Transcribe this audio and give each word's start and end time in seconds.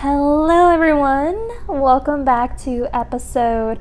Hello, 0.00 0.68
everyone. 0.68 1.48
Welcome 1.66 2.22
back 2.22 2.58
to 2.64 2.86
episode 2.92 3.80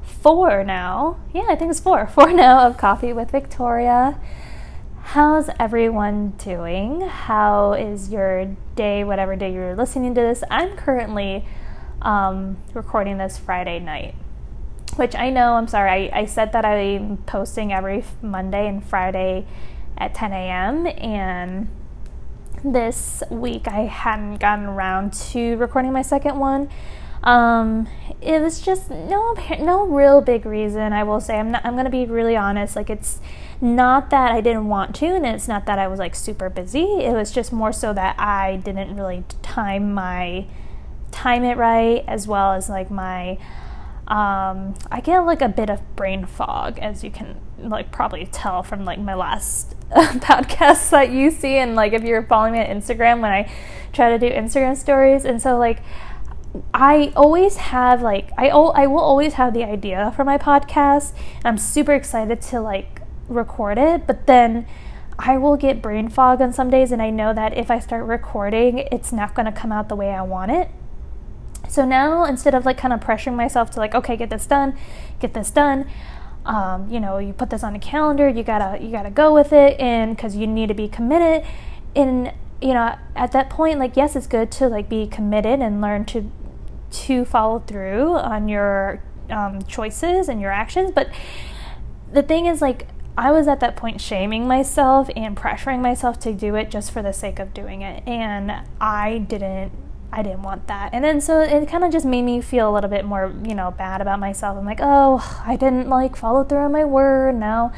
four 0.00 0.62
now. 0.62 1.18
Yeah, 1.34 1.46
I 1.48 1.56
think 1.56 1.72
it's 1.72 1.80
four. 1.80 2.06
Four 2.14 2.32
now 2.32 2.68
of 2.68 2.76
Coffee 2.76 3.12
with 3.12 3.32
Victoria. 3.32 4.16
How's 5.02 5.50
everyone 5.58 6.34
doing? 6.38 7.00
How 7.00 7.72
is 7.72 8.10
your 8.12 8.54
day, 8.76 9.02
whatever 9.02 9.34
day 9.34 9.52
you're 9.52 9.74
listening 9.74 10.14
to 10.14 10.20
this? 10.20 10.44
I'm 10.52 10.76
currently 10.76 11.44
um, 12.00 12.58
recording 12.72 13.18
this 13.18 13.36
Friday 13.36 13.80
night, 13.80 14.14
which 14.94 15.16
I 15.16 15.30
know, 15.30 15.54
I'm 15.54 15.66
sorry, 15.66 16.12
I, 16.12 16.20
I 16.20 16.26
said 16.26 16.52
that 16.52 16.64
I'm 16.64 17.16
posting 17.26 17.72
every 17.72 18.04
Monday 18.22 18.68
and 18.68 18.84
Friday 18.84 19.48
at 19.98 20.14
10 20.14 20.32
a.m. 20.32 20.86
and 20.86 21.68
this 22.72 23.22
week 23.30 23.68
I 23.68 23.80
hadn't 23.82 24.36
gotten 24.36 24.66
around 24.66 25.12
to 25.12 25.56
recording 25.56 25.92
my 25.92 26.02
second 26.02 26.38
one. 26.38 26.68
Um, 27.22 27.88
it 28.20 28.40
was 28.40 28.60
just 28.60 28.90
no 28.90 29.34
no 29.58 29.86
real 29.86 30.20
big 30.20 30.46
reason. 30.46 30.92
I 30.92 31.02
will 31.02 31.20
say 31.20 31.38
I'm 31.38 31.50
not, 31.50 31.64
I'm 31.64 31.76
gonna 31.76 31.90
be 31.90 32.04
really 32.06 32.36
honest. 32.36 32.76
Like 32.76 32.90
it's 32.90 33.20
not 33.60 34.10
that 34.10 34.32
I 34.32 34.40
didn't 34.40 34.68
want 34.68 34.94
to, 34.96 35.06
and 35.06 35.26
it's 35.26 35.48
not 35.48 35.66
that 35.66 35.78
I 35.78 35.88
was 35.88 35.98
like 35.98 36.14
super 36.14 36.48
busy. 36.50 36.84
It 36.84 37.14
was 37.14 37.32
just 37.32 37.52
more 37.52 37.72
so 37.72 37.92
that 37.94 38.18
I 38.18 38.56
didn't 38.56 38.96
really 38.96 39.24
time 39.42 39.92
my 39.92 40.46
time 41.10 41.44
it 41.44 41.56
right, 41.56 42.04
as 42.06 42.28
well 42.28 42.52
as 42.52 42.68
like 42.68 42.90
my 42.90 43.38
um, 44.08 44.74
I 44.90 45.00
get 45.02 45.18
like 45.20 45.40
a 45.40 45.48
bit 45.48 45.68
of 45.68 45.80
brain 45.96 46.26
fog, 46.26 46.78
as 46.78 47.02
you 47.02 47.10
can 47.10 47.40
like 47.58 47.90
probably 47.90 48.26
tell 48.26 48.62
from 48.62 48.84
like 48.84 49.00
my 49.00 49.14
last 49.14 49.75
podcasts 49.90 50.90
that 50.90 51.10
you 51.10 51.30
see, 51.30 51.58
and 51.58 51.74
like 51.74 51.92
if 51.92 52.02
you're 52.02 52.22
following 52.22 52.52
me 52.52 52.60
on 52.60 52.66
Instagram 52.66 53.20
when 53.20 53.32
I 53.32 53.50
try 53.92 54.10
to 54.10 54.18
do 54.18 54.32
Instagram 54.34 54.76
stories, 54.76 55.24
and 55.24 55.40
so 55.40 55.56
like 55.56 55.80
I 56.74 57.12
always 57.14 57.56
have 57.56 58.02
like 58.02 58.30
I 58.36 58.48
I 58.48 58.86
will 58.86 59.00
always 59.00 59.34
have 59.34 59.54
the 59.54 59.64
idea 59.64 60.12
for 60.16 60.24
my 60.24 60.38
podcast. 60.38 61.12
I'm 61.44 61.58
super 61.58 61.92
excited 61.92 62.40
to 62.42 62.60
like 62.60 63.02
record 63.28 63.78
it, 63.78 64.06
but 64.06 64.26
then 64.26 64.66
I 65.18 65.38
will 65.38 65.56
get 65.56 65.80
brain 65.80 66.08
fog 66.08 66.40
on 66.40 66.52
some 66.52 66.68
days, 66.70 66.92
and 66.92 67.00
I 67.00 67.10
know 67.10 67.32
that 67.32 67.56
if 67.56 67.70
I 67.70 67.78
start 67.78 68.04
recording, 68.04 68.78
it's 68.90 69.12
not 69.12 69.34
going 69.34 69.46
to 69.46 69.52
come 69.52 69.72
out 69.72 69.88
the 69.88 69.96
way 69.96 70.10
I 70.10 70.22
want 70.22 70.50
it. 70.50 70.68
So 71.68 71.84
now 71.84 72.24
instead 72.24 72.54
of 72.54 72.64
like 72.64 72.78
kind 72.78 72.92
of 72.92 73.00
pressuring 73.00 73.34
myself 73.34 73.70
to 73.72 73.80
like, 73.80 73.94
okay, 73.94 74.16
get 74.16 74.30
this 74.30 74.46
done, 74.46 74.76
get 75.20 75.34
this 75.34 75.50
done, 75.50 75.88
um, 76.46 76.88
you 76.88 77.00
know, 77.00 77.18
you 77.18 77.32
put 77.32 77.50
this 77.50 77.62
on 77.62 77.74
a 77.74 77.78
calendar, 77.78 78.28
you 78.28 78.42
gotta 78.42 78.82
you 78.82 78.90
gotta 78.90 79.10
go 79.10 79.34
with 79.34 79.52
it, 79.52 79.78
and 79.80 80.16
because 80.16 80.36
you 80.36 80.46
need 80.46 80.68
to 80.68 80.74
be 80.74 80.88
committed. 80.88 81.46
And 81.94 82.32
you 82.60 82.72
know, 82.72 82.96
at 83.14 83.32
that 83.32 83.50
point, 83.50 83.78
like 83.78 83.96
yes, 83.96 84.16
it's 84.16 84.26
good 84.26 84.50
to 84.52 84.68
like 84.68 84.88
be 84.88 85.06
committed 85.06 85.60
and 85.60 85.80
learn 85.80 86.04
to 86.06 86.30
to 86.90 87.24
follow 87.24 87.58
through 87.58 88.14
on 88.14 88.48
your 88.48 89.02
um, 89.28 89.62
choices 89.64 90.28
and 90.28 90.40
your 90.40 90.52
actions. 90.52 90.92
But 90.92 91.10
the 92.12 92.22
thing 92.22 92.46
is, 92.46 92.62
like, 92.62 92.86
I 93.18 93.32
was 93.32 93.48
at 93.48 93.60
that 93.60 93.76
point 93.76 94.00
shaming 94.00 94.46
myself 94.46 95.10
and 95.16 95.36
pressuring 95.36 95.80
myself 95.80 96.20
to 96.20 96.32
do 96.32 96.54
it 96.54 96.70
just 96.70 96.92
for 96.92 97.02
the 97.02 97.12
sake 97.12 97.38
of 97.38 97.52
doing 97.52 97.82
it, 97.82 98.06
and 98.06 98.52
I 98.80 99.18
didn't 99.18 99.72
I 100.16 100.22
didn't 100.22 100.42
want 100.42 100.66
that. 100.68 100.94
And 100.94 101.04
then 101.04 101.20
so 101.20 101.42
it 101.42 101.68
kind 101.68 101.84
of 101.84 101.92
just 101.92 102.06
made 102.06 102.22
me 102.22 102.40
feel 102.40 102.70
a 102.70 102.72
little 102.72 102.88
bit 102.88 103.04
more, 103.04 103.34
you 103.44 103.54
know, 103.54 103.70
bad 103.70 104.00
about 104.00 104.18
myself. 104.18 104.56
I'm 104.56 104.64
like, 104.64 104.80
oh, 104.80 105.42
I 105.44 105.56
didn't 105.56 105.90
like 105.90 106.16
follow 106.16 106.42
through 106.42 106.60
on 106.60 106.72
my 106.72 106.86
word. 106.86 107.34
Now 107.34 107.70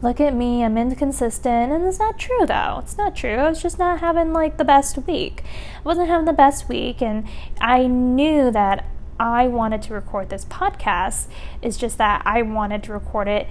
look 0.00 0.18
at 0.18 0.34
me, 0.34 0.64
I'm 0.64 0.78
inconsistent. 0.78 1.70
And 1.70 1.84
it's 1.84 1.98
not 1.98 2.18
true 2.18 2.46
though. 2.46 2.80
It's 2.82 2.96
not 2.96 3.14
true. 3.14 3.34
I 3.34 3.46
was 3.46 3.60
just 3.60 3.78
not 3.78 4.00
having 4.00 4.32
like 4.32 4.56
the 4.56 4.64
best 4.64 4.96
week. 5.06 5.44
I 5.76 5.82
wasn't 5.84 6.08
having 6.08 6.24
the 6.24 6.32
best 6.32 6.66
week. 6.66 7.02
And 7.02 7.28
I 7.60 7.86
knew 7.86 8.50
that 8.50 8.86
I 9.20 9.46
wanted 9.46 9.82
to 9.82 9.92
record 9.92 10.30
this 10.30 10.46
podcast. 10.46 11.26
It's 11.60 11.76
just 11.76 11.98
that 11.98 12.22
I 12.24 12.40
wanted 12.40 12.82
to 12.84 12.94
record 12.94 13.28
it 13.28 13.48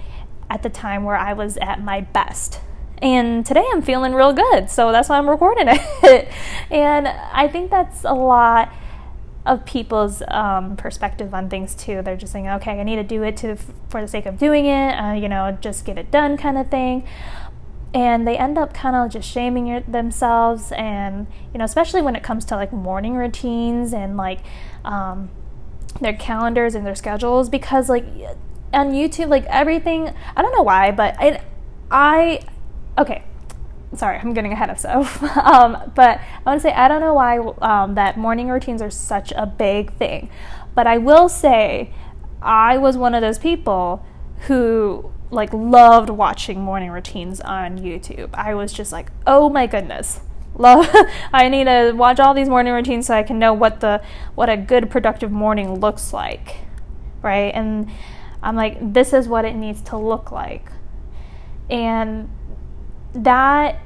at 0.50 0.64
the 0.64 0.68
time 0.68 1.04
where 1.04 1.16
I 1.16 1.32
was 1.32 1.58
at 1.58 1.80
my 1.80 2.00
best. 2.00 2.58
And 3.02 3.44
today 3.44 3.64
I'm 3.72 3.82
feeling 3.82 4.14
real 4.14 4.32
good, 4.32 4.70
so 4.70 4.92
that's 4.92 5.08
why 5.08 5.18
I'm 5.18 5.28
recording 5.28 5.66
it. 5.68 6.28
and 6.70 7.08
I 7.08 7.48
think 7.48 7.68
that's 7.68 8.04
a 8.04 8.14
lot 8.14 8.72
of 9.44 9.64
people's 9.64 10.22
um, 10.28 10.76
perspective 10.76 11.34
on 11.34 11.50
things 11.50 11.74
too. 11.74 12.02
They're 12.02 12.16
just 12.16 12.32
saying, 12.32 12.48
okay, 12.48 12.78
I 12.78 12.84
need 12.84 12.96
to 12.96 13.02
do 13.02 13.24
it 13.24 13.36
to 13.38 13.56
for 13.88 14.00
the 14.00 14.06
sake 14.06 14.24
of 14.26 14.38
doing 14.38 14.66
it, 14.66 14.92
uh, 14.92 15.14
you 15.14 15.28
know, 15.28 15.58
just 15.60 15.84
get 15.84 15.98
it 15.98 16.12
done, 16.12 16.36
kind 16.36 16.56
of 16.56 16.70
thing. 16.70 17.04
And 17.92 18.24
they 18.24 18.38
end 18.38 18.56
up 18.56 18.72
kind 18.72 18.94
of 18.94 19.10
just 19.10 19.28
shaming 19.28 19.82
themselves, 19.88 20.70
and 20.70 21.26
you 21.52 21.58
know, 21.58 21.64
especially 21.64 22.02
when 22.02 22.14
it 22.14 22.22
comes 22.22 22.44
to 22.46 22.54
like 22.54 22.72
morning 22.72 23.14
routines 23.14 23.92
and 23.92 24.16
like 24.16 24.38
um, 24.84 25.28
their 26.00 26.14
calendars 26.14 26.76
and 26.76 26.86
their 26.86 26.94
schedules, 26.94 27.48
because 27.48 27.88
like 27.88 28.06
on 28.72 28.92
YouTube, 28.92 29.28
like 29.28 29.44
everything, 29.46 30.14
I 30.36 30.40
don't 30.40 30.52
know 30.54 30.62
why, 30.62 30.92
but 30.92 31.16
I 31.90 32.40
okay 32.98 33.24
sorry, 33.94 34.18
I'm 34.18 34.32
getting 34.32 34.52
ahead 34.52 34.70
of 34.70 34.76
myself. 34.76 35.22
um, 35.36 35.92
but 35.94 36.18
I 36.18 36.42
want 36.46 36.60
to 36.60 36.60
say 36.60 36.72
I 36.72 36.88
don't 36.88 37.00
know 37.00 37.14
why 37.14 37.38
um, 37.60 37.94
that 37.94 38.16
morning 38.16 38.48
routines 38.48 38.82
are 38.82 38.90
such 38.90 39.32
a 39.32 39.46
big 39.46 39.92
thing, 39.94 40.30
but 40.74 40.86
I 40.86 40.98
will 40.98 41.28
say 41.28 41.92
I 42.40 42.78
was 42.78 42.96
one 42.96 43.14
of 43.14 43.20
those 43.20 43.38
people 43.38 44.04
who 44.46 45.12
like 45.30 45.52
loved 45.52 46.10
watching 46.10 46.60
morning 46.60 46.90
routines 46.90 47.40
on 47.40 47.78
YouTube. 47.78 48.30
I 48.34 48.54
was 48.54 48.72
just 48.72 48.92
like, 48.92 49.10
oh 49.26 49.48
my 49.48 49.66
goodness. 49.66 50.20
Love 50.54 50.86
I 51.32 51.48
need 51.48 51.64
to 51.64 51.92
watch 51.92 52.20
all 52.20 52.34
these 52.34 52.48
morning 52.48 52.74
routines 52.74 53.06
so 53.06 53.14
I 53.14 53.22
can 53.22 53.38
know 53.38 53.54
what 53.54 53.80
the 53.80 54.02
what 54.34 54.50
a 54.50 54.56
good 54.56 54.90
productive 54.90 55.30
morning 55.30 55.80
looks 55.80 56.12
like. 56.12 56.56
Right? 57.22 57.54
And 57.54 57.90
I'm 58.42 58.56
like 58.56 58.92
this 58.92 59.12
is 59.12 59.28
what 59.28 59.44
it 59.44 59.54
needs 59.54 59.80
to 59.82 59.96
look 59.96 60.30
like. 60.30 60.70
And 61.70 62.28
that 63.14 63.80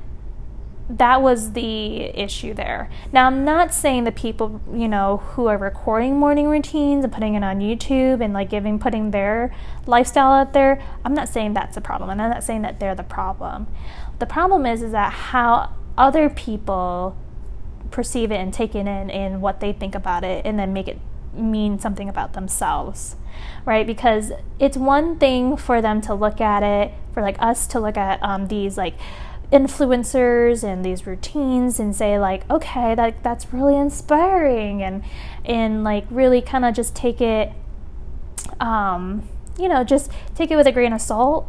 that 0.89 1.21
was 1.21 1.53
the 1.53 2.05
issue 2.17 2.55
there. 2.55 2.89
Now, 3.13 3.27
I'm 3.27 3.45
not 3.45 3.75
saying 3.75 4.05
the 4.05 4.13
people, 4.13 4.61
you 4.73 4.87
know, 4.87 5.17
who 5.17 5.47
are 5.47 5.59
recording 5.59 6.17
morning 6.17 6.47
routines 6.47 7.03
and 7.03 7.13
putting 7.13 7.35
it 7.35 7.43
on 7.43 7.59
YouTube 7.59 8.23
and 8.23 8.33
like 8.33 8.51
giving, 8.51 8.79
putting 8.79 9.11
their 9.11 9.53
lifestyle 9.87 10.33
out 10.33 10.53
there, 10.53 10.81
I'm 11.05 11.13
not 11.13 11.29
saying 11.29 11.55
that's 11.55 11.77
a 11.77 11.81
problem. 11.81 12.11
And 12.11 12.23
I'm 12.23 12.31
not 12.31 12.45
saying 12.45 12.63
that 12.63 12.79
they're 12.79 12.95
the 12.95 13.03
problem. 13.03 13.67
The 14.21 14.27
problem 14.27 14.65
is, 14.65 14.81
is 14.81 14.93
that 14.93 15.13
how 15.13 15.75
other 15.99 16.31
people 16.31 17.17
perceive 17.91 18.31
it 18.31 18.37
and 18.37 18.53
take 18.53 18.75
it 18.75 18.81
in 18.81 19.11
and 19.11 19.43
what 19.43 19.61
they 19.61 19.73
think 19.73 19.95
about 19.95 20.23
it 20.23 20.47
and 20.47 20.59
then 20.59 20.73
make 20.73 20.87
it 20.87 20.99
mean 21.33 21.79
something 21.79 22.09
about 22.09 22.33
themselves, 22.33 23.17
right? 23.65 23.87
Because 23.87 24.33
it's 24.59 24.77
one 24.77 25.19
thing 25.19 25.57
for 25.57 25.81
them 25.81 26.01
to 26.03 26.15
look 26.15 26.41
at 26.41 26.63
it, 26.63 26.93
for 27.13 27.23
like 27.23 27.37
us 27.41 27.67
to 27.69 27.81
look 27.81 27.97
at 27.97 28.23
um, 28.23 28.49
these 28.49 28.77
like, 28.77 28.95
influencers 29.53 30.65
and 30.65 30.85
these 30.85 31.07
routines 31.07 31.79
and 31.79 31.95
say 31.95 32.19
like 32.19 32.49
okay 32.51 32.97
that 32.97 33.23
that's 33.23 33.53
really 33.53 33.77
inspiring 33.77 34.83
and 34.83 35.05
and 35.45 35.85
like 35.85 36.05
really 36.11 36.43
kind 36.43 36.65
of 36.65 36.75
just 36.75 36.97
take 36.97 37.21
it 37.21 37.53
um 38.59 39.23
you 39.57 39.69
know 39.69 39.85
just 39.85 40.11
take 40.35 40.51
it 40.51 40.57
with 40.57 40.67
a 40.67 40.73
grain 40.73 40.93
of 40.93 41.01
salt 41.01 41.49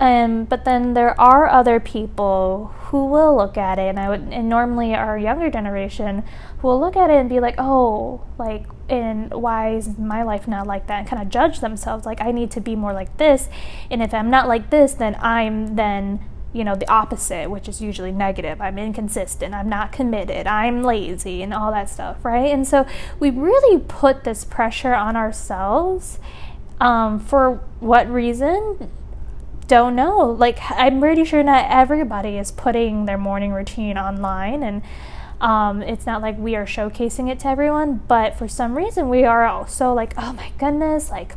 um, 0.00 0.44
but 0.44 0.64
then 0.64 0.94
there 0.94 1.18
are 1.20 1.48
other 1.48 1.80
people 1.80 2.74
who 2.86 3.06
will 3.06 3.36
look 3.36 3.56
at 3.56 3.78
it, 3.78 3.88
and 3.88 3.98
I 3.98 4.08
would, 4.08 4.28
and 4.30 4.48
normally 4.48 4.94
our 4.94 5.18
younger 5.18 5.50
generation 5.50 6.24
will 6.62 6.78
look 6.80 6.96
at 6.96 7.10
it 7.10 7.16
and 7.16 7.28
be 7.28 7.40
like, 7.40 7.56
oh, 7.58 8.22
like, 8.38 8.66
and 8.88 9.32
why 9.32 9.74
is 9.74 9.98
my 9.98 10.22
life 10.22 10.46
not 10.46 10.66
like 10.66 10.86
that? 10.86 11.00
And 11.00 11.08
kind 11.08 11.22
of 11.22 11.28
judge 11.28 11.60
themselves, 11.60 12.06
like, 12.06 12.20
I 12.20 12.30
need 12.30 12.50
to 12.52 12.60
be 12.60 12.76
more 12.76 12.92
like 12.92 13.16
this, 13.16 13.48
and 13.90 14.02
if 14.02 14.14
I'm 14.14 14.30
not 14.30 14.48
like 14.48 14.70
this, 14.70 14.94
then 14.94 15.16
I'm 15.20 15.76
then 15.76 16.20
you 16.52 16.64
know, 16.64 16.74
the 16.74 16.90
opposite, 16.90 17.50
which 17.50 17.68
is 17.68 17.80
usually 17.80 18.10
negative. 18.10 18.60
I'm 18.60 18.78
inconsistent, 18.78 19.54
I'm 19.54 19.68
not 19.68 19.92
committed, 19.92 20.46
I'm 20.46 20.82
lazy, 20.82 21.42
and 21.42 21.52
all 21.52 21.70
that 21.72 21.90
stuff, 21.90 22.24
right? 22.24 22.50
And 22.50 22.66
so 22.66 22.86
we 23.20 23.30
really 23.30 23.80
put 23.86 24.24
this 24.24 24.44
pressure 24.44 24.94
on 24.94 25.14
ourselves. 25.14 26.18
Um, 26.80 27.18
for 27.18 27.60
what 27.80 28.08
reason? 28.08 28.90
Don't 29.68 29.94
know. 29.94 30.24
Like, 30.30 30.58
I'm 30.70 30.98
pretty 30.98 31.24
sure 31.24 31.42
not 31.42 31.66
everybody 31.70 32.36
is 32.36 32.50
putting 32.50 33.04
their 33.04 33.18
morning 33.18 33.52
routine 33.52 33.96
online, 33.96 34.62
and 34.62 34.82
um, 35.40 35.82
it's 35.82 36.06
not 36.06 36.22
like 36.22 36.36
we 36.38 36.56
are 36.56 36.66
showcasing 36.66 37.30
it 37.30 37.38
to 37.40 37.48
everyone, 37.48 38.00
but 38.08 38.36
for 38.36 38.48
some 38.48 38.76
reason, 38.76 39.08
we 39.08 39.24
are 39.24 39.46
also 39.46 39.92
like, 39.92 40.14
oh 40.16 40.32
my 40.32 40.50
goodness, 40.58 41.10
like, 41.10 41.36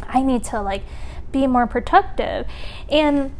I 0.00 0.22
need 0.22 0.44
to, 0.44 0.60
like, 0.60 0.82
be 1.30 1.46
more 1.46 1.66
productive. 1.66 2.46
And 2.90 3.34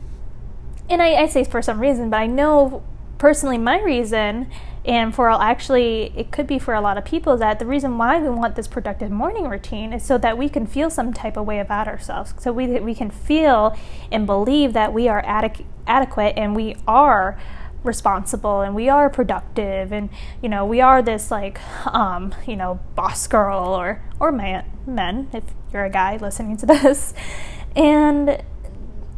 and 0.89 1.01
I, 1.01 1.15
I 1.15 1.27
say 1.27 1.45
for 1.45 1.63
some 1.63 1.81
reason, 1.81 2.11
but 2.11 2.19
I 2.19 2.27
know 2.27 2.83
personally 3.19 3.59
my 3.59 3.81
reason 3.81 4.51
and 4.85 5.15
for 5.15 5.29
all 5.29 5.41
actually 5.41 6.13
it 6.17 6.33
could 6.33 6.47
be 6.47 6.59
for 6.59 6.75
a 6.75 6.81
lot 6.81 6.99
of 6.99 7.05
people 7.05 7.37
that 7.37 7.59
the 7.59 7.67
reason 7.67 7.99
why 7.99 8.21
we 8.21 8.29
want 8.29 8.57
this 8.57 8.67
productive 8.67 9.11
morning 9.11 9.49
routine 9.49 9.93
is 9.93 10.05
so 10.05 10.19
that 10.19 10.37
we 10.37 10.49
can 10.49 10.67
feel 10.67 10.91
some 10.91 11.13
type 11.13 11.37
of 11.37 11.47
way 11.47 11.61
about 11.61 11.87
ourselves. 11.87 12.35
So 12.39 12.53
we, 12.53 12.67
we 12.81 12.95
can 12.95 13.11
feel 13.11 13.77
and 14.11 14.27
believe 14.27 14.73
that 14.73 14.93
we 14.93 15.09
are 15.09 15.23
adequate 15.87 16.35
and 16.37 16.57
we 16.57 16.77
are 16.87 17.39
responsible 17.85 18.61
and 18.61 18.75
we 18.75 18.89
are 18.89 19.11
productive 19.11 19.93
and 19.93 20.09
you 20.41 20.49
know 20.49 20.65
we 20.65 20.81
are 20.81 21.03
this 21.03 21.33
like 21.33 21.61
um, 21.87 22.33
you 22.47 22.55
know 22.55 22.79
boss 22.95 23.27
girl 23.27 23.71
or 23.71 24.01
or 24.21 24.31
man 24.31 24.65
men 24.87 25.29
if 25.33 25.43
you're 25.73 25.85
a 25.85 25.91
guy 25.91 26.17
listening 26.17 26.57
to 26.57 26.67
this. 26.67 27.15
And 27.75 28.43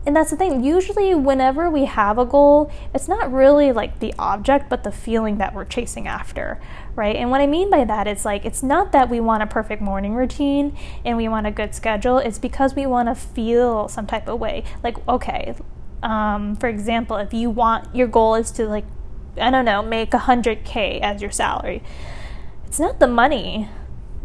and 0.06 0.14
that's 0.14 0.30
the 0.30 0.36
thing 0.36 0.62
usually 0.62 1.14
whenever 1.14 1.70
we 1.70 1.86
have 1.86 2.18
a 2.18 2.24
goal 2.24 2.70
it's 2.94 3.08
not 3.08 3.32
really 3.32 3.72
like 3.72 3.98
the 4.00 4.14
object 4.18 4.68
but 4.68 4.84
the 4.84 4.92
feeling 4.92 5.38
that 5.38 5.54
we're 5.54 5.64
chasing 5.64 6.06
after 6.06 6.60
right? 6.96 7.16
And 7.16 7.28
what 7.30 7.40
i 7.40 7.46
mean 7.46 7.70
by 7.70 7.84
that 7.84 8.06
is 8.06 8.24
like 8.24 8.44
it's 8.44 8.62
not 8.62 8.92
that 8.92 9.08
we 9.08 9.18
want 9.18 9.42
a 9.42 9.46
perfect 9.46 9.82
morning 9.82 10.14
routine 10.14 10.76
and 11.04 11.16
we 11.16 11.26
want 11.28 11.46
a 11.46 11.50
good 11.50 11.74
schedule. 11.74 12.18
It's 12.18 12.38
because 12.38 12.74
we 12.74 12.86
want 12.86 13.08
to 13.08 13.16
feel 13.16 13.88
some 13.88 14.06
type 14.06 14.28
of 14.28 14.38
way. 14.38 14.62
Like 14.82 15.06
okay 15.08 15.54
um, 16.04 16.54
for 16.56 16.68
example, 16.68 17.16
if 17.16 17.32
you 17.32 17.48
want 17.48 17.92
your 17.96 18.06
goal 18.06 18.34
is 18.34 18.50
to 18.52 18.66
like, 18.66 18.84
I 19.40 19.50
don't 19.50 19.64
know, 19.64 19.82
make 19.82 20.12
a 20.12 20.18
hundred 20.18 20.64
k 20.64 21.00
as 21.00 21.22
your 21.22 21.30
salary, 21.30 21.82
it's 22.66 22.78
not 22.78 23.00
the 23.00 23.08
money 23.08 23.70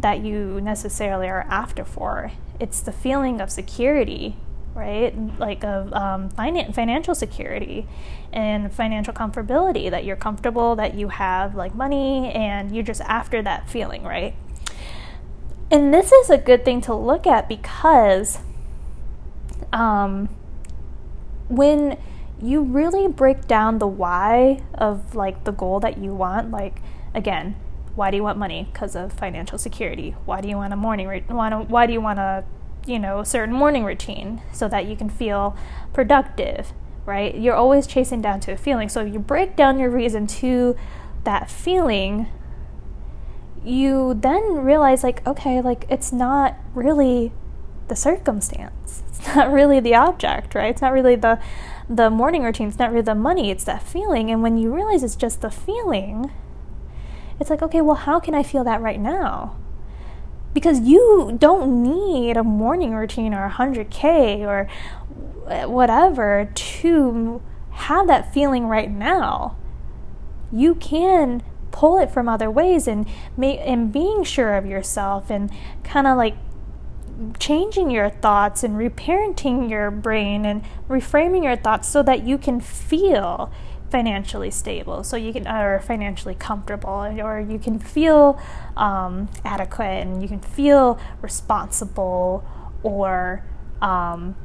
that 0.00 0.20
you 0.20 0.60
necessarily 0.60 1.26
are 1.28 1.46
after 1.48 1.84
for. 1.84 2.32
It's 2.60 2.80
the 2.82 2.92
feeling 2.92 3.40
of 3.40 3.50
security, 3.50 4.36
right? 4.80 5.14
Like 5.38 5.62
of 5.62 5.92
um, 5.92 6.30
finan- 6.30 6.74
financial 6.74 7.14
security 7.14 7.86
and 8.32 8.72
financial 8.72 9.12
comfortability 9.12 9.90
that 9.90 10.04
you're 10.04 10.16
comfortable, 10.16 10.74
that 10.76 10.94
you 10.94 11.08
have 11.08 11.54
like 11.54 11.74
money, 11.74 12.32
and 12.32 12.74
you're 12.74 12.84
just 12.84 13.02
after 13.02 13.42
that 13.42 13.68
feeling, 13.68 14.02
right? 14.02 14.34
And 15.70 15.92
this 15.92 16.10
is 16.10 16.30
a 16.30 16.38
good 16.38 16.64
thing 16.64 16.80
to 16.82 16.94
look 16.94 17.26
at 17.26 17.48
because 17.48 18.38
um, 19.72 20.28
when 21.48 21.98
you 22.42 22.62
really 22.62 23.06
break 23.06 23.46
down 23.46 23.78
the 23.78 23.86
why 23.86 24.62
of 24.74 25.14
like 25.14 25.44
the 25.44 25.52
goal 25.52 25.78
that 25.80 25.98
you 25.98 26.14
want, 26.14 26.50
like 26.50 26.80
again, 27.14 27.54
why 27.94 28.10
do 28.10 28.16
you 28.16 28.22
want 28.22 28.38
money? 28.38 28.68
Because 28.72 28.96
of 28.96 29.12
financial 29.12 29.58
security. 29.58 30.16
Why 30.24 30.40
do 30.40 30.48
you 30.48 30.56
want 30.56 30.72
a 30.72 30.76
morning? 30.76 31.06
Why 31.28 31.86
do 31.86 31.92
you 31.92 32.00
want 32.00 32.18
a 32.18 32.44
you 32.86 32.98
know 32.98 33.22
certain 33.22 33.54
morning 33.54 33.84
routine 33.84 34.42
so 34.52 34.68
that 34.68 34.86
you 34.86 34.96
can 34.96 35.08
feel 35.08 35.56
productive? 35.92 36.72
Right? 37.06 37.34
You're 37.34 37.54
always 37.54 37.86
chasing 37.86 38.20
down 38.20 38.40
to 38.40 38.52
a 38.52 38.56
feeling. 38.56 38.88
So 38.88 39.04
if 39.04 39.12
you 39.12 39.18
break 39.18 39.56
down 39.56 39.78
your 39.78 39.90
reason 39.90 40.26
to 40.28 40.76
that 41.24 41.50
feeling. 41.50 42.26
You 43.64 44.14
then 44.14 44.64
realize 44.64 45.04
like 45.04 45.26
okay, 45.26 45.60
like 45.60 45.86
it's 45.88 46.12
not 46.12 46.56
really 46.74 47.32
the 47.88 47.96
circumstance. 47.96 49.02
It's 49.20 49.36
not 49.36 49.52
really 49.52 49.80
the 49.80 49.94
object, 49.94 50.54
right? 50.54 50.70
It's 50.70 50.80
not 50.80 50.94
really 50.94 51.14
the 51.14 51.38
the 51.90 52.08
morning 52.08 52.42
routine. 52.42 52.68
It's 52.68 52.78
not 52.78 52.90
really 52.90 53.02
the 53.02 53.14
money. 53.14 53.50
It's 53.50 53.64
that 53.64 53.82
feeling. 53.82 54.30
And 54.30 54.42
when 54.42 54.56
you 54.56 54.74
realize 54.74 55.02
it's 55.02 55.16
just 55.16 55.42
the 55.42 55.50
feeling, 55.50 56.32
it's 57.38 57.50
like, 57.50 57.60
okay, 57.60 57.82
well, 57.82 57.96
how 57.96 58.18
can 58.18 58.34
I 58.34 58.42
feel 58.42 58.64
that 58.64 58.80
right 58.80 58.98
now? 58.98 59.56
Because 60.52 60.80
you 60.80 61.36
don't 61.38 61.82
need 61.82 62.36
a 62.36 62.42
morning 62.42 62.94
routine 62.94 63.32
or 63.34 63.48
100K 63.48 64.40
or 64.40 64.68
whatever 65.68 66.50
to 66.54 67.40
have 67.70 68.06
that 68.08 68.32
feeling 68.32 68.66
right 68.66 68.90
now. 68.90 69.56
You 70.52 70.74
can 70.74 71.42
pull 71.70 71.98
it 71.98 72.10
from 72.10 72.28
other 72.28 72.50
ways 72.50 72.88
and, 72.88 73.06
and 73.40 73.92
being 73.92 74.24
sure 74.24 74.56
of 74.56 74.66
yourself 74.66 75.30
and 75.30 75.50
kind 75.84 76.06
of 76.06 76.16
like 76.16 76.36
changing 77.38 77.90
your 77.90 78.10
thoughts 78.10 78.64
and 78.64 78.74
reparenting 78.76 79.68
your 79.70 79.90
brain 79.90 80.44
and 80.44 80.62
reframing 80.88 81.44
your 81.44 81.56
thoughts 81.56 81.88
so 81.88 82.02
that 82.02 82.24
you 82.24 82.38
can 82.38 82.60
feel 82.60 83.52
financially 83.90 84.50
stable 84.50 85.02
so 85.02 85.16
you 85.16 85.32
can 85.32 85.46
or 85.48 85.80
financially 85.80 86.34
comfortable 86.34 86.90
or 86.90 87.40
you 87.40 87.58
can 87.58 87.78
feel 87.78 88.40
um, 88.76 89.28
adequate 89.44 90.02
and 90.02 90.22
you 90.22 90.28
can 90.28 90.40
feel 90.40 90.98
responsible 91.20 92.44
or 92.82 93.44
um, 93.82 94.36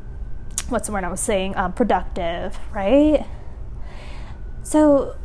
what's 0.69 0.87
the 0.87 0.93
word 0.93 1.03
i 1.03 1.09
was 1.09 1.21
saying 1.21 1.55
um, 1.55 1.71
productive 1.73 2.57
right 2.73 3.25
so 4.63 5.15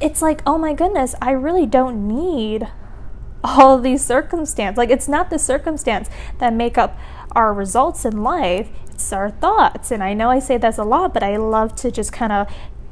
it's 0.00 0.22
like 0.22 0.42
oh 0.46 0.58
my 0.58 0.72
goodness 0.72 1.14
i 1.20 1.30
really 1.30 1.66
don't 1.66 2.06
need 2.06 2.68
all 3.46 3.78
these 3.78 4.04
circumstances. 4.04 4.76
Like 4.76 4.90
it's 4.90 5.08
not 5.08 5.30
the 5.30 5.38
circumstance 5.38 6.10
that 6.38 6.52
make 6.52 6.76
up 6.76 6.98
our 7.32 7.52
results 7.52 8.04
in 8.04 8.22
life, 8.22 8.68
it's 8.90 9.12
our 9.12 9.30
thoughts. 9.30 9.90
And 9.90 10.02
I 10.02 10.14
know 10.14 10.30
I 10.30 10.38
say 10.38 10.56
this 10.56 10.78
a 10.78 10.84
lot, 10.84 11.14
but 11.14 11.22
I 11.22 11.36
love 11.36 11.74
to 11.76 11.90
just 11.90 12.12
kind 12.12 12.32
of 12.32 12.48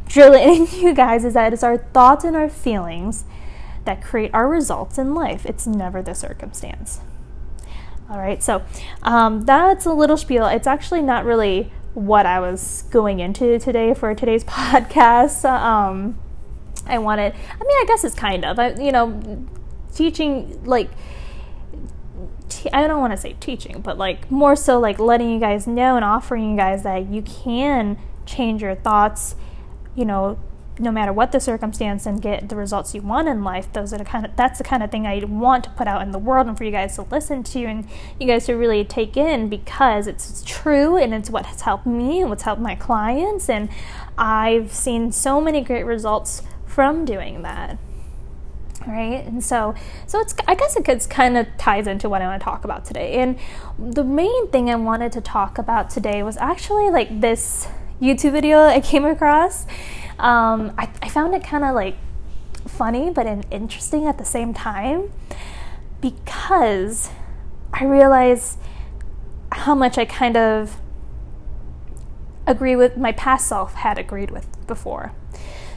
drill 0.06 0.34
it 0.34 0.42
in 0.42 0.66
you 0.80 0.94
guys 0.94 1.24
is 1.24 1.34
that 1.34 1.52
it's 1.52 1.62
our 1.62 1.78
thoughts 1.78 2.24
and 2.24 2.36
our 2.36 2.48
feelings 2.48 3.24
that 3.84 4.02
create 4.02 4.30
our 4.32 4.48
results 4.48 4.98
in 4.98 5.14
life. 5.14 5.44
It's 5.46 5.66
never 5.66 6.02
the 6.02 6.14
circumstance. 6.14 7.00
All 8.08 8.18
right, 8.18 8.42
so 8.42 8.62
um, 9.02 9.44
that's 9.44 9.86
a 9.86 9.92
little 9.92 10.16
spiel. 10.16 10.46
It's 10.46 10.66
actually 10.66 11.02
not 11.02 11.24
really 11.24 11.72
what 11.94 12.26
I 12.26 12.40
was 12.40 12.84
going 12.90 13.20
into 13.20 13.58
today 13.58 13.94
for 13.94 14.14
today's 14.14 14.44
podcast. 14.44 15.48
Um, 15.48 16.18
I 16.86 16.98
wanted, 16.98 17.32
I 17.32 17.64
mean, 17.64 17.70
I 17.70 17.84
guess 17.86 18.04
it's 18.04 18.14
kind 18.14 18.44
of, 18.44 18.58
I, 18.58 18.74
you 18.74 18.92
know, 18.92 19.46
teaching 19.94 20.62
like 20.64 20.90
I 22.72 22.86
don't 22.86 23.00
want 23.00 23.12
to 23.12 23.16
say 23.16 23.34
teaching, 23.40 23.80
but 23.80 23.98
like 23.98 24.30
more 24.30 24.56
so 24.56 24.78
like 24.78 24.98
letting 24.98 25.30
you 25.30 25.40
guys 25.40 25.66
know 25.66 25.96
and 25.96 26.04
offering 26.04 26.50
you 26.50 26.56
guys 26.56 26.82
that 26.82 27.08
you 27.08 27.22
can 27.22 27.98
change 28.26 28.62
your 28.62 28.74
thoughts, 28.74 29.34
you 29.94 30.04
know, 30.04 30.38
no 30.78 30.90
matter 30.90 31.12
what 31.12 31.30
the 31.32 31.38
circumstance 31.38 32.04
and 32.04 32.20
get 32.20 32.48
the 32.48 32.56
results 32.56 32.94
you 32.94 33.02
want 33.02 33.28
in 33.28 33.44
life. 33.44 33.72
Those 33.72 33.92
are 33.92 33.98
the 33.98 34.04
kind 34.04 34.26
of 34.26 34.34
that's 34.36 34.58
the 34.58 34.64
kind 34.64 34.82
of 34.82 34.90
thing 34.90 35.06
I 35.06 35.22
want 35.24 35.64
to 35.64 35.70
put 35.70 35.86
out 35.86 36.02
in 36.02 36.10
the 36.10 36.18
world 36.18 36.46
and 36.46 36.58
for 36.58 36.64
you 36.64 36.70
guys 36.70 36.96
to 36.96 37.02
listen 37.02 37.42
to 37.44 37.64
and 37.64 37.86
you 38.18 38.26
guys 38.26 38.46
to 38.46 38.54
really 38.54 38.84
take 38.84 39.16
in 39.16 39.48
because 39.48 40.06
it's 40.06 40.42
true 40.44 40.96
and 40.96 41.14
it's 41.14 41.30
what 41.30 41.46
has 41.46 41.60
helped 41.60 41.86
me 41.86 42.20
and 42.20 42.30
what's 42.30 42.42
helped 42.42 42.60
my 42.60 42.74
clients. 42.74 43.48
And 43.48 43.68
I've 44.18 44.72
seen 44.72 45.12
so 45.12 45.40
many 45.40 45.60
great 45.60 45.84
results 45.84 46.42
from 46.66 47.04
doing 47.04 47.42
that. 47.42 47.78
Right? 48.86 49.24
And 49.24 49.42
so 49.42 49.74
so 50.06 50.20
it's 50.20 50.34
i 50.46 50.54
guess 50.54 50.76
it 50.76 51.08
kind 51.08 51.38
of 51.38 51.46
ties 51.56 51.86
into 51.86 52.06
what 52.08 52.20
i 52.20 52.26
want 52.26 52.40
to 52.40 52.44
talk 52.44 52.64
about 52.64 52.84
today. 52.84 53.14
And 53.14 53.38
the 53.78 54.04
main 54.04 54.48
thing 54.48 54.68
i 54.68 54.74
wanted 54.74 55.12
to 55.12 55.20
talk 55.20 55.56
about 55.56 55.88
today 55.88 56.22
was 56.22 56.36
actually 56.36 56.90
like 56.90 57.20
this 57.20 57.66
youtube 58.04 58.32
video 58.32 58.60
i 58.60 58.80
came 58.80 59.04
across 59.04 59.66
um, 60.16 60.72
I, 60.78 60.88
I 61.02 61.08
found 61.08 61.34
it 61.34 61.42
kind 61.42 61.64
of 61.64 61.74
like 61.74 61.96
funny 62.66 63.10
but 63.10 63.26
interesting 63.50 64.06
at 64.06 64.18
the 64.18 64.24
same 64.24 64.54
time 64.54 65.10
because 66.00 67.10
i 67.72 67.84
realized 67.84 68.58
how 69.52 69.74
much 69.74 69.98
i 69.98 70.04
kind 70.04 70.36
of 70.36 70.76
agree 72.46 72.76
with 72.76 72.96
my 72.96 73.12
past 73.12 73.48
self 73.48 73.74
had 73.74 73.98
agreed 73.98 74.30
with 74.30 74.46
before 74.66 75.12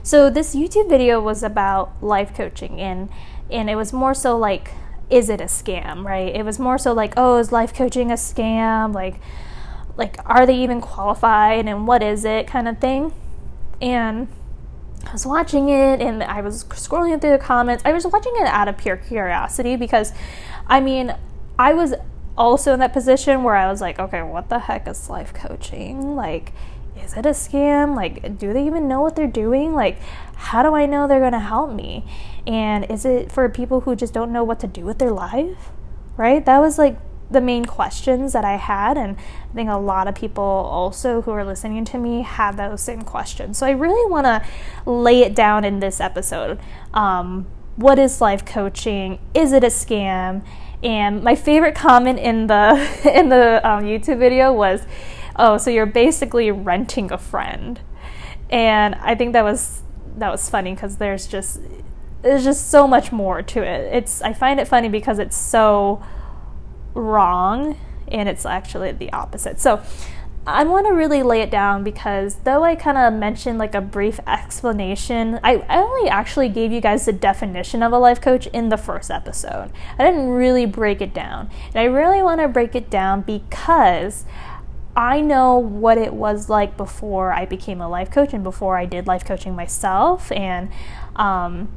so 0.08 0.30
this 0.30 0.56
YouTube 0.56 0.88
video 0.88 1.20
was 1.20 1.44
about 1.44 2.02
life 2.02 2.34
coaching 2.34 2.80
and 2.80 3.10
and 3.52 3.70
it 3.70 3.76
was 3.76 3.92
more 3.92 4.14
so 4.14 4.38
like 4.38 4.72
is 5.10 5.30
it 5.30 5.42
a 5.42 5.46
scam, 5.46 6.06
right? 6.06 6.34
It 6.34 6.46
was 6.46 6.60
more 6.60 6.78
so 6.78 6.94
like, 6.94 7.14
oh, 7.18 7.38
is 7.40 7.52
life 7.52 7.74
coaching 7.74 8.10
a 8.10 8.16
scam? 8.16 8.96
Like 8.96 9.20
like 9.98 10.18
are 10.26 10.46
they 10.46 10.56
even 10.56 10.80
qualified 10.82 11.68
and 11.68 11.88
what 11.88 12.04
is 12.04 12.24
it 12.26 12.48
kind 12.48 12.68
of 12.68 12.80
thing? 12.80 13.14
And 13.82 14.28
I 15.06 15.12
was 15.12 15.26
watching 15.26 15.70
it 15.70 16.02
and 16.02 16.24
I 16.24 16.42
was 16.42 16.64
scrolling 16.66 17.20
through 17.20 17.32
the 17.32 17.38
comments. 17.38 17.84
I 17.86 17.94
was 17.94 18.06
watching 18.06 18.34
it 18.36 18.48
out 18.48 18.68
of 18.68 18.78
pure 18.78 18.98
curiosity 18.98 19.76
because 19.76 20.14
I 20.68 20.80
mean, 20.80 21.16
I 21.58 21.74
was 21.74 21.94
also 22.38 22.74
in 22.74 22.80
that 22.80 22.94
position 22.94 23.44
where 23.44 23.56
I 23.56 23.70
was 23.70 23.82
like, 23.82 24.00
okay, 24.00 24.22
what 24.22 24.50
the 24.50 24.60
heck 24.60 24.88
is 24.88 25.10
life 25.10 25.34
coaching? 25.34 26.16
Like 26.16 26.54
is 27.04 27.14
it 27.14 27.26
a 27.26 27.30
scam? 27.30 27.96
Like, 27.96 28.38
do 28.38 28.54
they 28.54 28.66
even 28.66 28.88
know 28.88 29.02
what 29.02 29.16
they're 29.16 29.28
doing? 29.28 29.74
Like, 29.74 30.00
how 30.36 30.64
do 30.64 30.76
I 30.76 30.86
know 30.86 31.08
they're 31.08 31.20
going 31.20 31.32
to 31.32 31.40
help 31.40 31.72
me? 31.72 32.06
And 32.46 32.90
is 32.90 33.06
it 33.06 33.32
for 33.32 33.48
people 33.50 33.82
who 33.82 33.96
just 33.96 34.14
don't 34.14 34.32
know 34.32 34.44
what 34.44 34.60
to 34.62 34.68
do 34.68 34.86
with 34.86 35.00
their 35.00 35.12
life? 35.12 35.70
Right? 36.16 36.46
That 36.46 36.60
was 36.60 36.78
like 36.78 36.98
the 37.30 37.42
main 37.42 37.66
questions 37.66 38.34
that 38.34 38.46
I 38.46 38.56
had. 38.56 38.98
And 38.98 39.18
I 39.18 39.54
think 39.54 39.70
a 39.70 39.78
lot 39.78 40.08
of 40.08 40.16
people 40.16 40.44
also 40.44 41.22
who 41.22 41.32
are 41.32 41.44
listening 41.44 41.86
to 41.86 41.98
me 41.98 42.22
have 42.22 42.58
those 42.58 42.82
same 42.82 43.02
questions. 43.02 43.58
So 43.58 43.66
I 43.66 43.72
really 43.72 44.10
want 44.10 44.26
to 44.26 44.44
lay 44.90 45.22
it 45.22 45.36
down 45.36 45.64
in 45.64 45.80
this 45.80 46.00
episode. 46.00 46.60
Um, 46.94 47.48
what 47.76 48.00
is 48.00 48.22
life 48.22 48.46
coaching? 48.46 49.20
Is 49.34 49.52
it 49.52 49.64
a 49.64 49.68
scam? 49.68 50.46
And 50.84 51.24
my 51.24 51.36
favorite 51.36 51.76
comment 51.76 52.20
in 52.20 52.48
the 52.48 52.72
in 53.14 53.30
the 53.30 53.68
um, 53.68 53.84
YouTube 53.84 54.20
video 54.20 54.54
was, 54.54 54.82
oh, 55.36 55.58
so 55.58 55.70
you're 55.70 55.86
basically 55.86 56.52
renting 56.52 57.12
a 57.12 57.18
friend. 57.18 57.80
And 58.50 58.96
I 58.96 59.16
think 59.16 59.34
that 59.34 59.44
was 59.44 59.82
that 60.18 60.32
was 60.32 60.50
funny 60.50 60.74
because 60.74 60.98
there's 60.98 61.28
just 61.28 61.60
there's 62.22 62.44
just 62.44 62.70
so 62.70 62.88
much 62.88 63.12
more 63.12 63.42
to 63.42 63.62
it. 63.62 63.94
It's 63.94 64.22
I 64.22 64.34
find 64.34 64.60
it 64.60 64.68
funny 64.68 64.90
because 64.90 65.20
it's 65.20 65.38
so 65.38 66.04
wrong 66.98 67.78
and 68.08 68.28
it's 68.28 68.46
actually 68.46 68.92
the 68.92 69.12
opposite. 69.14 69.60
So 69.60 69.82
I 70.46 70.64
want 70.64 70.88
to 70.88 70.94
really 70.94 71.24
lay 71.24 71.42
it 71.42 71.52
down 71.52 71.84
because 71.84 72.36
though 72.46 72.64
I 72.64 72.76
kind 72.76 72.98
of 72.98 73.14
mentioned 73.20 73.60
like 73.60 73.76
a 73.76 73.82
brief 73.82 74.22
explanation, 74.26 75.42
I, 75.44 75.58
I 75.68 75.80
only 75.80 76.10
actually 76.10 76.48
gave 76.48 76.72
you 76.72 76.80
guys 76.80 77.06
the 77.06 77.12
definition 77.12 77.84
of 77.84 77.92
a 77.92 77.98
life 77.98 78.22
coach 78.22 78.48
in 78.48 78.70
the 78.70 78.78
first 78.78 79.12
episode. 79.12 79.72
I 80.00 80.06
didn't 80.06 80.30
really 80.30 80.66
break 80.66 81.02
it 81.02 81.14
down. 81.14 81.50
And 81.74 81.76
I 81.76 81.84
really 81.84 82.24
want 82.24 82.40
to 82.40 82.48
break 82.48 82.76
it 82.76 82.90
down 82.90 83.22
because 83.22 84.24
I 84.96 85.20
know 85.20 85.58
what 85.58 85.98
it 85.98 86.14
was 86.14 86.50
like 86.50 86.78
before 86.78 87.34
I 87.34 87.46
became 87.46 87.82
a 87.82 87.90
life 87.90 88.10
coach 88.10 88.34
and 88.34 88.42
before 88.42 88.78
I 88.78 88.86
did 88.86 89.06
life 89.06 89.26
coaching 89.26 89.54
myself. 89.54 90.32
And 90.32 90.70
um, 91.18 91.68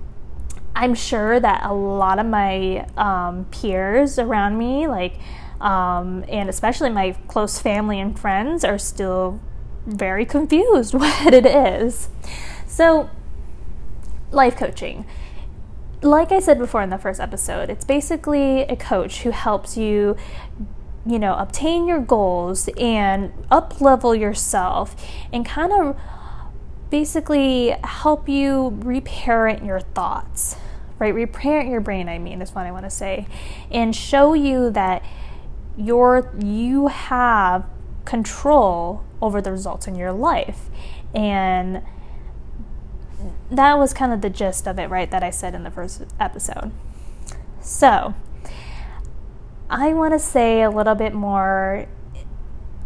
I'm 0.74 0.94
sure 0.94 1.38
that 1.40 1.64
a 1.64 1.72
lot 1.72 2.18
of 2.18 2.26
my 2.26 2.86
um, 2.96 3.46
peers 3.46 4.18
around 4.18 4.56
me, 4.56 4.86
like, 4.86 5.14
um, 5.60 6.24
and 6.28 6.48
especially 6.48 6.90
my 6.90 7.12
close 7.28 7.58
family 7.58 8.00
and 8.00 8.18
friends 8.18 8.64
are 8.64 8.78
still 8.78 9.40
very 9.86 10.24
confused 10.24 10.94
what 10.94 11.34
it 11.34 11.46
is. 11.46 12.08
So, 12.66 13.10
life 14.30 14.56
coaching. 14.56 15.06
Like 16.02 16.32
I 16.32 16.40
said 16.40 16.58
before 16.58 16.80
in 16.82 16.88
the 16.88 16.98
first 16.98 17.20
episode, 17.20 17.68
it's 17.68 17.84
basically 17.84 18.62
a 18.62 18.76
coach 18.76 19.22
who 19.22 19.30
helps 19.32 19.76
you 19.76 20.16
you 21.06 21.18
know, 21.18 21.34
obtain 21.36 21.86
your 21.86 22.00
goals 22.00 22.68
and 22.78 23.32
up 23.50 23.80
level 23.80 24.14
yourself 24.14 24.94
and 25.32 25.46
kind 25.46 25.72
of 25.72 25.98
basically 26.90 27.70
help 27.85 28.28
you 28.28 28.76
reparent 28.82 29.64
your 29.64 29.80
thoughts, 29.80 30.56
right? 30.99 31.14
Reparent 31.14 31.70
your 31.70 31.80
brain, 31.80 32.09
I 32.09 32.18
mean, 32.18 32.42
is 32.42 32.54
what 32.54 32.66
I 32.66 32.73
want 32.73 32.85
to 32.85 32.90
say, 32.90 33.26
and 33.70 33.94
show 33.94 34.35
you 34.35 34.70
that 34.70 35.04
your 35.76 36.30
you 36.38 36.88
have 36.88 37.64
control 38.04 39.04
over 39.23 39.40
the 39.40 39.52
results 39.52 39.87
in 39.87 39.94
your 39.94 40.12
life 40.12 40.68
and 41.14 41.82
that 43.50 43.78
was 43.78 43.92
kind 43.92 44.12
of 44.12 44.20
the 44.20 44.30
gist 44.30 44.66
of 44.66 44.78
it 44.78 44.88
right 44.88 45.11
that 45.11 45.23
i 45.23 45.30
said 45.30 45.54
in 45.54 45.62
the 45.62 45.70
first 45.70 46.02
episode 46.18 46.70
so 47.61 48.14
i 49.68 49.92
want 49.92 50.12
to 50.12 50.18
say 50.18 50.62
a 50.62 50.70
little 50.70 50.94
bit 50.94 51.14
more 51.14 51.87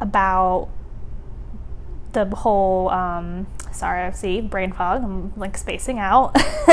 about 0.00 0.68
the 2.12 2.24
whole 2.26 2.90
um, 2.90 3.46
sorry 3.74 4.02
i 4.02 4.10
see 4.10 4.40
brain 4.40 4.72
fog 4.72 5.02
i'm 5.02 5.32
like 5.36 5.56
spacing 5.56 5.98
out 5.98 6.34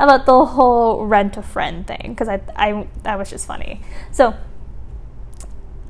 about 0.00 0.26
the 0.26 0.44
whole 0.44 1.06
rent 1.06 1.36
a 1.36 1.42
friend 1.42 1.86
thing 1.86 2.10
because 2.10 2.28
I, 2.28 2.40
I 2.56 2.86
that 3.02 3.18
was 3.18 3.30
just 3.30 3.46
funny 3.46 3.82
so 4.10 4.34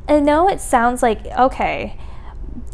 I 0.08 0.20
know 0.20 0.48
it 0.48 0.60
sounds 0.60 1.02
like 1.02 1.26
okay, 1.26 1.98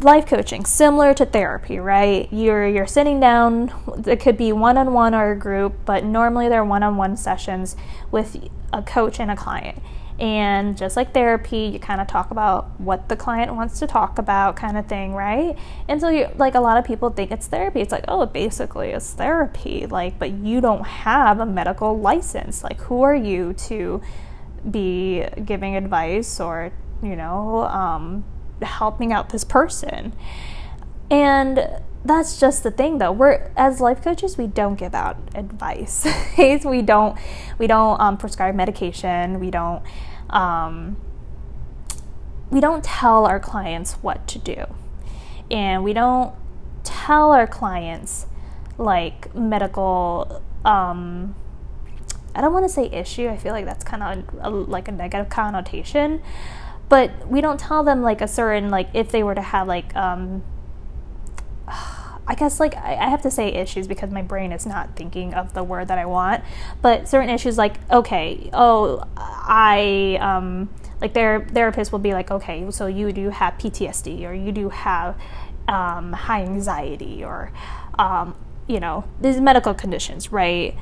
life 0.01 0.27
coaching 0.27 0.65
similar 0.65 1.13
to 1.15 1.25
therapy, 1.25 1.79
right? 1.79 2.31
You're 2.31 2.67
you're 2.67 2.87
sitting 2.87 3.19
down. 3.19 3.71
It 4.05 4.19
could 4.19 4.37
be 4.37 4.51
one 4.51 4.77
on 4.77 4.93
one 4.93 5.15
or 5.15 5.31
a 5.31 5.37
group, 5.37 5.73
but 5.85 6.03
normally 6.03 6.47
they're 6.47 6.63
one 6.65 6.83
on 6.83 6.97
one 6.97 7.17
sessions 7.17 7.75
with 8.11 8.37
a 8.71 8.83
coach 8.83 9.19
and 9.19 9.31
a 9.31 9.35
client. 9.35 9.81
And 10.23 10.77
just 10.77 10.95
like 10.95 11.13
therapy, 11.13 11.69
you 11.73 11.79
kind 11.79 11.99
of 11.99 12.07
talk 12.07 12.31
about 12.31 12.79
what 12.79 13.09
the 13.09 13.15
client 13.15 13.53
wants 13.53 13.79
to 13.79 13.87
talk 13.87 14.17
about, 14.17 14.55
kind 14.55 14.77
of 14.77 14.87
thing, 14.87 15.13
right? 15.13 15.57
And 15.89 15.99
so, 15.99 16.07
you 16.07 16.29
like 16.37 16.55
a 16.55 16.61
lot 16.61 16.77
of 16.77 16.85
people 16.85 17.09
think 17.09 17.31
it's 17.31 17.47
therapy. 17.47 17.81
It's 17.81 17.91
like, 17.91 18.05
oh, 18.07 18.25
basically, 18.25 18.91
it's 18.91 19.11
therapy. 19.11 19.85
Like, 19.85 20.17
but 20.19 20.31
you 20.31 20.61
don't 20.61 20.85
have 20.85 21.41
a 21.41 21.45
medical 21.45 21.99
license. 21.99 22.63
Like, 22.63 22.79
who 22.81 23.01
are 23.01 23.15
you 23.15 23.51
to 23.67 24.01
be 24.71 25.25
giving 25.43 25.75
advice 25.75 26.39
or 26.39 26.71
you 27.03 27.15
know, 27.15 27.63
um, 27.65 28.23
helping 28.61 29.11
out 29.11 29.29
this 29.29 29.43
person. 29.43 30.13
And 31.11 31.81
that's 32.05 32.37
just 32.37 32.63
the 32.63 32.71
thing 32.71 32.97
though 32.97 33.13
we're 33.13 33.49
as 33.55 33.79
life 33.79 34.03
coaches 34.03 34.37
we 34.37 34.45
don't 34.45 34.75
give 34.75 34.93
out 34.93 35.15
advice 35.35 36.05
we 36.37 36.81
don't 36.81 37.17
we 37.57 37.65
don't 37.65 37.97
um, 38.01 38.17
prescribe 38.17 38.53
medication 38.53 39.39
we 39.39 39.49
don't 39.49 39.81
um, 40.33 40.97
we 42.49 42.59
don't 42.59 42.83
tell 42.83 43.25
our 43.25 43.39
clients 43.39 43.93
what 43.93 44.27
to 44.27 44.39
do. 44.39 44.65
And 45.49 45.83
we 45.83 45.93
don't 45.93 46.33
tell 46.83 47.31
our 47.31 47.47
clients 47.47 48.27
like 48.77 49.33
medical 49.35 50.41
um, 50.65 51.35
i 52.35 52.41
don't 52.41 52.53
want 52.53 52.65
to 52.65 52.69
say 52.69 52.85
issue 52.87 53.27
i 53.27 53.37
feel 53.37 53.51
like 53.53 53.65
that's 53.65 53.83
kind 53.83 54.01
of 54.01 54.67
like 54.67 54.87
a 54.87 54.91
negative 54.91 55.29
connotation 55.29 56.21
but 56.89 57.27
we 57.27 57.41
don't 57.41 57.59
tell 57.59 57.83
them 57.83 58.01
like 58.01 58.21
a 58.21 58.27
certain 58.27 58.69
like 58.69 58.89
if 58.93 59.09
they 59.11 59.21
were 59.21 59.35
to 59.35 59.41
have 59.41 59.67
like 59.67 59.95
um 59.95 60.43
I 62.27 62.35
guess 62.35 62.59
like 62.59 62.75
I 62.75 63.09
have 63.09 63.21
to 63.23 63.31
say 63.31 63.49
issues 63.49 63.87
because 63.87 64.09
my 64.11 64.21
brain 64.21 64.51
is 64.51 64.65
not 64.65 64.95
thinking 64.95 65.33
of 65.33 65.53
the 65.53 65.63
word 65.63 65.89
that 65.89 65.97
I 65.97 66.05
want. 66.05 66.43
But 66.81 67.07
certain 67.07 67.29
issues 67.29 67.57
like 67.57 67.75
okay, 67.91 68.49
oh 68.53 69.03
I 69.17 70.17
um 70.21 70.69
like 71.01 71.13
their 71.13 71.45
therapist 71.47 71.91
will 71.91 71.99
be 71.99 72.13
like 72.13 72.31
okay, 72.31 72.69
so 72.71 72.87
you 72.87 73.11
do 73.11 73.29
have 73.29 73.55
PTSD 73.55 74.27
or 74.27 74.33
you 74.33 74.51
do 74.51 74.69
have 74.69 75.19
um, 75.67 76.13
high 76.13 76.43
anxiety 76.43 77.23
or 77.23 77.51
um, 77.99 78.35
you 78.67 78.79
know 78.79 79.03
these 79.19 79.39
medical 79.41 79.73
conditions, 79.73 80.31
right? 80.31 80.75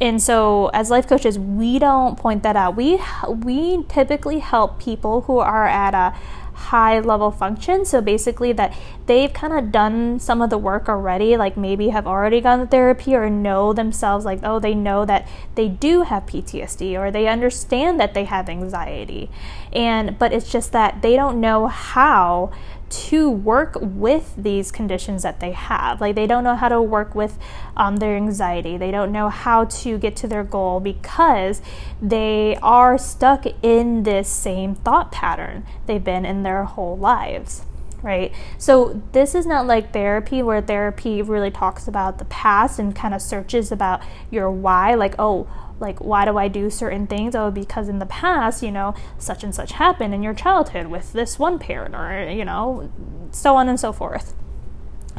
and 0.00 0.22
so 0.22 0.68
as 0.68 0.90
life 0.90 1.08
coaches 1.08 1.38
we 1.38 1.78
don't 1.78 2.16
point 2.18 2.42
that 2.42 2.56
out 2.56 2.76
we 2.76 3.00
we 3.42 3.82
typically 3.88 4.38
help 4.38 4.78
people 4.78 5.22
who 5.22 5.38
are 5.38 5.66
at 5.66 5.94
a 5.94 6.16
high 6.58 6.98
level 6.98 7.30
function. 7.30 7.84
So 7.84 8.00
basically 8.00 8.52
that 8.52 8.76
they've 9.06 9.32
kind 9.32 9.52
of 9.52 9.70
done 9.70 10.18
some 10.18 10.42
of 10.42 10.50
the 10.50 10.58
work 10.58 10.88
already 10.88 11.36
like 11.36 11.56
maybe 11.56 11.90
have 11.90 12.06
already 12.06 12.40
gone 12.40 12.58
to 12.58 12.66
therapy 12.66 13.14
or 13.14 13.30
know 13.30 13.72
themselves 13.72 14.24
like 14.24 14.40
oh 14.42 14.58
they 14.58 14.74
know 14.74 15.04
that 15.04 15.26
they 15.54 15.68
do 15.68 16.02
have 16.02 16.26
PTSD 16.26 16.98
or 16.98 17.10
they 17.10 17.28
understand 17.28 18.00
that 18.00 18.12
they 18.12 18.24
have 18.24 18.48
anxiety. 18.48 19.30
And 19.72 20.18
but 20.18 20.32
it's 20.32 20.50
just 20.50 20.72
that 20.72 21.00
they 21.00 21.14
don't 21.14 21.40
know 21.40 21.68
how 21.68 22.50
to 22.90 23.30
work 23.30 23.76
with 23.80 24.34
these 24.36 24.70
conditions 24.70 25.22
that 25.22 25.40
they 25.40 25.52
have. 25.52 26.00
Like 26.00 26.14
they 26.14 26.26
don't 26.26 26.44
know 26.44 26.56
how 26.56 26.68
to 26.68 26.80
work 26.80 27.14
with 27.14 27.38
um, 27.76 27.96
their 27.96 28.16
anxiety. 28.16 28.76
They 28.76 28.90
don't 28.90 29.12
know 29.12 29.28
how 29.28 29.64
to 29.64 29.98
get 29.98 30.16
to 30.16 30.28
their 30.28 30.44
goal 30.44 30.80
because 30.80 31.62
they 32.00 32.58
are 32.62 32.98
stuck 32.98 33.46
in 33.62 34.02
this 34.02 34.28
same 34.28 34.74
thought 34.74 35.12
pattern 35.12 35.66
they've 35.86 36.02
been 36.02 36.24
in 36.24 36.42
their 36.42 36.64
whole 36.64 36.96
lives. 36.96 37.62
Right? 38.00 38.32
So, 38.58 39.02
this 39.10 39.34
is 39.34 39.44
not 39.44 39.66
like 39.66 39.92
therapy 39.92 40.40
where 40.40 40.62
therapy 40.62 41.20
really 41.20 41.50
talks 41.50 41.88
about 41.88 42.18
the 42.18 42.26
past 42.26 42.78
and 42.78 42.94
kind 42.94 43.12
of 43.12 43.20
searches 43.20 43.72
about 43.72 44.02
your 44.30 44.48
why, 44.48 44.94
like, 44.94 45.16
oh, 45.18 45.48
like 45.80 45.98
why 46.00 46.24
do 46.24 46.36
I 46.38 46.48
do 46.48 46.70
certain 46.70 47.06
things? 47.06 47.34
Oh, 47.34 47.50
because 47.50 47.88
in 47.88 47.98
the 47.98 48.06
past, 48.06 48.62
you 48.62 48.70
know, 48.70 48.94
such 49.18 49.44
and 49.44 49.54
such 49.54 49.72
happened 49.72 50.14
in 50.14 50.22
your 50.22 50.34
childhood 50.34 50.88
with 50.88 51.12
this 51.12 51.38
one 51.38 51.58
parent, 51.58 51.94
or 51.94 52.30
you 52.30 52.44
know, 52.44 52.90
so 53.30 53.56
on 53.56 53.68
and 53.68 53.78
so 53.78 53.92
forth. 53.92 54.34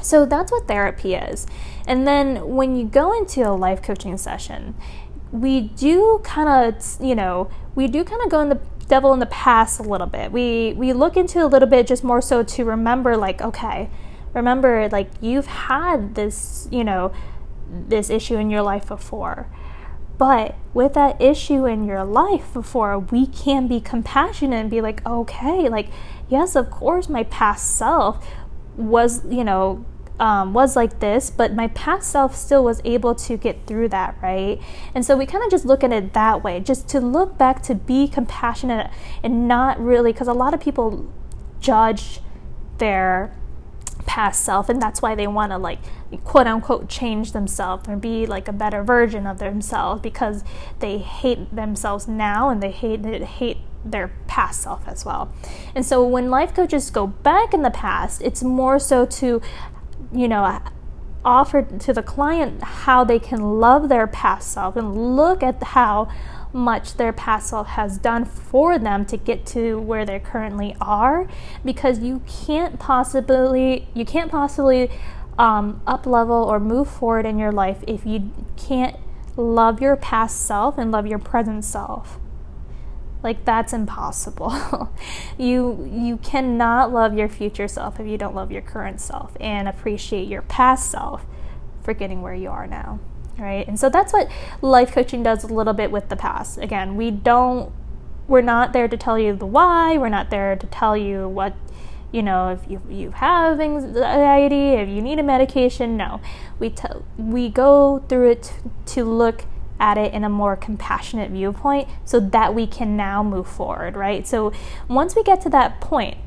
So 0.02 0.26
that's 0.26 0.52
what 0.52 0.68
therapy 0.68 1.16
is. 1.16 1.46
And 1.88 2.08
then 2.08 2.56
when 2.56 2.76
you 2.76 2.86
go 2.86 3.18
into 3.18 3.42
a 3.42 3.52
life 3.52 3.82
coaching 3.82 4.18
session, 4.18 4.76
we 5.32 5.62
do 5.62 6.22
kind 6.24 6.50
of, 6.50 7.02
you 7.02 7.16
know, 7.16 7.50
we 7.76 7.88
do 7.88 8.04
kind 8.04 8.22
of 8.24 8.30
go 8.30 8.42
in 8.42 8.50
the 8.50 8.60
devil 8.88 9.14
in 9.14 9.20
the 9.20 9.26
past 9.28 9.80
a 9.80 9.84
little 9.84 10.08
bit. 10.08 10.32
We 10.32 10.74
we 10.74 10.94
look 10.94 11.16
into 11.18 11.44
a 11.44 11.48
little 11.48 11.68
bit 11.68 11.88
just 11.88 12.04
more 12.04 12.22
so 12.22 12.44
to 12.44 12.66
remember 12.66 13.16
like, 13.16 13.42
okay, 13.42 13.90
remember 14.34 14.90
like 14.90 15.10
you've 15.22 15.48
had 15.48 16.16
this, 16.16 16.68
you 16.72 16.84
know, 16.84 17.12
this 17.70 18.10
issue 18.10 18.36
in 18.36 18.50
your 18.50 18.64
life 18.64 18.88
before 18.88 19.48
but 20.20 20.56
with 20.74 20.94
that 20.96 21.20
issue 21.22 21.66
in 21.66 21.86
your 21.86 22.04
life 22.04 22.54
before, 22.54 23.00
we 23.00 23.26
can 23.26 23.68
be 23.68 23.80
compassionate 23.80 24.60
and 24.60 24.70
be 24.70 24.82
like, 24.82 25.04
okay, 25.08 25.70
like, 25.70 25.88
yes, 26.28 26.58
of 26.58 26.70
course, 26.70 27.08
my 27.08 27.24
past 27.24 27.78
self 27.78 28.30
was, 28.76 29.26
you 29.26 29.46
know, 29.46 29.86
um, 30.20 30.54
was 30.54 30.76
like 30.76 31.00
this, 31.00 31.30
but 31.30 31.54
my 31.54 31.70
past 31.70 32.12
self 32.12 32.36
still 32.36 32.66
was 32.66 32.82
able 32.84 33.16
to 33.16 33.38
get 33.38 33.66
through 33.66 33.88
that, 33.90 34.18
right? 34.22 34.62
And 34.94 35.06
so 35.06 35.16
we 35.16 35.26
kind 35.26 35.42
of 35.42 35.50
just 35.50 35.66
look 35.66 35.86
at 35.86 35.94
it 35.94 36.12
that 36.12 36.44
way, 36.44 36.60
just 36.60 36.90
to 36.90 37.00
look 37.00 37.38
back 37.38 37.64
to 37.64 37.74
be 37.74 38.10
compassionate 38.10 38.92
and 39.24 39.48
not 39.48 39.80
really, 39.80 40.12
because 40.12 40.28
a 40.28 40.34
lot 40.34 40.54
of 40.54 40.60
people 40.60 41.10
judge 41.62 42.20
their 42.78 43.34
past 44.10 44.44
self 44.44 44.70
and 44.70 44.82
that's 44.82 45.04
why 45.04 45.14
they 45.14 45.28
want 45.28 45.52
to 45.52 45.58
like 45.60 45.78
quote 46.24 46.48
unquote 46.48 46.90
change 46.90 47.32
themselves 47.32 47.88
or 47.88 47.96
be 47.96 48.26
like 48.26 48.48
a 48.48 48.52
better 48.52 48.84
version 48.84 49.28
of 49.28 49.38
themselves 49.38 50.02
because 50.02 50.44
they 50.80 50.98
hate 50.98 51.56
themselves 51.56 52.08
now 52.08 52.50
and 52.50 52.64
they 52.64 52.72
hate 52.72 53.06
hate 53.06 53.58
their 53.86 54.12
past 54.26 54.64
self 54.64 54.88
as 54.88 55.06
well. 55.06 55.32
And 55.76 55.86
so 55.86 56.04
when 56.04 56.32
life 56.32 56.56
coaches 56.56 56.90
go 56.90 57.06
back 57.06 57.54
in 57.54 57.62
the 57.62 57.70
past, 57.70 58.24
it's 58.24 58.42
more 58.42 58.80
so 58.80 59.06
to 59.06 59.44
you 60.12 60.28
know 60.28 60.60
offer 61.24 61.62
to 61.62 61.94
the 61.94 62.02
client 62.02 62.64
how 62.64 63.04
they 63.04 63.20
can 63.20 63.60
love 63.60 63.90
their 63.90 64.08
past 64.08 64.52
self 64.52 64.76
and 64.76 65.16
look 65.16 65.44
at 65.44 65.62
how 65.62 66.10
much 66.52 66.96
their 66.96 67.14
past 67.14 67.50
self 67.50 67.68
has 67.68 67.98
done 67.98 68.26
for 68.26 68.80
them 68.80 69.06
to 69.06 69.18
get 69.18 69.46
to 69.46 69.80
where 69.80 70.06
they 70.06 70.20
currently 70.20 70.76
are 70.82 71.28
because 71.64 72.00
you 72.00 72.22
can't 72.28 72.80
possibly 72.80 73.88
you 73.94 74.06
can't 74.06 74.32
possibly 74.32 74.90
um, 75.38 75.82
up 75.86 76.06
level 76.06 76.44
or 76.44 76.60
move 76.60 76.90
forward 76.90 77.26
in 77.26 77.38
your 77.38 77.52
life 77.52 77.84
if 77.88 78.06
you 78.06 78.32
can't 78.58 78.96
love 79.38 79.82
your 79.82 79.96
past 79.96 80.46
self 80.46 80.78
and 80.78 80.92
love 80.92 81.08
your 81.08 81.20
present 81.20 81.64
self. 81.64 82.20
Like 83.24 83.46
that's 83.46 83.74
impossible. 83.74 84.90
You 85.38 85.90
you 85.90 86.18
cannot 86.18 86.92
love 86.92 87.18
your 87.18 87.30
future 87.30 87.70
self 87.70 87.98
if 87.98 88.06
you 88.06 88.18
don't 88.18 88.36
love 88.36 88.52
your 88.52 88.62
current 88.62 89.00
self 89.00 89.38
and 89.40 89.70
appreciate 89.70 90.28
your 90.28 90.42
past 90.42 90.92
self 90.92 91.26
for 91.82 91.94
getting 91.94 92.22
where 92.22 92.34
you 92.34 92.50
are 92.50 92.68
now 92.68 93.00
right? 93.40 93.68
And 93.68 93.80
so 93.80 93.90
that's 93.90 94.14
what 94.14 94.30
life 94.62 94.92
coaching 94.92 95.24
does 95.24 95.44
a 95.44 95.48
little 95.48 95.74
bit 95.74 95.92
with 95.92 96.10
the 96.10 96.16
past. 96.16 96.58
Again, 96.58 96.96
we 96.96 97.12
don't 97.12 97.72
we're 98.28 98.42
not 98.42 98.74
there 98.74 98.88
to 98.88 98.96
tell 98.96 99.18
you 99.18 99.36
the 99.36 99.46
why, 99.46 99.98
we're 99.98 100.08
not 100.08 100.30
there 100.30 100.56
to 100.56 100.68
tell 100.68 100.96
you 100.96 101.28
what 101.28 101.56
you 102.12 102.24
know, 102.24 102.50
if 102.50 102.70
you 102.70 102.82
you 102.90 103.12
have 103.12 103.60
anxiety, 103.60 104.70
if 104.70 104.90
you 104.90 105.02
need 105.02 105.20
a 105.20 105.24
medication, 105.24 105.96
no. 105.96 106.22
We 106.58 106.70
tell 106.72 107.06
we 107.18 107.50
go 107.50 108.04
through 108.10 108.32
it 108.32 108.54
to 108.88 109.04
look 109.04 109.46
at 109.80 109.98
it 109.98 110.14
in 110.14 110.24
a 110.24 110.30
more 110.30 110.56
compassionate 110.56 111.32
viewpoint 111.32 111.88
so 112.04 112.20
that 112.20 112.54
we 112.54 112.68
can 112.68 112.98
now 112.98 113.24
move 113.24 113.48
forward, 113.48 113.96
right? 113.96 114.28
So 114.28 114.52
once 114.88 115.16
we 115.16 115.24
get 115.24 115.42
to 115.42 115.50
that 115.50 115.80
point, 115.80 116.18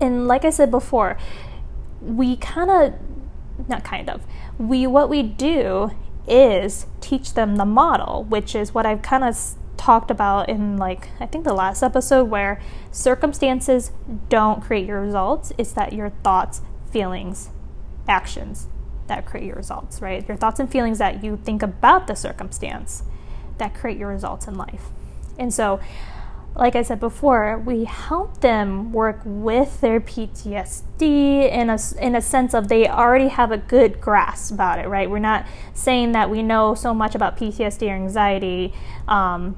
and 0.00 0.28
like 0.28 0.44
I 0.44 0.50
said 0.50 0.70
before, 0.70 1.16
we 2.00 2.36
kind 2.36 2.70
of 2.70 2.94
not 3.68 3.84
kind 3.84 4.08
of 4.10 4.22
we 4.58 4.86
what 4.86 5.08
we 5.08 5.22
do 5.22 5.92
is 6.26 6.86
teach 7.00 7.34
them 7.34 7.56
the 7.56 7.64
model, 7.64 8.24
which 8.24 8.54
is 8.54 8.72
what 8.72 8.86
I've 8.86 9.02
kind 9.02 9.24
of 9.24 9.36
talked 9.76 10.10
about 10.10 10.48
in 10.48 10.76
like 10.76 11.08
I 11.18 11.26
think 11.26 11.44
the 11.44 11.54
last 11.54 11.82
episode 11.82 12.24
where 12.24 12.60
circumstances 12.92 13.90
don't 14.28 14.62
create 14.62 14.86
your 14.86 15.00
results, 15.00 15.52
it's 15.58 15.72
that 15.72 15.92
your 15.92 16.10
thoughts, 16.22 16.60
feelings, 16.90 17.50
actions 18.08 18.68
that 19.08 19.26
create 19.26 19.46
your 19.46 19.56
results, 19.56 20.00
right? 20.00 20.26
Your 20.28 20.36
thoughts 20.36 20.60
and 20.60 20.70
feelings 20.70 20.98
that 20.98 21.24
you 21.24 21.36
think 21.36 21.62
about 21.62 22.06
the 22.06 22.14
circumstance 22.14 23.02
that 23.58 23.74
create 23.74 23.98
your 23.98 24.08
results 24.08 24.46
in 24.46 24.54
life. 24.54 24.90
And 25.38 25.52
so 25.52 25.80
like 26.54 26.76
I 26.76 26.82
said 26.82 27.00
before, 27.00 27.58
we 27.58 27.84
help 27.84 28.40
them 28.40 28.92
work 28.92 29.20
with 29.24 29.80
their 29.80 30.00
PTSD 30.00 31.50
in 31.50 31.70
a, 31.70 31.78
in 31.98 32.14
a 32.14 32.20
sense 32.20 32.52
of 32.52 32.68
they 32.68 32.86
already 32.86 33.28
have 33.28 33.50
a 33.50 33.56
good 33.56 34.00
grasp 34.00 34.52
about 34.52 34.78
it, 34.78 34.86
right? 34.86 35.08
We're 35.08 35.18
not 35.18 35.46
saying 35.72 36.12
that 36.12 36.28
we 36.28 36.42
know 36.42 36.74
so 36.74 36.92
much 36.92 37.14
about 37.14 37.38
PTSD 37.38 37.88
or 37.88 37.94
anxiety, 37.94 38.74
um, 39.08 39.56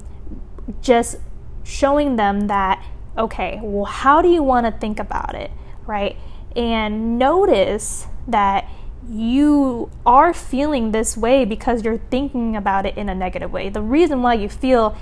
just 0.81 1.17
showing 1.63 2.15
them 2.15 2.47
that, 2.47 2.83
okay, 3.17 3.59
well, 3.61 3.85
how 3.85 4.21
do 4.21 4.29
you 4.29 4.41
want 4.41 4.65
to 4.65 4.71
think 4.71 4.99
about 4.99 5.35
it, 5.35 5.51
right? 5.85 6.15
And 6.55 7.19
notice 7.19 8.07
that 8.27 8.69
you 9.09 9.91
are 10.05 10.33
feeling 10.33 10.91
this 10.91 11.15
way 11.17 11.45
because 11.45 11.83
you're 11.83 11.97
thinking 11.97 12.55
about 12.55 12.85
it 12.85 12.97
in 12.97 13.09
a 13.09 13.15
negative 13.15 13.51
way. 13.51 13.69
The 13.69 13.81
reason 13.81 14.21
why 14.21 14.35
you 14.35 14.49
feel 14.49 14.97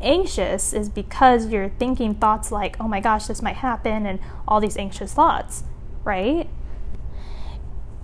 anxious 0.00 0.72
is 0.72 0.88
because 0.88 1.46
you're 1.46 1.68
thinking 1.68 2.14
thoughts 2.14 2.50
like, 2.50 2.76
oh 2.80 2.88
my 2.88 3.00
gosh, 3.00 3.26
this 3.26 3.42
might 3.42 3.56
happen, 3.56 4.06
and 4.06 4.18
all 4.46 4.60
these 4.60 4.76
anxious 4.76 5.12
thoughts, 5.12 5.64
right? 6.04 6.48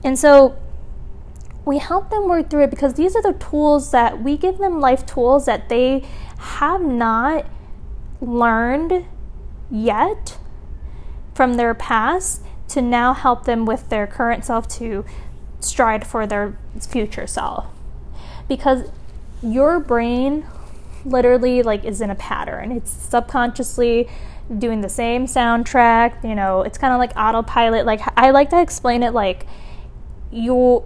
And 0.04 0.18
so 0.18 0.56
we 1.64 1.78
help 1.78 2.10
them 2.10 2.28
work 2.28 2.48
through 2.48 2.64
it 2.64 2.70
because 2.70 2.94
these 2.94 3.16
are 3.16 3.22
the 3.22 3.32
tools 3.32 3.90
that 3.90 4.22
we 4.22 4.36
give 4.36 4.58
them 4.58 4.80
life 4.80 5.04
tools 5.04 5.46
that 5.46 5.68
they 5.68 6.04
have 6.38 6.80
not 6.80 7.46
learned 8.20 9.04
yet 9.70 10.38
from 11.34 11.54
their 11.54 11.74
past 11.74 12.42
to 12.68 12.80
now 12.80 13.12
help 13.12 13.44
them 13.44 13.66
with 13.66 13.88
their 13.88 14.06
current 14.06 14.44
self 14.44 14.68
to 14.68 15.04
stride 15.60 16.06
for 16.06 16.26
their 16.26 16.56
future 16.80 17.26
self. 17.26 17.66
Because 18.48 18.90
your 19.42 19.80
brain 19.80 20.46
literally 21.06 21.62
like 21.62 21.84
is 21.84 22.00
in 22.00 22.10
a 22.10 22.14
pattern. 22.14 22.72
It's 22.72 22.90
subconsciously 22.90 24.08
doing 24.58 24.80
the 24.80 24.88
same 24.88 25.26
soundtrack, 25.26 26.22
you 26.22 26.34
know, 26.34 26.62
it's 26.62 26.78
kind 26.78 26.92
of 26.92 26.98
like 26.98 27.12
autopilot. 27.16 27.86
Like 27.86 28.00
I 28.16 28.30
like 28.30 28.50
to 28.50 28.60
explain 28.60 29.02
it 29.02 29.12
like 29.12 29.46
you 30.30 30.84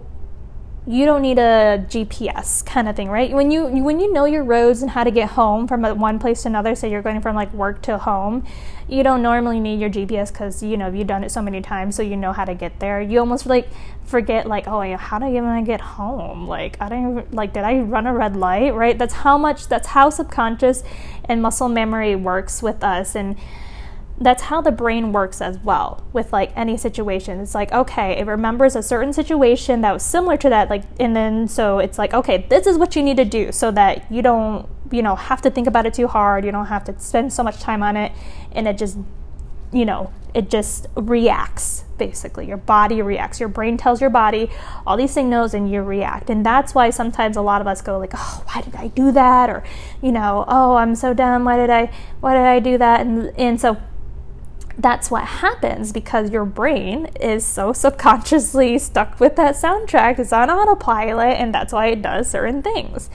you 0.87 1.05
don't 1.05 1.21
need 1.21 1.37
a 1.37 1.85
GPS 1.89 2.65
kind 2.65 2.89
of 2.89 2.95
thing, 2.95 3.07
right? 3.09 3.31
When 3.31 3.51
you 3.51 3.67
when 3.67 3.99
you 3.99 4.11
know 4.11 4.25
your 4.25 4.43
roads 4.43 4.81
and 4.81 4.89
how 4.89 5.03
to 5.03 5.11
get 5.11 5.29
home 5.31 5.67
from 5.67 5.83
one 5.99 6.17
place 6.17 6.41
to 6.41 6.47
another, 6.49 6.73
say 6.73 6.89
you're 6.89 7.03
going 7.03 7.21
from 7.21 7.35
like 7.35 7.53
work 7.53 7.83
to 7.83 7.99
home, 7.99 8.43
you 8.87 9.03
don't 9.03 9.21
normally 9.21 9.59
need 9.59 9.79
your 9.79 9.91
GPS 9.91 10.31
because 10.33 10.63
you 10.63 10.77
know 10.77 10.89
you've 10.89 11.05
done 11.05 11.23
it 11.23 11.31
so 11.31 11.41
many 11.41 11.61
times, 11.61 11.95
so 11.95 12.01
you 12.01 12.17
know 12.17 12.33
how 12.33 12.45
to 12.45 12.55
get 12.55 12.79
there. 12.79 12.99
You 12.99 13.19
almost 13.19 13.45
like 13.45 13.69
forget 14.05 14.47
like, 14.47 14.67
oh, 14.67 14.97
how 14.97 15.19
do 15.19 15.25
I 15.25 15.35
even 15.37 15.63
get 15.65 15.81
home? 15.81 16.47
Like 16.47 16.77
I 16.81 16.89
don't 16.89 17.31
like 17.31 17.53
did 17.53 17.63
I 17.63 17.79
run 17.81 18.07
a 18.07 18.13
red 18.13 18.35
light? 18.35 18.73
Right? 18.73 18.97
That's 18.97 19.13
how 19.13 19.37
much. 19.37 19.67
That's 19.67 19.89
how 19.89 20.09
subconscious 20.09 20.83
and 21.25 21.43
muscle 21.43 21.69
memory 21.69 22.15
works 22.15 22.63
with 22.63 22.83
us 22.83 23.13
and 23.13 23.35
that's 24.21 24.43
how 24.43 24.61
the 24.61 24.71
brain 24.71 25.11
works 25.11 25.41
as 25.41 25.57
well 25.59 26.05
with 26.13 26.31
like 26.31 26.51
any 26.55 26.77
situation. 26.77 27.39
It's 27.39 27.55
like 27.55 27.71
okay 27.71 28.19
it 28.19 28.25
remembers 28.27 28.75
a 28.75 28.83
certain 28.83 29.13
situation 29.13 29.81
that 29.81 29.91
was 29.91 30.03
similar 30.03 30.37
to 30.37 30.49
that 30.49 30.69
like 30.69 30.83
and 30.99 31.15
then 31.15 31.47
so 31.47 31.79
it's 31.79 31.97
like 31.97 32.13
okay 32.13 32.45
this 32.49 32.67
is 32.67 32.77
what 32.77 32.95
you 32.95 33.03
need 33.03 33.17
to 33.17 33.25
do 33.25 33.51
so 33.51 33.71
that 33.71 34.09
you 34.11 34.21
don't 34.21 34.69
you 34.91 35.01
know 35.01 35.15
have 35.15 35.41
to 35.41 35.49
think 35.49 35.67
about 35.67 35.85
it 35.85 35.93
too 35.93 36.07
hard. 36.07 36.45
You 36.45 36.51
don't 36.51 36.67
have 36.67 36.83
to 36.85 36.99
spend 36.99 37.33
so 37.33 37.43
much 37.43 37.59
time 37.59 37.81
on 37.81 37.97
it. 37.97 38.11
And 38.51 38.67
it 38.67 38.77
just 38.77 38.97
you 39.71 39.85
know 39.85 40.13
it 40.33 40.49
just 40.49 40.87
reacts 40.95 41.85
basically. 41.97 42.47
Your 42.47 42.57
body 42.57 43.01
reacts. 43.01 43.39
Your 43.39 43.49
brain 43.49 43.77
tells 43.77 44.01
your 44.01 44.09
body 44.09 44.49
all 44.87 44.97
these 44.97 45.11
signals 45.11 45.53
and 45.53 45.69
you 45.71 45.81
react. 45.81 46.29
And 46.29 46.45
that's 46.45 46.73
why 46.73 46.89
sometimes 46.89 47.37
a 47.37 47.41
lot 47.41 47.61
of 47.61 47.67
us 47.67 47.81
go 47.81 47.97
like 47.97 48.13
oh 48.15 48.43
why 48.47 48.61
did 48.61 48.75
i 48.75 48.87
do 48.87 49.11
that? 49.11 49.49
Or 49.49 49.63
you 50.01 50.11
know 50.11 50.45
oh 50.47 50.75
i'm 50.75 50.95
so 50.95 51.13
dumb. 51.13 51.45
Why 51.45 51.57
did 51.57 51.69
i 51.69 51.91
why 52.19 52.33
did 52.33 52.43
i 52.43 52.59
do 52.59 52.77
that? 52.77 53.01
And 53.01 53.31
and 53.37 53.59
so 53.59 53.77
that's 54.77 55.11
what 55.11 55.25
happens 55.25 55.91
because 55.91 56.31
your 56.31 56.45
brain 56.45 57.07
is 57.19 57.45
so 57.45 57.73
subconsciously 57.73 58.77
stuck 58.79 59.19
with 59.19 59.35
that 59.35 59.55
soundtrack. 59.55 60.19
It's 60.19 60.33
on 60.33 60.49
autopilot, 60.49 61.37
and 61.37 61.53
that's 61.53 61.73
why 61.73 61.87
it 61.87 62.01
does 62.01 62.29
certain 62.29 62.61
things. 62.61 63.09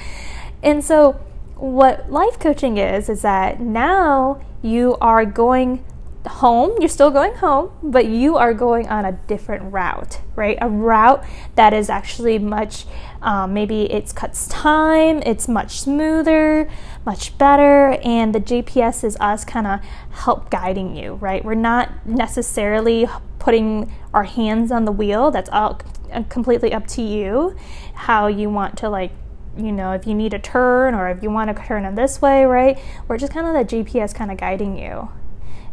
And 0.62 0.84
so, 0.84 1.12
what 1.56 2.10
life 2.10 2.38
coaching 2.38 2.76
is, 2.76 3.08
is 3.08 3.22
that 3.22 3.60
now 3.60 4.42
you 4.62 4.96
are 5.00 5.24
going 5.24 5.84
home, 6.26 6.76
you're 6.80 6.88
still 6.88 7.10
going 7.10 7.34
home, 7.34 7.70
but 7.82 8.06
you 8.06 8.36
are 8.36 8.54
going 8.54 8.88
on 8.88 9.04
a 9.04 9.12
different 9.12 9.72
route, 9.72 10.20
right? 10.34 10.58
A 10.60 10.68
route 10.68 11.24
that 11.54 11.72
is 11.72 11.88
actually 11.88 12.38
much, 12.38 12.84
um, 13.22 13.54
maybe 13.54 13.90
it 13.92 14.14
cuts 14.14 14.46
time, 14.48 15.22
it's 15.24 15.48
much 15.48 15.80
smoother, 15.80 16.70
much 17.04 17.36
better, 17.38 17.98
and 18.02 18.34
the 18.34 18.40
GPS 18.40 19.04
is 19.04 19.16
us 19.20 19.44
kind 19.44 19.66
of 19.66 19.80
help 20.10 20.50
guiding 20.50 20.96
you, 20.96 21.14
right? 21.14 21.44
We're 21.44 21.54
not 21.54 22.06
necessarily 22.06 23.06
putting 23.38 23.92
our 24.12 24.24
hands 24.24 24.70
on 24.70 24.84
the 24.84 24.92
wheel, 24.92 25.30
that's 25.30 25.50
all 25.50 25.80
completely 26.28 26.72
up 26.72 26.86
to 26.86 27.02
you 27.02 27.56
how 27.94 28.26
you 28.26 28.48
want 28.48 28.78
to 28.78 28.88
like 28.88 29.10
you 29.56 29.72
know, 29.72 29.92
if 29.92 30.06
you 30.06 30.14
need 30.14 30.34
a 30.34 30.38
turn 30.38 30.94
or 30.94 31.08
if 31.08 31.22
you 31.22 31.30
want 31.30 31.54
to 31.54 31.64
turn 31.64 31.84
in 31.84 31.94
this 31.94 32.20
way, 32.20 32.44
right? 32.44 32.78
We're 33.08 33.16
just 33.16 33.32
kind 33.32 33.46
of 33.46 33.66
the 33.66 33.76
GPS 33.76 34.14
kind 34.14 34.30
of 34.30 34.36
guiding 34.36 34.76
you. 34.76 35.08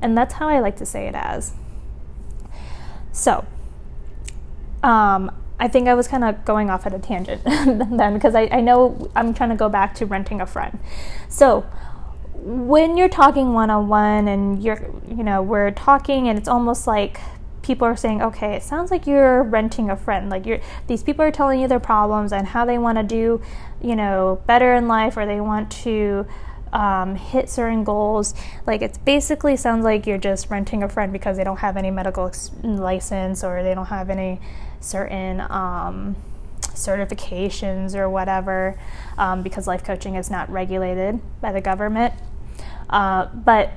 And 0.03 0.17
that's 0.17 0.35
how 0.35 0.49
I 0.49 0.59
like 0.59 0.75
to 0.77 0.85
say 0.85 1.07
it 1.07 1.15
as. 1.15 1.53
So, 3.11 3.45
um, 4.83 5.31
I 5.59 5.67
think 5.69 5.87
I 5.87 5.93
was 5.93 6.07
kind 6.07 6.23
of 6.23 6.43
going 6.43 6.69
off 6.69 6.85
at 6.85 6.93
a 6.93 6.99
tangent 6.99 7.41
then 7.45 8.13
because 8.13 8.35
I, 8.35 8.49
I 8.51 8.59
know 8.59 9.09
I'm 9.15 9.33
trying 9.33 9.51
to 9.51 9.55
go 9.55 9.69
back 9.69 9.95
to 9.95 10.05
renting 10.05 10.41
a 10.41 10.45
friend. 10.45 10.77
So, 11.29 11.61
when 12.33 12.97
you're 12.97 13.09
talking 13.09 13.53
one 13.53 13.69
on 13.69 13.87
one 13.87 14.27
and 14.27 14.61
you're, 14.61 14.91
you 15.07 15.23
know, 15.23 15.41
we're 15.41 15.71
talking 15.71 16.27
and 16.27 16.37
it's 16.37 16.49
almost 16.49 16.85
like 16.85 17.21
people 17.61 17.87
are 17.87 17.95
saying, 17.95 18.21
okay, 18.21 18.55
it 18.55 18.63
sounds 18.63 18.91
like 18.91 19.07
you're 19.07 19.41
renting 19.41 19.89
a 19.89 19.95
friend. 19.95 20.29
Like 20.29 20.45
you're, 20.45 20.59
these 20.87 21.01
people 21.01 21.23
are 21.23 21.31
telling 21.31 21.61
you 21.61 21.69
their 21.69 21.79
problems 21.79 22.33
and 22.33 22.47
how 22.47 22.65
they 22.65 22.77
want 22.77 22.97
to 22.97 23.03
do, 23.03 23.41
you 23.81 23.95
know, 23.95 24.41
better 24.45 24.73
in 24.73 24.89
life 24.89 25.15
or 25.15 25.25
they 25.25 25.39
want 25.39 25.71
to, 25.83 26.27
um, 26.73 27.15
hit 27.15 27.49
certain 27.49 27.83
goals. 27.83 28.33
Like 28.67 28.81
it's 28.81 28.97
basically 28.97 29.55
sounds 29.55 29.85
like 29.85 30.05
you're 30.05 30.17
just 30.17 30.49
renting 30.49 30.83
a 30.83 30.89
friend 30.89 31.13
because 31.13 31.37
they 31.37 31.43
don't 31.43 31.59
have 31.59 31.77
any 31.77 31.91
medical 31.91 32.27
ex- 32.27 32.51
license 32.63 33.43
or 33.43 33.63
they 33.63 33.73
don't 33.73 33.85
have 33.85 34.09
any 34.09 34.41
certain 34.81 35.39
um, 35.41 36.15
certifications 36.73 37.95
or 37.95 38.09
whatever 38.09 38.77
um, 39.17 39.43
because 39.43 39.67
life 39.67 39.83
coaching 39.83 40.15
is 40.15 40.29
not 40.29 40.49
regulated 40.49 41.19
by 41.39 41.51
the 41.51 41.61
government. 41.61 42.13
Uh, 42.89 43.27
but 43.27 43.71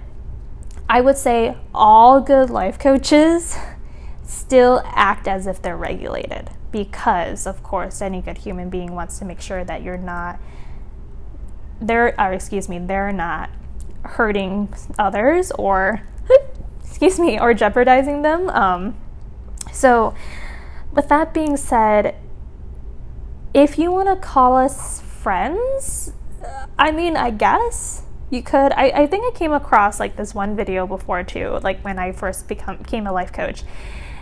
I 0.88 1.00
would 1.00 1.18
say 1.18 1.56
all 1.74 2.20
good 2.20 2.50
life 2.50 2.78
coaches 2.78 3.56
still 4.24 4.82
act 4.86 5.28
as 5.28 5.46
if 5.46 5.60
they're 5.62 5.76
regulated 5.76 6.50
because, 6.72 7.46
of 7.46 7.62
course, 7.62 8.02
any 8.02 8.20
good 8.20 8.38
human 8.38 8.70
being 8.70 8.94
wants 8.94 9.18
to 9.18 9.24
make 9.24 9.40
sure 9.40 9.64
that 9.64 9.82
you're 9.82 9.98
not, 9.98 10.38
they're, 11.80 12.18
or 12.20 12.32
excuse 12.32 12.68
me, 12.68 12.78
they're 12.78 13.12
not 13.12 13.50
hurting 14.02 14.72
others 14.98 15.50
or, 15.52 16.02
excuse 16.84 17.18
me, 17.18 17.38
or 17.38 17.54
jeopardizing 17.54 18.22
them. 18.22 18.48
Um, 18.50 18.96
so, 19.72 20.14
with 20.92 21.08
that 21.08 21.34
being 21.34 21.56
said, 21.56 22.16
if 23.52 23.78
you 23.78 23.90
want 23.92 24.08
to 24.08 24.16
call 24.16 24.56
us 24.56 25.00
friends, 25.00 26.12
I 26.78 26.92
mean, 26.92 27.16
I 27.16 27.30
guess 27.30 28.02
you 28.30 28.42
could. 28.42 28.72
I, 28.72 28.90
I 28.90 29.06
think 29.06 29.24
I 29.24 29.36
came 29.36 29.52
across 29.52 30.00
like 30.00 30.16
this 30.16 30.34
one 30.34 30.56
video 30.56 30.86
before 30.86 31.22
too, 31.22 31.58
like 31.62 31.82
when 31.84 31.98
I 31.98 32.12
first 32.12 32.48
become 32.48 32.78
became 32.78 33.06
a 33.06 33.12
life 33.12 33.32
coach. 33.32 33.62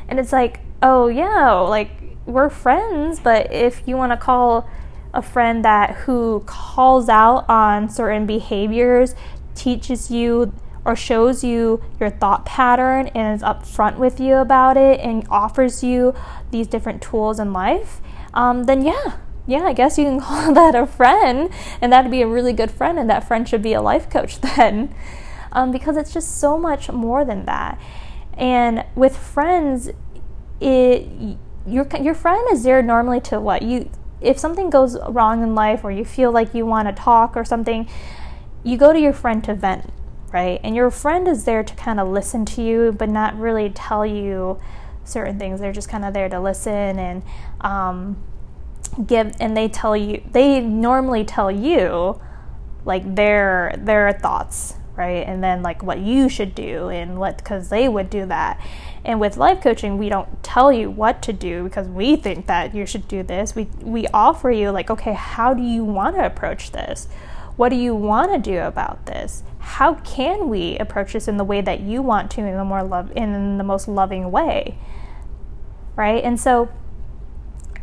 And 0.08 0.20
it's 0.20 0.32
like, 0.32 0.60
oh 0.82 1.08
yeah, 1.08 1.52
like 1.52 1.90
we're 2.26 2.50
friends, 2.50 3.20
but 3.20 3.52
if 3.52 3.82
you 3.86 3.96
want 3.96 4.12
to 4.12 4.16
call 4.16 4.68
a 5.14 5.22
friend 5.22 5.64
that 5.64 5.94
who 5.96 6.42
calls 6.46 7.08
out 7.08 7.48
on 7.48 7.88
certain 7.88 8.26
behaviors, 8.26 9.14
teaches 9.54 10.10
you 10.10 10.52
or 10.84 10.94
shows 10.94 11.42
you 11.42 11.82
your 11.98 12.10
thought 12.10 12.44
pattern 12.44 13.06
and 13.08 13.34
is 13.34 13.42
upfront 13.42 13.96
with 13.96 14.20
you 14.20 14.36
about 14.36 14.76
it 14.76 15.00
and 15.00 15.26
offers 15.30 15.82
you 15.82 16.14
these 16.50 16.66
different 16.66 17.00
tools 17.00 17.38
in 17.38 17.52
life, 17.52 18.00
um, 18.34 18.64
then 18.64 18.84
yeah, 18.84 19.16
yeah, 19.46 19.62
I 19.62 19.72
guess 19.72 19.98
you 19.98 20.04
can 20.04 20.20
call 20.20 20.52
that 20.52 20.74
a 20.74 20.86
friend, 20.86 21.50
and 21.80 21.92
that'd 21.92 22.10
be 22.10 22.22
a 22.22 22.26
really 22.26 22.52
good 22.52 22.70
friend, 22.70 22.98
and 22.98 23.08
that 23.08 23.26
friend 23.26 23.48
should 23.48 23.62
be 23.62 23.72
a 23.72 23.80
life 23.80 24.10
coach 24.10 24.40
then, 24.56 24.94
um, 25.52 25.70
because 25.72 25.96
it's 25.96 26.12
just 26.12 26.38
so 26.38 26.58
much 26.58 26.90
more 26.90 27.24
than 27.24 27.46
that. 27.46 27.80
And 28.34 28.84
with 28.94 29.16
friends, 29.16 29.90
it 30.60 31.38
your 31.66 31.86
your 32.00 32.14
friend 32.14 32.46
is 32.52 32.64
there 32.64 32.82
normally 32.82 33.20
to 33.20 33.40
what 33.40 33.62
you 33.62 33.90
if 34.24 34.38
something 34.38 34.70
goes 34.70 34.98
wrong 35.08 35.42
in 35.42 35.54
life 35.54 35.84
or 35.84 35.90
you 35.90 36.04
feel 36.04 36.32
like 36.32 36.54
you 36.54 36.66
want 36.66 36.88
to 36.88 36.94
talk 36.94 37.36
or 37.36 37.44
something, 37.44 37.88
you 38.62 38.76
go 38.76 38.92
to 38.92 38.98
your 38.98 39.12
friend 39.12 39.44
to 39.44 39.54
vent, 39.54 39.92
right? 40.32 40.60
And 40.64 40.74
your 40.74 40.90
friend 40.90 41.28
is 41.28 41.44
there 41.44 41.62
to 41.62 41.74
kind 41.74 42.00
of 42.00 42.08
listen 42.08 42.44
to 42.46 42.62
you, 42.62 42.92
but 42.92 43.08
not 43.08 43.38
really 43.38 43.70
tell 43.70 44.04
you 44.06 44.58
certain 45.04 45.38
things. 45.38 45.60
They're 45.60 45.72
just 45.72 45.88
kind 45.88 46.04
of 46.04 46.14
there 46.14 46.28
to 46.28 46.40
listen 46.40 46.98
and 46.98 47.22
um, 47.60 48.16
give 49.06 49.32
and 49.40 49.56
they 49.56 49.68
tell 49.68 49.96
you 49.96 50.22
they 50.30 50.60
normally 50.60 51.24
tell 51.24 51.50
you 51.50 52.20
like 52.84 53.14
their 53.14 53.74
their 53.78 54.12
thoughts 54.12 54.74
right 54.94 55.26
and 55.26 55.42
then 55.42 55.62
like 55.62 55.82
what 55.82 55.98
you 55.98 56.28
should 56.28 56.54
do 56.54 56.88
and 56.88 57.18
what 57.18 57.36
because 57.38 57.68
they 57.68 57.88
would 57.88 58.08
do 58.08 58.24
that 58.26 58.60
and 59.04 59.20
with 59.20 59.36
life 59.36 59.60
coaching 59.60 59.98
we 59.98 60.08
don't 60.08 60.42
tell 60.42 60.72
you 60.72 60.90
what 60.90 61.22
to 61.22 61.32
do 61.32 61.64
because 61.64 61.86
we 61.88 62.16
think 62.16 62.46
that 62.46 62.74
you 62.74 62.86
should 62.86 63.06
do 63.08 63.22
this. 63.22 63.54
We 63.54 63.64
we 63.80 64.06
offer 64.08 64.50
you 64.50 64.70
like 64.70 64.90
okay 64.90 65.12
how 65.12 65.54
do 65.54 65.62
you 65.62 65.84
want 65.84 66.16
to 66.16 66.24
approach 66.24 66.72
this? 66.72 67.08
What 67.56 67.68
do 67.68 67.76
you 67.76 67.94
want 67.94 68.32
to 68.32 68.38
do 68.38 68.60
about 68.60 69.06
this? 69.06 69.44
How 69.58 69.94
can 69.94 70.48
we 70.48 70.76
approach 70.78 71.12
this 71.12 71.28
in 71.28 71.36
the 71.36 71.44
way 71.44 71.60
that 71.60 71.80
you 71.80 72.02
want 72.02 72.30
to 72.32 72.40
in 72.40 72.56
the 72.56 72.64
more 72.64 72.82
love 72.82 73.12
in 73.16 73.58
the 73.58 73.64
most 73.64 73.88
loving 73.88 74.30
way? 74.30 74.78
Right? 75.96 76.22
And 76.24 76.40
so 76.40 76.70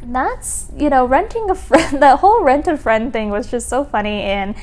that's 0.03 0.71
you 0.75 0.89
know 0.89 1.05
renting 1.05 1.49
a 1.49 1.55
friend 1.55 2.01
that 2.01 2.19
whole 2.19 2.43
rent 2.43 2.67
a 2.67 2.75
friend 2.77 3.13
thing 3.13 3.29
was 3.29 3.49
just 3.49 3.69
so 3.69 3.83
funny. 3.83 4.21
And 4.21 4.55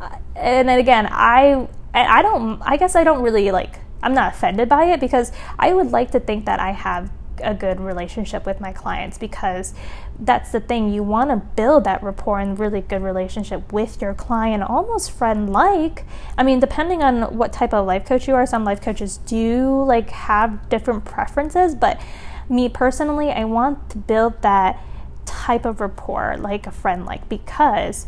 uh, 0.00 0.16
and 0.34 0.68
then 0.68 0.78
again 0.78 1.08
i 1.10 1.66
i 1.94 2.20
don't 2.20 2.60
i 2.62 2.76
guess 2.76 2.94
i 2.94 3.02
don't 3.02 3.22
really 3.22 3.50
like 3.50 3.78
i'm 4.06 4.14
not 4.14 4.34
offended 4.34 4.68
by 4.68 4.84
it 4.84 5.00
because 5.00 5.32
i 5.58 5.72
would 5.72 5.90
like 5.90 6.10
to 6.10 6.20
think 6.20 6.44
that 6.46 6.60
i 6.60 6.70
have 6.70 7.10
a 7.42 7.52
good 7.52 7.78
relationship 7.78 8.46
with 8.46 8.62
my 8.62 8.72
clients 8.72 9.18
because 9.18 9.74
that's 10.18 10.52
the 10.52 10.60
thing. 10.60 10.90
You 10.90 11.02
want 11.02 11.28
to 11.28 11.36
build 11.36 11.84
that 11.84 12.02
rapport 12.02 12.40
and 12.40 12.58
really 12.58 12.80
good 12.80 13.02
relationship 13.02 13.74
with 13.74 14.00
your 14.00 14.14
client 14.14 14.62
almost 14.62 15.10
friend 15.10 15.52
like 15.52 16.04
i 16.38 16.42
mean 16.42 16.60
depending 16.60 17.02
on 17.02 17.36
what 17.36 17.52
type 17.52 17.74
of 17.74 17.84
life 17.84 18.06
coach 18.06 18.26
you 18.26 18.34
are 18.34 18.46
some 18.46 18.64
life 18.64 18.80
coaches 18.80 19.18
do 19.18 19.84
like 19.84 20.08
have 20.08 20.70
different 20.70 21.04
preferences 21.04 21.74
but 21.74 22.00
me 22.48 22.68
personally, 22.68 23.30
I 23.30 23.44
want 23.44 23.90
to 23.90 23.98
build 23.98 24.42
that 24.42 24.80
type 25.24 25.64
of 25.64 25.80
rapport 25.80 26.36
like 26.38 26.66
a 26.66 26.70
friend 26.70 27.04
like 27.04 27.28
because 27.28 28.06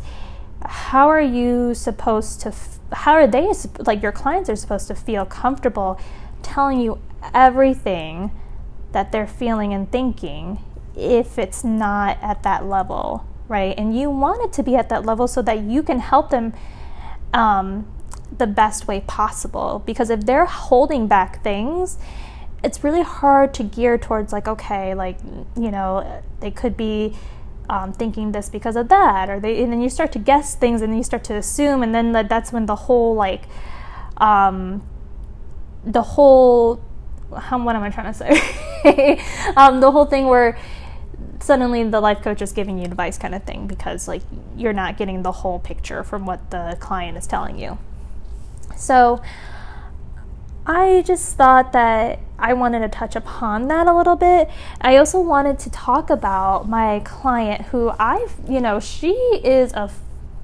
how 0.63 1.09
are 1.09 1.21
you 1.21 1.73
supposed 1.73 2.39
to 2.41 2.51
how 2.91 3.13
are 3.13 3.27
they 3.27 3.51
like 3.79 4.01
your 4.01 4.11
clients 4.11 4.49
are 4.49 4.55
supposed 4.55 4.87
to 4.87 4.95
feel 4.95 5.25
comfortable 5.25 5.99
telling 6.41 6.79
you 6.79 6.99
everything 7.33 8.31
that 8.91 9.11
they're 9.11 9.27
feeling 9.27 9.73
and 9.73 9.91
thinking 9.91 10.59
if 10.95 11.37
it's 11.37 11.63
not 11.63 12.17
at 12.21 12.43
that 12.43 12.65
level 12.65 13.25
right? 13.49 13.73
And 13.77 13.97
you 13.97 14.09
want 14.09 14.45
it 14.45 14.53
to 14.53 14.63
be 14.63 14.75
at 14.75 14.87
that 14.89 15.05
level 15.05 15.27
so 15.27 15.41
that 15.41 15.61
you 15.61 15.83
can 15.83 15.99
help 15.99 16.29
them 16.29 16.53
um, 17.33 17.91
the 18.37 18.47
best 18.47 18.87
way 18.87 19.01
possible. 19.01 19.81
Because 19.85 20.09
if 20.09 20.21
they're 20.21 20.45
holding 20.45 21.07
back 21.07 21.43
things 21.43 21.97
it's 22.61 22.83
really 22.83 23.03
hard 23.03 23.53
to 23.53 23.63
gear 23.63 23.97
towards 23.97 24.33
like 24.33 24.45
okay 24.45 24.93
like 24.93 25.17
you 25.57 25.71
know 25.71 26.21
they 26.41 26.51
could 26.51 26.75
be 26.75 27.15
um, 27.69 27.93
thinking 27.93 28.31
this 28.31 28.49
because 28.49 28.75
of 28.75 28.89
that 28.89 29.29
or 29.29 29.39
they 29.39 29.61
and 29.61 29.71
then 29.71 29.81
you 29.81 29.89
start 29.89 30.11
to 30.11 30.19
guess 30.19 30.55
things 30.55 30.81
and 30.81 30.91
then 30.91 30.97
you 30.97 31.03
start 31.03 31.23
to 31.23 31.35
assume 31.35 31.83
and 31.83 31.93
then 31.93 32.11
that's 32.11 32.51
when 32.51 32.65
the 32.65 32.75
whole 32.75 33.13
like 33.13 33.43
um, 34.17 34.81
the 35.85 36.01
whole 36.01 36.81
how, 37.37 37.63
what 37.63 37.75
am 37.75 37.83
i 37.83 37.89
trying 37.89 38.11
to 38.11 38.17
say? 38.17 39.21
Um, 39.57 39.81
the 39.81 39.91
whole 39.91 40.05
thing 40.05 40.27
where 40.27 40.57
suddenly 41.41 41.83
the 41.83 41.99
life 41.99 42.21
coach 42.21 42.41
is 42.41 42.53
giving 42.53 42.77
you 42.77 42.85
advice 42.85 43.17
kind 43.17 43.35
of 43.35 43.43
thing 43.43 43.67
because 43.67 44.07
like 44.07 44.21
you're 44.55 44.73
not 44.73 44.97
getting 44.97 45.21
the 45.21 45.31
whole 45.31 45.59
picture 45.59 46.03
from 46.03 46.25
what 46.25 46.49
the 46.49 46.77
client 46.79 47.17
is 47.17 47.27
telling 47.27 47.59
you. 47.59 47.77
So 48.77 49.21
I 50.65 51.03
just 51.05 51.35
thought 51.35 51.73
that 51.73 52.19
I 52.39 52.53
wanted 52.53 52.79
to 52.79 52.89
touch 52.89 53.15
upon 53.15 53.67
that 53.67 53.87
a 53.87 53.95
little 53.95 54.15
bit. 54.15 54.49
I 54.81 54.97
also 54.97 55.19
wanted 55.19 55.59
to 55.59 55.69
talk 55.69 56.09
about 56.09 56.67
my 56.67 56.99
client 57.01 57.67
who 57.67 57.91
I've, 57.99 58.35
you 58.47 58.59
know, 58.59 58.79
she 58.79 59.13
is 59.43 59.73
a 59.73 59.89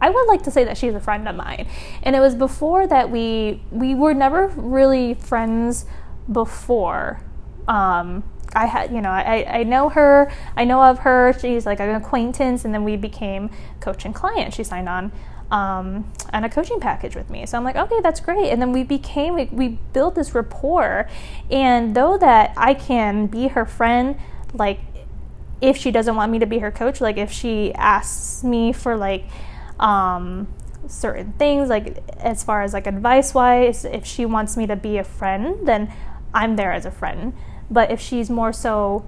I 0.02 0.10
would 0.10 0.28
like 0.28 0.44
to 0.44 0.52
say 0.52 0.66
that 0.66 0.78
she's 0.78 0.94
a 0.94 1.00
friend 1.00 1.28
of 1.28 1.36
mine. 1.36 1.68
And 2.04 2.16
it 2.16 2.20
was 2.20 2.36
before 2.36 2.86
that 2.88 3.10
we 3.10 3.62
we 3.72 3.96
were 3.96 4.14
never 4.14 4.48
really 4.48 5.14
friends 5.14 5.86
before. 6.32 7.22
Um, 7.68 8.24
I 8.54 8.68
had, 8.68 8.92
you 8.92 9.02
know, 9.02 9.10
I, 9.10 9.60
I 9.60 9.64
know 9.64 9.90
her, 9.90 10.32
I 10.56 10.64
know 10.64 10.82
of 10.82 11.00
her. 11.00 11.34
She's 11.40 11.66
like 11.66 11.80
an 11.80 11.90
acquaintance, 11.90 12.64
and 12.64 12.74
then 12.74 12.84
we 12.84 12.96
became 12.96 13.50
coach 13.80 14.06
and 14.06 14.16
client. 14.16 14.54
She 14.54 14.64
signed 14.64 14.88
on 14.88 15.12
um, 15.52 16.12
a 16.34 16.50
coaching 16.50 16.80
package 16.80 17.16
with 17.16 17.30
me. 17.30 17.46
So 17.46 17.58
I'm 17.58 17.64
like, 17.64 17.76
okay, 17.76 18.00
that's 18.02 18.20
great. 18.20 18.50
And 18.50 18.62
then 18.62 18.72
we 18.72 18.84
became, 18.84 19.36
we, 19.36 19.46
we 19.46 19.68
built 19.94 20.16
this 20.16 20.34
rapport. 20.34 21.08
And 21.50 21.96
though 21.96 22.18
that 22.18 22.54
I 22.58 22.74
can 22.74 23.28
be 23.28 23.48
her 23.50 23.66
friend, 23.66 24.18
like 24.54 24.80
if 25.62 25.78
she 25.78 25.92
doesn't 25.92 26.16
want 26.16 26.32
me 26.32 26.40
to 26.40 26.46
be 26.46 26.60
her 26.60 26.72
coach, 26.72 27.02
like 27.02 27.18
if 27.18 27.32
she 27.32 27.74
asks 27.76 28.44
me 28.44 28.74
for 28.74 28.98
like 28.98 29.26
um, 29.80 30.48
certain 30.88 31.34
things, 31.34 31.70
like 31.70 32.04
as 32.18 32.44
far 32.44 32.62
as 32.64 32.74
like 32.74 32.88
advice 32.88 33.34
wise, 33.34 33.86
if 33.86 34.06
she 34.06 34.26
wants 34.26 34.58
me 34.58 34.68
to 34.68 34.76
be 34.76 34.98
a 34.98 35.04
friend, 35.04 35.68
then 35.68 35.94
I'm 36.34 36.56
there 36.56 36.72
as 36.72 36.86
a 36.86 36.92
friend. 36.92 37.34
But 37.70 37.92
if 37.92 38.00
she's 38.00 38.30
more 38.30 38.54
so 38.54 39.06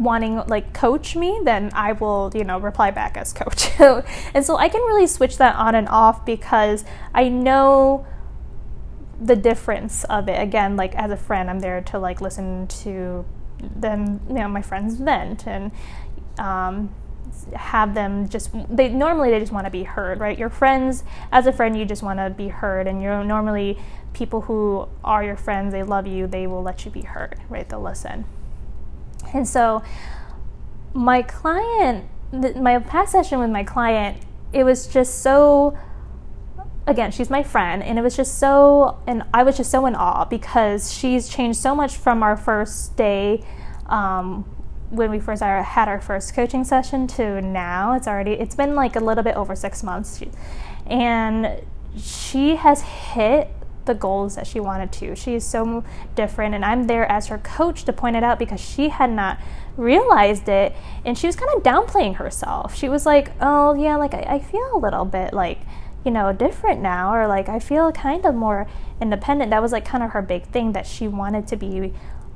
wanting 0.00 0.36
like 0.46 0.72
coach 0.72 1.14
me, 1.16 1.40
then 1.44 1.70
I 1.74 1.92
will, 1.92 2.32
you 2.34 2.44
know, 2.44 2.58
reply 2.58 2.90
back 2.90 3.16
as 3.16 3.32
coach. 3.32 3.70
and 4.34 4.44
so 4.44 4.56
I 4.56 4.68
can 4.68 4.80
really 4.82 5.06
switch 5.06 5.36
that 5.38 5.56
on 5.56 5.74
and 5.74 5.88
off 5.88 6.24
because 6.24 6.84
I 7.14 7.28
know 7.28 8.06
the 9.20 9.36
difference 9.36 10.04
of 10.04 10.28
it. 10.28 10.40
Again, 10.40 10.76
like 10.76 10.94
as 10.94 11.10
a 11.10 11.16
friend, 11.16 11.50
I'm 11.50 11.60
there 11.60 11.80
to 11.82 11.98
like 11.98 12.20
listen 12.20 12.66
to 12.68 13.24
them, 13.58 14.20
you 14.28 14.34
know, 14.34 14.48
my 14.48 14.62
friends 14.62 14.96
vent 14.96 15.46
and 15.46 15.70
um, 16.38 16.94
have 17.54 17.94
them 17.94 18.28
just 18.28 18.50
they 18.68 18.88
normally 18.88 19.30
they 19.30 19.38
just 19.38 19.52
want 19.52 19.64
to 19.64 19.70
be 19.70 19.82
heard 19.84 20.20
right 20.20 20.38
your 20.38 20.50
friends 20.50 21.04
as 21.32 21.46
a 21.46 21.52
friend 21.52 21.78
you 21.78 21.84
just 21.84 22.02
want 22.02 22.18
to 22.18 22.30
be 22.30 22.48
heard 22.48 22.86
and 22.86 23.02
you're 23.02 23.22
normally 23.24 23.78
people 24.12 24.42
who 24.42 24.86
are 25.04 25.22
your 25.22 25.36
friends 25.36 25.72
they 25.72 25.82
love 25.82 26.06
you 26.06 26.26
they 26.26 26.46
will 26.46 26.62
let 26.62 26.84
you 26.84 26.90
be 26.90 27.02
heard 27.02 27.40
right 27.48 27.68
they'll 27.68 27.80
listen 27.80 28.24
and 29.34 29.46
so, 29.46 29.82
my 30.94 31.22
client, 31.22 32.08
my 32.32 32.78
past 32.78 33.12
session 33.12 33.38
with 33.38 33.50
my 33.50 33.64
client, 33.64 34.22
it 34.52 34.64
was 34.64 34.86
just 34.86 35.22
so 35.22 35.78
again, 36.86 37.10
she's 37.10 37.30
my 37.30 37.42
friend, 37.42 37.82
and 37.82 37.98
it 37.98 38.02
was 38.02 38.16
just 38.16 38.38
so, 38.38 38.98
and 39.06 39.22
I 39.32 39.42
was 39.42 39.56
just 39.56 39.70
so 39.70 39.86
in 39.86 39.94
awe 39.94 40.24
because 40.24 40.92
she's 40.92 41.28
changed 41.28 41.58
so 41.58 41.74
much 41.74 41.96
from 41.96 42.22
our 42.22 42.36
first 42.36 42.96
day 42.96 43.44
um, 43.86 44.44
when 44.90 45.10
we 45.10 45.20
first 45.20 45.42
had 45.42 45.88
our 45.88 46.00
first 46.00 46.34
coaching 46.34 46.64
session 46.64 47.06
to 47.06 47.40
now. 47.40 47.94
It's 47.94 48.08
already, 48.08 48.32
it's 48.32 48.56
been 48.56 48.74
like 48.74 48.96
a 48.96 49.00
little 49.00 49.24
bit 49.24 49.36
over 49.36 49.54
six 49.54 49.82
months, 49.82 50.22
and 50.86 51.62
she 51.96 52.56
has 52.56 52.82
hit 52.82 53.48
the 53.84 53.94
goals 53.94 54.36
that 54.36 54.46
she 54.46 54.60
wanted 54.60 54.92
to. 54.92 55.16
She 55.16 55.34
is 55.34 55.44
so 55.44 55.84
different, 56.14 56.54
and 56.54 56.64
I'm 56.64 56.86
there 56.86 57.10
as 57.10 57.26
her 57.28 57.38
coach 57.38 57.84
to 57.84 57.92
point 57.92 58.16
it 58.16 58.22
out 58.22 58.38
because 58.38 58.60
she 58.60 58.88
had 58.88 59.10
not 59.10 59.38
realized 59.76 60.48
it 60.48 60.74
and 61.04 61.16
she 61.16 61.26
was 61.26 61.36
kind 61.36 61.50
of 61.56 61.62
downplaying 61.62 62.16
herself. 62.16 62.76
She 62.76 62.88
was 62.88 63.06
like, 63.06 63.32
Oh, 63.40 63.74
yeah, 63.74 63.96
like 63.96 64.14
I, 64.14 64.20
I 64.28 64.38
feel 64.38 64.70
a 64.74 64.78
little 64.78 65.04
bit 65.04 65.32
like, 65.32 65.60
you 66.04 66.10
know, 66.10 66.32
different 66.32 66.80
now, 66.80 67.14
or 67.14 67.26
like 67.26 67.48
I 67.48 67.58
feel 67.58 67.90
kind 67.92 68.24
of 68.24 68.34
more 68.34 68.66
independent. 69.00 69.50
That 69.50 69.62
was 69.62 69.72
like 69.72 69.84
kind 69.84 70.04
of 70.04 70.10
her 70.10 70.22
big 70.22 70.44
thing 70.46 70.72
that 70.72 70.86
she 70.86 71.08
wanted 71.08 71.46
to 71.48 71.56
be 71.56 71.92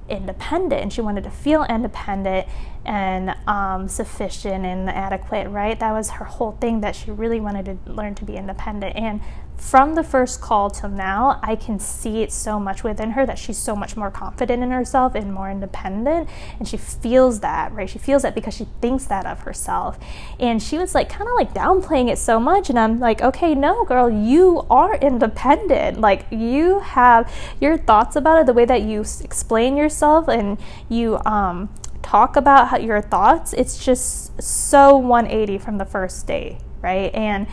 independent 0.08 0.82
and 0.82 0.92
she 0.92 1.00
wanted 1.00 1.24
to 1.24 1.30
feel 1.30 1.64
independent 1.64 2.46
and 2.84 3.34
um, 3.46 3.88
sufficient 3.88 4.64
and 4.64 4.88
adequate, 4.90 5.48
right? 5.48 5.78
That 5.78 5.92
was 5.92 6.10
her 6.10 6.24
whole 6.24 6.52
thing 6.52 6.80
that 6.80 6.94
she 6.94 7.10
really 7.10 7.40
wanted 7.40 7.64
to 7.64 7.92
learn 7.92 8.14
to 8.16 8.24
be 8.24 8.36
independent. 8.36 8.96
And 8.96 9.20
from 9.56 9.94
the 9.94 10.02
first 10.02 10.40
call 10.40 10.68
till 10.68 10.90
now, 10.90 11.38
I 11.42 11.56
can 11.56 11.78
see 11.78 12.22
it 12.22 12.32
so 12.32 12.58
much 12.58 12.82
within 12.84 13.12
her 13.12 13.24
that 13.24 13.38
she's 13.38 13.56
so 13.56 13.74
much 13.74 13.96
more 13.96 14.10
confident 14.10 14.62
in 14.62 14.70
herself 14.70 15.14
and 15.14 15.32
more 15.32 15.50
independent. 15.50 16.28
And 16.58 16.68
she 16.68 16.76
feels 16.76 17.40
that, 17.40 17.72
right? 17.72 17.88
She 17.88 17.98
feels 17.98 18.22
that 18.22 18.34
because 18.34 18.54
she 18.54 18.66
thinks 18.80 19.04
that 19.06 19.26
of 19.26 19.40
herself. 19.40 19.98
And 20.38 20.62
she 20.62 20.76
was 20.76 20.94
like, 20.94 21.08
kind 21.08 21.28
of 21.28 21.34
like 21.36 21.54
downplaying 21.54 22.10
it 22.10 22.18
so 22.18 22.38
much. 22.40 22.68
And 22.68 22.78
I'm 22.78 22.98
like, 22.98 23.22
okay, 23.22 23.54
no, 23.54 23.84
girl, 23.84 24.10
you 24.10 24.66
are 24.68 24.96
independent. 24.96 26.00
Like, 26.00 26.26
you 26.30 26.80
have 26.80 27.32
your 27.60 27.78
thoughts 27.78 28.16
about 28.16 28.40
it, 28.40 28.46
the 28.46 28.52
way 28.52 28.64
that 28.64 28.82
you 28.82 29.00
explain 29.22 29.76
yourself 29.76 30.28
and 30.28 30.58
you, 30.88 31.18
um, 31.24 31.70
talk 32.04 32.36
about 32.36 32.68
how, 32.68 32.76
your 32.76 33.00
thoughts, 33.00 33.52
it's 33.52 33.84
just 33.84 34.40
so 34.40 34.96
180 34.96 35.58
from 35.58 35.78
the 35.78 35.84
first 35.84 36.26
day, 36.26 36.58
right? 36.82 37.12
And 37.14 37.46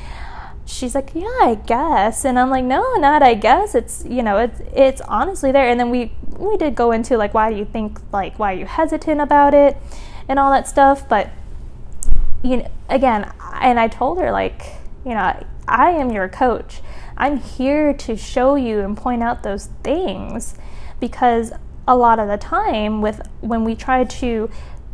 she's 0.66 0.94
like, 0.94 1.12
"Yeah, 1.16 1.26
I 1.42 1.56
guess," 1.66 2.26
and 2.26 2.38
I'm 2.38 2.50
like, 2.50 2.66
"No, 2.66 2.96
not 2.96 3.24
I 3.24 3.34
guess. 3.34 3.74
It's 3.76 4.06
you 4.08 4.22
know, 4.22 4.38
it's 4.38 4.62
it's 4.74 5.02
honestly 5.02 5.52
there." 5.52 5.68
And 5.68 5.80
then 5.80 5.90
we 5.90 6.12
we 6.38 6.58
did 6.58 6.76
go 6.76 6.92
into 6.92 7.18
like, 7.18 7.34
why 7.34 7.50
do 7.50 7.58
you 7.58 7.66
think 7.66 8.00
like 8.12 8.38
why 8.40 8.54
are 8.54 8.58
you 8.58 8.66
hesitant 8.66 9.22
about 9.22 9.54
it, 9.54 9.78
and 10.28 10.38
all 10.40 10.52
that 10.52 10.68
stuff. 10.68 11.08
But 11.08 11.30
you 12.44 12.58
know, 12.58 12.72
again, 12.90 13.32
and 13.62 13.80
I 13.80 13.88
told 13.88 14.20
her 14.20 14.32
like, 14.32 14.62
you 15.06 15.14
know, 15.14 15.44
I 15.68 15.92
am 15.92 16.12
your 16.12 16.28
coach. 16.28 16.82
I'm 17.18 17.38
here 17.38 17.94
to 17.94 18.18
show 18.18 18.56
you 18.56 18.80
and 18.80 18.98
point 18.98 19.22
out 19.22 19.44
those 19.44 19.68
things 19.84 20.56
because 21.00 21.54
a 21.88 21.96
lot 21.96 22.20
of 22.20 22.28
the 22.28 22.38
time 22.38 23.02
with 23.02 23.22
when 23.42 23.64
we 23.64 23.76
try 23.76 24.04
to 24.04 24.50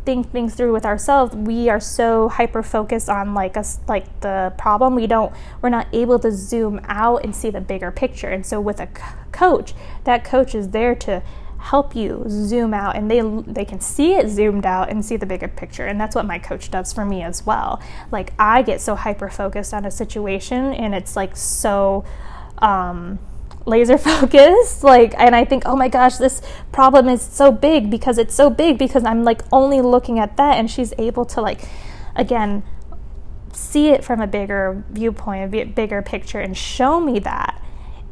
think 0.08 0.30
things 0.30 0.54
through 0.54 0.72
with 0.72 0.86
ourselves 0.86 1.36
we 1.36 1.68
are 1.68 1.78
so 1.78 2.30
hyper 2.30 2.62
focused 2.62 3.10
on 3.10 3.34
like 3.34 3.58
us 3.58 3.78
like 3.88 4.20
the 4.20 4.54
problem. 4.56 4.94
We 4.94 5.06
don't 5.06 5.34
we're 5.60 5.68
not 5.68 5.86
able 5.92 6.18
to 6.20 6.32
zoom 6.32 6.80
out 6.84 7.24
and 7.24 7.36
see 7.36 7.50
the 7.50 7.60
bigger 7.60 7.90
picture. 7.90 8.28
And 8.28 8.46
so 8.46 8.58
with 8.58 8.80
a 8.80 8.88
coach 9.32 9.74
that 10.04 10.24
coach 10.24 10.54
is 10.54 10.70
there 10.70 10.94
to 10.94 11.22
help 11.58 11.94
you 11.94 12.24
zoom 12.28 12.72
out 12.72 12.96
and 12.96 13.10
they 13.10 13.20
they 13.52 13.66
can 13.66 13.80
see 13.80 14.14
it 14.14 14.30
zoomed 14.30 14.64
out 14.64 14.88
and 14.88 15.04
see 15.04 15.16
the 15.16 15.26
bigger 15.26 15.48
picture. 15.48 15.84
And 15.84 16.00
that's 16.00 16.14
what 16.14 16.24
my 16.24 16.38
coach 16.38 16.70
does 16.70 16.90
for 16.90 17.04
me 17.04 17.22
as 17.22 17.44
well. 17.44 17.78
Like 18.10 18.32
i 18.38 18.62
get 18.62 18.80
so 18.80 18.94
hyper 18.94 19.28
focused 19.28 19.74
on 19.74 19.84
a 19.84 19.90
situation 19.90 20.72
and 20.72 20.94
it's 20.94 21.16
like 21.16 21.36
so 21.36 22.06
um 22.58 23.18
laser 23.68 23.98
focused 23.98 24.82
like 24.94 25.14
and 25.18 25.36
i 25.36 25.44
think 25.44 25.62
oh 25.66 25.76
my 25.76 25.88
gosh 25.88 26.16
this 26.16 26.40
problem 26.72 27.08
is 27.08 27.22
so 27.22 27.52
big 27.52 27.90
because 27.90 28.18
it's 28.18 28.34
so 28.34 28.48
big 28.48 28.78
because 28.78 29.04
i'm 29.04 29.24
like 29.24 29.42
only 29.52 29.80
looking 29.80 30.18
at 30.18 30.36
that 30.36 30.56
and 30.56 30.70
she's 30.70 30.92
able 30.98 31.24
to 31.24 31.40
like 31.40 31.60
again 32.16 32.62
see 33.52 33.88
it 33.88 34.04
from 34.04 34.20
a 34.20 34.26
bigger 34.26 34.84
viewpoint 34.90 35.54
a 35.54 35.64
bigger 35.64 36.00
picture 36.02 36.38
and 36.38 36.56
show 36.56 37.00
me 37.00 37.18
that. 37.18 37.62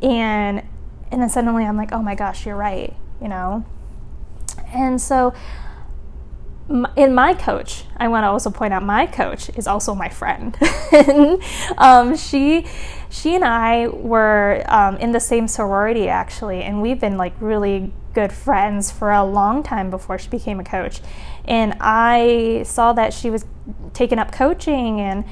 And 0.02 0.62
and 1.10 1.22
then 1.22 1.30
suddenly 1.30 1.64
i'm 1.64 1.76
like 1.76 1.92
oh 1.92 2.02
my 2.02 2.14
gosh 2.14 2.44
you're 2.44 2.56
right 2.56 2.94
you 3.20 3.28
know? 3.28 3.64
And 4.74 5.00
so 5.00 5.34
in 6.68 7.14
my 7.14 7.32
coach, 7.34 7.84
I 7.96 8.08
want 8.08 8.24
to 8.24 8.28
also 8.28 8.50
point 8.50 8.72
out 8.72 8.82
my 8.82 9.06
coach 9.06 9.50
is 9.50 9.68
also 9.68 9.94
my 9.94 10.08
friend. 10.08 10.56
um, 11.78 12.16
she, 12.16 12.66
she 13.08 13.36
and 13.36 13.44
I 13.44 13.86
were 13.86 14.64
um, 14.66 14.96
in 14.96 15.12
the 15.12 15.20
same 15.20 15.46
sorority 15.46 16.08
actually, 16.08 16.62
and 16.62 16.82
we've 16.82 17.00
been 17.00 17.16
like 17.16 17.34
really 17.40 17.92
good 18.14 18.32
friends 18.32 18.90
for 18.90 19.12
a 19.12 19.24
long 19.24 19.62
time 19.62 19.90
before 19.90 20.18
she 20.18 20.28
became 20.28 20.58
a 20.58 20.64
coach. 20.64 21.00
And 21.44 21.74
I 21.80 22.64
saw 22.66 22.92
that 22.94 23.14
she 23.14 23.30
was 23.30 23.44
taking 23.92 24.18
up 24.18 24.32
coaching, 24.32 25.00
and 25.00 25.24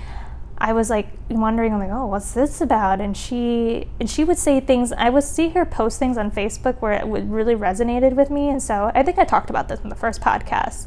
I 0.59 0.73
was 0.73 0.89
like 0.89 1.09
wondering, 1.29 1.73
I'm 1.73 1.81
like, 1.81 1.91
oh, 1.91 2.07
what's 2.07 2.33
this 2.33 2.61
about? 2.61 3.01
And 3.01 3.17
she 3.17 3.89
and 3.99 4.09
she 4.09 4.23
would 4.23 4.39
say 4.39 4.61
things. 4.61 4.93
I 4.93 5.11
would 5.11 5.25
see 5.25 5.49
her 5.49 5.65
post 5.65 5.99
things 5.99 6.17
on 6.17 6.31
Facebook 6.31 6.81
where 6.81 6.93
it 6.93 7.09
would 7.09 7.29
really 7.29 7.57
resonated 7.57 8.15
with 8.15 8.31
me, 8.31 8.51
and 8.51 8.63
so 8.63 8.93
I 8.95 9.03
think 9.03 9.19
I 9.19 9.25
talked 9.25 9.51
about 9.51 9.67
this 9.67 9.81
in 9.81 9.89
the 9.89 9.97
first 9.97 10.21
podcast 10.21 10.87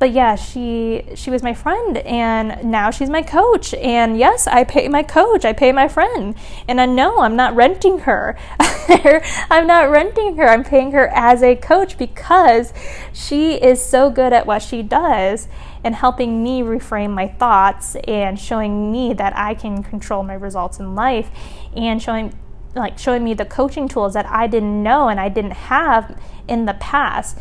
but 0.00 0.12
yeah, 0.12 0.34
she 0.34 1.04
she 1.14 1.30
was 1.30 1.42
my 1.42 1.52
friend 1.52 1.98
and 1.98 2.64
now 2.64 2.90
she's 2.90 3.10
my 3.10 3.20
coach. 3.20 3.74
And 3.74 4.18
yes, 4.18 4.46
I 4.46 4.64
pay 4.64 4.88
my 4.88 5.02
coach, 5.02 5.44
I 5.44 5.52
pay 5.52 5.72
my 5.72 5.88
friend. 5.88 6.34
And 6.66 6.80
I 6.80 6.86
know 6.86 7.18
I'm 7.18 7.36
not 7.36 7.54
renting 7.54 8.00
her. 8.00 8.36
I'm 8.58 9.66
not 9.66 9.90
renting 9.90 10.38
her. 10.38 10.48
I'm 10.48 10.64
paying 10.64 10.92
her 10.92 11.08
as 11.08 11.42
a 11.42 11.54
coach 11.54 11.98
because 11.98 12.72
she 13.12 13.56
is 13.56 13.84
so 13.84 14.08
good 14.08 14.32
at 14.32 14.46
what 14.46 14.62
she 14.62 14.82
does 14.82 15.48
and 15.84 15.94
helping 15.94 16.42
me 16.42 16.62
reframe 16.62 17.10
my 17.10 17.28
thoughts 17.28 17.94
and 18.08 18.40
showing 18.40 18.90
me 18.90 19.12
that 19.12 19.36
I 19.36 19.52
can 19.52 19.82
control 19.82 20.22
my 20.22 20.34
results 20.34 20.78
in 20.78 20.94
life 20.94 21.30
and 21.76 22.02
showing 22.02 22.32
like 22.74 22.98
showing 22.98 23.22
me 23.22 23.34
the 23.34 23.44
coaching 23.44 23.86
tools 23.86 24.14
that 24.14 24.24
I 24.24 24.46
didn't 24.46 24.82
know 24.82 25.08
and 25.10 25.20
I 25.20 25.28
didn't 25.28 25.50
have 25.52 26.18
in 26.48 26.64
the 26.64 26.74
past, 26.74 27.36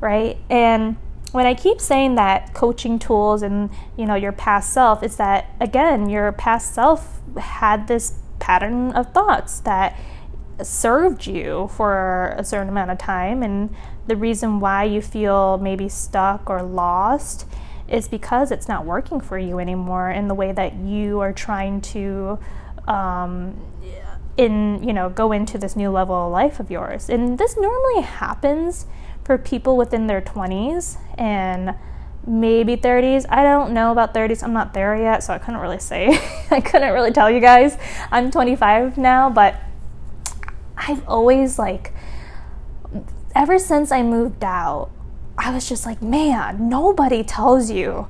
right? 0.00 0.36
And 0.50 0.96
when 1.32 1.46
I 1.46 1.54
keep 1.54 1.80
saying 1.80 2.14
that 2.16 2.54
coaching 2.54 2.98
tools 2.98 3.42
and 3.42 3.70
you 3.96 4.06
know 4.06 4.14
your 4.14 4.32
past 4.32 4.72
self, 4.72 5.02
it's 5.02 5.16
that 5.16 5.50
again 5.60 6.08
your 6.08 6.32
past 6.32 6.74
self 6.74 7.20
had 7.36 7.88
this 7.88 8.14
pattern 8.38 8.92
of 8.92 9.12
thoughts 9.12 9.60
that 9.60 9.98
served 10.62 11.26
you 11.26 11.68
for 11.74 12.34
a 12.38 12.44
certain 12.44 12.68
amount 12.68 12.90
of 12.90 12.98
time, 12.98 13.42
and 13.42 13.74
the 14.06 14.16
reason 14.16 14.60
why 14.60 14.84
you 14.84 15.00
feel 15.00 15.58
maybe 15.58 15.88
stuck 15.88 16.48
or 16.50 16.62
lost 16.62 17.46
is 17.88 18.08
because 18.08 18.50
it's 18.50 18.68
not 18.68 18.84
working 18.84 19.20
for 19.20 19.38
you 19.38 19.58
anymore 19.58 20.10
in 20.10 20.28
the 20.28 20.34
way 20.34 20.52
that 20.52 20.74
you 20.74 21.20
are 21.20 21.32
trying 21.32 21.80
to 21.80 22.38
um, 22.86 23.60
in 24.36 24.82
you 24.82 24.92
know 24.92 25.08
go 25.08 25.32
into 25.32 25.58
this 25.58 25.76
new 25.76 25.90
level 25.90 26.14
of 26.14 26.32
life 26.32 26.60
of 26.60 26.70
yours. 26.70 27.08
And 27.08 27.38
this 27.38 27.56
normally 27.56 28.02
happens 28.02 28.86
for 29.24 29.38
people 29.38 29.76
within 29.76 30.06
their 30.06 30.20
20s 30.20 30.98
and 31.18 31.74
maybe 32.26 32.76
30s. 32.76 33.26
I 33.28 33.42
don't 33.42 33.72
know 33.72 33.92
about 33.92 34.14
30s. 34.14 34.42
I'm 34.42 34.52
not 34.52 34.74
there 34.74 34.96
yet, 34.96 35.22
so 35.22 35.32
I 35.32 35.38
couldn't 35.38 35.60
really 35.60 35.78
say. 35.78 36.08
I 36.50 36.60
couldn't 36.60 36.92
really 36.92 37.12
tell 37.12 37.30
you 37.30 37.40
guys. 37.40 37.76
I'm 38.10 38.30
25 38.30 38.98
now, 38.98 39.30
but 39.30 39.56
I've 40.76 41.06
always 41.08 41.58
like 41.58 41.92
ever 43.34 43.58
since 43.58 43.90
I 43.90 44.02
moved 44.02 44.44
out, 44.44 44.90
I 45.38 45.52
was 45.54 45.68
just 45.68 45.86
like, 45.86 46.02
man, 46.02 46.68
nobody 46.68 47.24
tells 47.24 47.70
you 47.70 48.08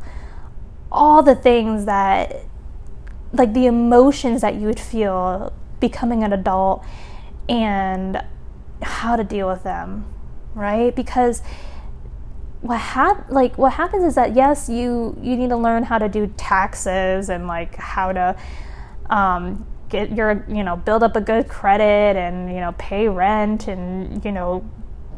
all 0.90 1.22
the 1.22 1.34
things 1.34 1.86
that 1.86 2.44
like 3.32 3.54
the 3.54 3.66
emotions 3.66 4.42
that 4.42 4.56
you 4.56 4.66
would 4.66 4.80
feel 4.80 5.52
becoming 5.80 6.22
an 6.22 6.32
adult 6.32 6.84
and 7.48 8.22
how 8.82 9.16
to 9.16 9.24
deal 9.24 9.48
with 9.48 9.62
them 9.62 10.04
right? 10.54 10.94
Because 10.94 11.42
what 12.62 12.78
hap- 12.78 13.30
like 13.30 13.58
what 13.58 13.72
happens 13.72 14.04
is 14.04 14.14
that 14.14 14.34
yes, 14.34 14.68
you 14.68 15.16
you 15.20 15.36
need 15.36 15.50
to 15.50 15.56
learn 15.56 15.82
how 15.82 15.98
to 15.98 16.08
do 16.08 16.32
taxes 16.36 17.28
and 17.28 17.46
like 17.46 17.74
how 17.76 18.12
to 18.12 18.36
um, 19.10 19.66
get 19.88 20.12
your 20.12 20.44
you 20.48 20.62
know 20.62 20.76
build 20.76 21.02
up 21.02 21.16
a 21.16 21.20
good 21.20 21.48
credit 21.48 22.16
and 22.16 22.48
you 22.48 22.60
know 22.60 22.72
pay 22.78 23.08
rent 23.08 23.68
and 23.68 24.24
you 24.24 24.32
know 24.32 24.64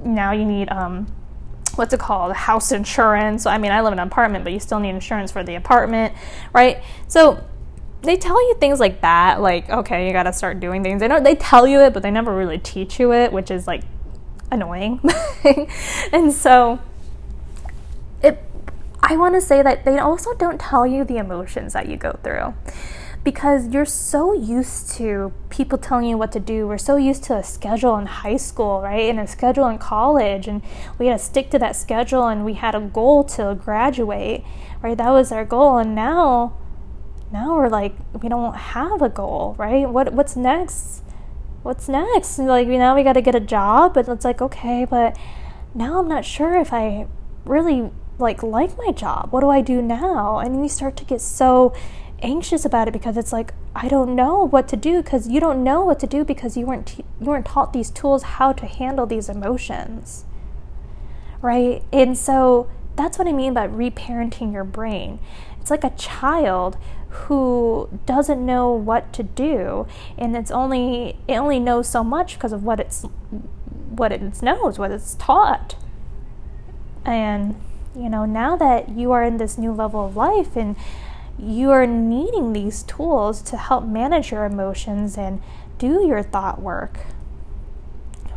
now 0.03 0.33
you 0.33 0.45
need 0.45 0.69
um, 0.71 1.07
what's 1.77 1.93
it 1.93 2.01
called 2.01 2.33
house 2.35 2.73
insurance. 2.73 3.47
I 3.47 3.59
mean, 3.59 3.73
I 3.73 3.81
live 3.83 3.93
in 3.93 3.99
an 3.99 4.07
apartment, 4.07 4.45
but 4.45 4.53
you 4.53 4.61
still 4.61 4.81
need 4.81 4.91
insurance 4.91 5.31
for 5.31 5.45
the 5.45 5.55
apartment, 5.55 6.15
right? 6.53 6.83
So 7.09 7.43
they 8.03 8.17
tell 8.17 8.41
you 8.49 8.57
things 8.61 8.81
like 8.81 9.01
that, 9.03 9.41
like 9.41 9.69
okay, 9.69 10.07
you 10.07 10.13
got 10.13 10.25
to 10.25 10.33
start 10.33 10.61
doing 10.61 10.83
things. 10.83 11.01
They 11.01 11.09
don't 11.09 11.25
they 11.25 11.35
tell 11.35 11.67
you 11.67 11.81
it, 11.81 11.93
but 11.93 12.03
they 12.03 12.11
never 12.11 12.35
really 12.35 12.59
teach 12.59 12.99
you 12.99 13.13
it, 13.13 13.33
which 13.33 13.51
is 13.51 13.67
like 13.67 13.83
annoying. 14.55 15.01
and 16.13 16.33
so 16.33 16.81
it 18.23 18.43
I 19.03 19.17
want 19.17 19.35
to 19.35 19.41
say 19.41 19.61
that 19.61 19.85
they 19.85 19.99
also 19.99 20.35
don't 20.35 20.59
tell 20.59 20.87
you 20.87 21.05
the 21.05 21.19
emotions 21.19 21.75
that 21.75 21.89
you 21.89 21.99
go 21.99 22.19
through 22.23 22.55
because 23.25 23.69
you're 23.69 23.87
so 23.87 24.35
used 24.35 24.91
to 24.93 25.33
people 25.49 25.79
telling 25.79 26.07
you 26.07 26.19
what 26.19 26.31
to 26.33 26.41
do. 26.41 26.67
We're 26.69 26.79
so 26.79 26.97
used 26.97 27.25
to 27.25 27.37
a 27.37 27.43
schedule 27.43 27.97
in 27.97 28.07
high 28.07 28.37
school, 28.37 28.83
right? 28.83 29.09
And 29.09 29.19
a 29.19 29.27
schedule 29.27 29.67
in 29.69 29.79
college, 29.79 30.47
and 30.47 30.63
we 30.99 31.07
had 31.07 31.19
to 31.19 31.25
stick 31.25 31.51
to 31.51 31.59
that 31.59 31.75
schedule, 31.75 32.27
and 32.27 32.45
we 32.45 32.55
had 32.55 32.75
a 32.75 32.81
goal 32.81 33.25
to 33.25 33.59
graduate, 33.59 34.45
right? 34.83 34.97
That 34.97 35.11
was 35.11 35.33
our 35.33 35.45
goal, 35.45 35.79
and 35.79 35.95
now, 35.95 36.59
now 37.33 37.57
we're 37.57 37.69
like 37.69 37.95
we 38.23 38.29
don't 38.29 38.55
have 38.55 39.01
a 39.01 39.09
goal, 39.09 39.55
right? 39.59 39.89
What 39.89 40.13
what's 40.13 40.37
next? 40.37 41.03
What's 41.65 41.89
next? 41.89 42.39
Like, 42.39 42.69
now 42.69 42.95
we 42.95 43.03
got 43.03 43.15
to 43.15 43.23
get 43.23 43.35
a 43.35 43.41
job, 43.41 43.95
but 43.95 44.09
it's 44.09 44.25
like, 44.25 44.41
okay, 44.41 44.87
but 44.89 45.19
now 45.75 45.99
I'm 45.99 46.07
not 46.07 46.25
sure 46.25 46.57
if 46.57 46.73
I 46.73 47.09
really 47.45 47.91
like 48.19 48.43
like 48.43 48.77
my 48.79 48.93
job. 48.93 49.33
What 49.33 49.41
do 49.41 49.51
I 49.51 49.61
do 49.61 49.83
now? 49.83 50.39
And 50.39 50.63
you 50.63 50.69
start 50.69 50.97
to 50.99 51.05
get 51.05 51.21
so 51.21 51.75
anxious 52.23 52.65
about 52.65 52.87
it 52.87 52.93
because 52.93 53.17
it's 53.17 53.33
like 53.33 53.53
I 53.75 53.89
don't 53.89 54.15
know 54.15 54.47
what 54.47 54.69
to 54.69 54.77
do 54.77 55.03
because 55.03 55.29
you 55.29 55.41
don't 55.41 55.65
know 55.65 55.85
what 55.85 55.99
to 56.01 56.07
do 56.07 56.25
because 56.25 56.57
you 56.57 56.67
weren't 56.67 56.87
t- 56.87 57.05
you 57.21 57.27
weren't 57.27 57.47
taught 57.47 57.73
these 57.73 57.91
tools 57.91 58.23
how 58.23 58.53
to 58.53 58.67
handle 58.67 59.07
these 59.07 59.29
emotions. 59.29 60.25
Right? 61.43 61.83
And 61.93 62.17
so 62.17 62.71
that's 62.97 63.19
what 63.19 63.27
I 63.27 63.33
mean 63.33 63.53
by 63.53 63.67
reparenting 63.67 64.53
your 64.53 64.65
brain. 64.65 65.19
It's 65.61 65.71
like 65.71 65.85
a 65.85 65.91
child 65.91 66.77
who 67.15 67.89
doesn't 68.07 68.45
know 68.45 68.73
what 68.73 69.13
to 69.13 69.23
do 69.23 69.87
and 70.19 70.37
it's 70.37 70.51
only 70.51 71.17
it 71.29 71.37
only 71.37 71.61
knows 71.61 71.89
so 71.89 72.03
much 72.03 72.35
because 72.35 72.53
of 72.53 72.65
what 72.65 72.81
it's 72.81 73.07
what 73.99 74.13
it 74.13 74.43
knows, 74.43 74.79
what 74.79 74.91
it's 74.91 75.15
taught. 75.15 75.77
And 77.05 77.61
you 77.97 78.09
know, 78.09 78.25
now 78.25 78.57
that 78.57 78.91
you 78.91 79.13
are 79.13 79.23
in 79.23 79.37
this 79.37 79.57
new 79.57 79.73
level 79.73 80.05
of 80.05 80.17
life 80.17 80.57
and 80.57 80.77
you 81.39 81.71
are 81.71 81.87
needing 81.87 82.53
these 82.53 82.83
tools 82.83 83.43
to 83.43 83.57
help 83.57 83.85
manage 83.85 84.31
your 84.31 84.45
emotions 84.45 85.17
and 85.17 85.43
do 85.79 86.07
your 86.07 86.23
thought 86.23 86.61
work 86.61 87.01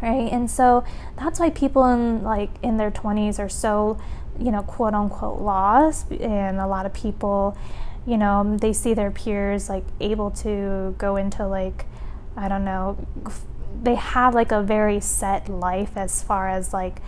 right 0.02 0.32
and 0.32 0.50
so 0.50 0.84
that's 1.18 1.40
why 1.40 1.50
people 1.50 1.86
in 1.86 2.24
like 2.24 2.50
in 2.64 2.78
their 2.78 2.90
20s 2.90 3.40
are 3.40 3.50
so 3.50 4.00
you 4.40 4.52
know 4.52 4.64
quote 4.64 4.96
unquote 4.96 5.40
lost 5.40 6.12
and 6.12 6.60
a 6.60 6.68
lot 6.68 6.86
of 6.88 6.94
people 6.94 7.56
you 8.08 8.18
know 8.18 8.58
they 8.58 8.74
see 8.74 8.94
their 8.96 9.12
peers 9.12 9.70
like 9.70 9.84
able 10.00 10.32
to 10.32 10.96
go 10.98 11.16
into 11.18 11.46
like 11.46 11.86
i 12.36 12.48
don't 12.48 12.66
know 12.66 12.98
they 13.84 13.96
have 13.96 14.34
like 14.34 14.52
a 14.52 14.64
very 14.64 15.00
set 15.00 15.48
life 15.50 15.96
as 15.96 16.24
far 16.24 16.50
as 16.50 16.74
like 16.74 17.02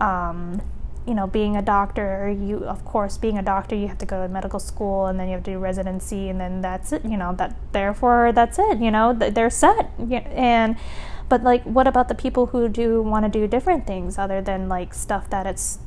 um 0.00 0.62
you 1.08 1.14
know, 1.14 1.26
being 1.26 1.56
a 1.56 1.62
doctor, 1.62 2.28
you 2.28 2.58
of 2.66 2.84
course 2.84 3.16
being 3.16 3.38
a 3.38 3.42
doctor, 3.42 3.74
you 3.74 3.88
have 3.88 3.96
to 3.96 4.04
go 4.04 4.26
to 4.26 4.28
medical 4.28 4.60
school 4.60 5.06
and 5.06 5.18
then 5.18 5.26
you 5.26 5.32
have 5.32 5.42
to 5.44 5.52
do 5.52 5.58
residency 5.58 6.28
and 6.28 6.38
then 6.38 6.60
that's 6.60 6.92
it. 6.92 7.02
You 7.02 7.16
know 7.16 7.34
that 7.36 7.56
therefore 7.72 8.32
that's 8.34 8.58
it. 8.58 8.78
You 8.78 8.90
know 8.90 9.14
they're 9.14 9.48
set. 9.48 9.90
And 9.98 10.76
but 11.30 11.42
like, 11.42 11.62
what 11.64 11.86
about 11.86 12.08
the 12.08 12.14
people 12.14 12.46
who 12.46 12.68
do 12.68 13.00
want 13.00 13.24
to 13.24 13.30
do 13.30 13.46
different 13.46 13.86
things 13.86 14.18
other 14.18 14.42
than 14.42 14.68
like 14.68 14.92
stuff 14.92 15.30
that 15.30 15.46
it's 15.46 15.78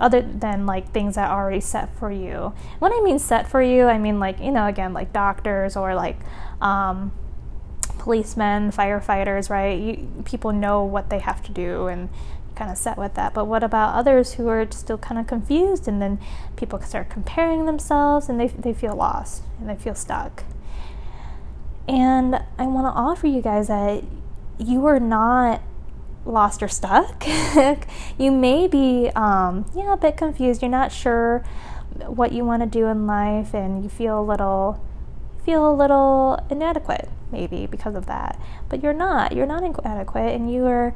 other 0.00 0.22
than 0.22 0.66
like 0.66 0.90
things 0.92 1.14
that 1.14 1.30
are 1.30 1.42
already 1.42 1.60
set 1.60 1.94
for 1.96 2.10
you. 2.10 2.54
When 2.78 2.92
I 2.92 3.00
mean 3.00 3.18
set 3.18 3.48
for 3.48 3.62
you, 3.62 3.86
I 3.86 3.98
mean 3.98 4.18
like 4.18 4.40
you 4.40 4.50
know 4.50 4.66
again 4.66 4.92
like 4.92 5.12
doctors 5.12 5.76
or 5.76 5.94
like 5.94 6.18
um, 6.60 7.12
policemen, 7.98 8.72
firefighters, 8.72 9.50
right? 9.50 9.78
You, 9.78 10.08
people 10.24 10.52
know 10.52 10.82
what 10.82 11.10
they 11.10 11.20
have 11.20 11.42
to 11.44 11.52
do 11.52 11.86
and 11.86 12.08
kind 12.56 12.70
of 12.70 12.76
set 12.76 12.98
with 12.98 13.14
that. 13.14 13.32
But 13.32 13.46
what 13.46 13.62
about 13.62 13.94
others 13.94 14.34
who 14.34 14.48
are 14.48 14.66
still 14.70 14.98
kind 14.98 15.20
of 15.20 15.26
confused 15.26 15.86
and 15.86 16.00
then 16.00 16.18
people 16.56 16.80
start 16.80 17.08
comparing 17.08 17.66
themselves 17.66 18.28
and 18.28 18.40
they, 18.40 18.48
they 18.48 18.74
feel 18.74 18.96
lost 18.96 19.42
and 19.58 19.68
they 19.68 19.76
feel 19.76 19.94
stuck? 19.94 20.44
And 21.88 22.42
I 22.58 22.66
want 22.66 22.86
to 22.86 22.98
offer 22.98 23.26
you 23.26 23.42
guys 23.42 23.68
that 23.68 24.04
you 24.58 24.86
are 24.86 25.00
not 25.00 25.62
lost 26.24 26.62
or 26.62 26.68
stuck. 26.68 27.24
you 28.18 28.30
may 28.30 28.66
be, 28.66 29.10
um, 29.14 29.70
yeah, 29.74 29.92
a 29.92 29.96
bit 29.96 30.16
confused. 30.16 30.62
You're 30.62 30.70
not 30.70 30.92
sure 30.92 31.44
what 32.06 32.32
you 32.32 32.44
want 32.44 32.62
to 32.62 32.68
do 32.68 32.86
in 32.86 33.06
life, 33.06 33.54
and 33.54 33.82
you 33.82 33.88
feel 33.88 34.20
a 34.20 34.22
little, 34.22 34.84
feel 35.44 35.70
a 35.70 35.74
little 35.74 36.44
inadequate, 36.50 37.08
maybe 37.32 37.66
because 37.66 37.94
of 37.94 38.06
that. 38.06 38.40
But 38.68 38.82
you're 38.82 38.92
not. 38.92 39.32
You're 39.32 39.46
not 39.46 39.62
inadequate, 39.62 40.34
and 40.34 40.52
you 40.52 40.66
are 40.66 40.94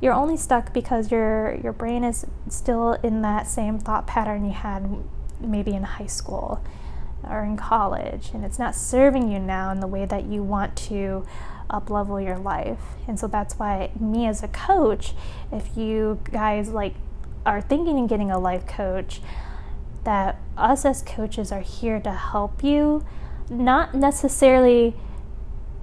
you're 0.00 0.14
only 0.14 0.36
stuck 0.36 0.72
because 0.72 1.10
your 1.10 1.54
your 1.62 1.72
brain 1.72 2.04
is 2.04 2.26
still 2.48 2.92
in 3.02 3.22
that 3.22 3.46
same 3.46 3.78
thought 3.78 4.06
pattern 4.06 4.44
you 4.44 4.52
had 4.52 4.88
maybe 5.40 5.72
in 5.72 5.82
high 5.82 6.06
school 6.06 6.62
or 7.28 7.44
in 7.44 7.56
college 7.56 8.30
and 8.32 8.44
it's 8.44 8.58
not 8.58 8.74
serving 8.74 9.30
you 9.30 9.38
now 9.38 9.70
in 9.70 9.80
the 9.80 9.86
way 9.86 10.06
that 10.06 10.24
you 10.24 10.42
want 10.42 10.74
to 10.74 11.26
up 11.70 11.90
level 11.90 12.20
your 12.20 12.38
life 12.38 12.80
and 13.06 13.18
so 13.18 13.26
that's 13.26 13.54
why 13.54 13.90
me 13.98 14.26
as 14.26 14.42
a 14.42 14.48
coach 14.48 15.14
if 15.52 15.76
you 15.76 16.20
guys 16.32 16.70
like 16.70 16.94
are 17.46 17.60
thinking 17.60 17.98
of 18.00 18.08
getting 18.08 18.30
a 18.30 18.38
life 18.38 18.66
coach 18.66 19.20
that 20.04 20.40
us 20.56 20.84
as 20.84 21.02
coaches 21.02 21.52
are 21.52 21.60
here 21.60 22.00
to 22.00 22.12
help 22.12 22.62
you 22.62 23.04
not 23.48 23.94
necessarily 23.94 24.94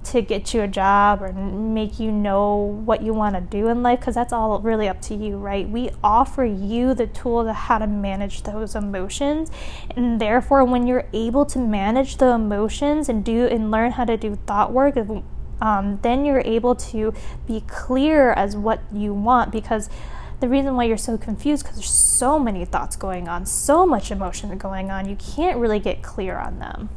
to 0.04 0.22
get 0.22 0.54
you 0.54 0.62
a 0.62 0.68
job 0.68 1.22
or 1.22 1.32
make 1.32 2.00
you 2.00 2.10
know 2.10 2.56
what 2.56 3.02
you 3.02 3.12
want 3.12 3.34
to 3.34 3.40
do 3.40 3.68
in 3.68 3.82
life 3.82 4.00
because 4.00 4.14
that's 4.14 4.32
all 4.32 4.58
really 4.60 4.88
up 4.88 5.00
to 5.02 5.14
you, 5.14 5.36
right? 5.36 5.68
We 5.68 5.90
offer 6.02 6.44
you 6.44 6.94
the 6.94 7.06
tool 7.06 7.44
to 7.44 7.52
how 7.52 7.78
to 7.78 7.86
manage 7.86 8.42
those 8.44 8.74
emotions. 8.74 9.50
And 9.94 10.20
therefore, 10.20 10.64
when 10.64 10.86
you're 10.86 11.06
able 11.12 11.44
to 11.46 11.58
manage 11.58 12.16
the 12.16 12.28
emotions 12.28 13.08
and 13.08 13.24
do 13.24 13.46
and 13.46 13.70
learn 13.70 13.92
how 13.92 14.04
to 14.06 14.16
do 14.16 14.36
thought 14.46 14.72
work, 14.72 14.96
um, 15.60 15.98
then 16.02 16.24
you're 16.24 16.42
able 16.44 16.74
to 16.74 17.12
be 17.46 17.62
clear 17.66 18.32
as 18.32 18.56
what 18.56 18.80
you 18.92 19.12
want 19.12 19.50
because 19.52 19.88
the 20.40 20.48
reason 20.48 20.76
why 20.76 20.84
you're 20.84 20.96
so 20.96 21.18
confused 21.18 21.64
because 21.64 21.78
there's 21.78 21.90
so 21.90 22.38
many 22.38 22.64
thoughts 22.64 22.96
going 22.96 23.28
on, 23.28 23.44
so 23.44 23.84
much 23.84 24.10
emotion 24.10 24.56
going 24.56 24.90
on, 24.90 25.08
you 25.08 25.16
can't 25.16 25.58
really 25.58 25.80
get 25.80 26.02
clear 26.02 26.38
on 26.38 26.58
them. 26.58 26.88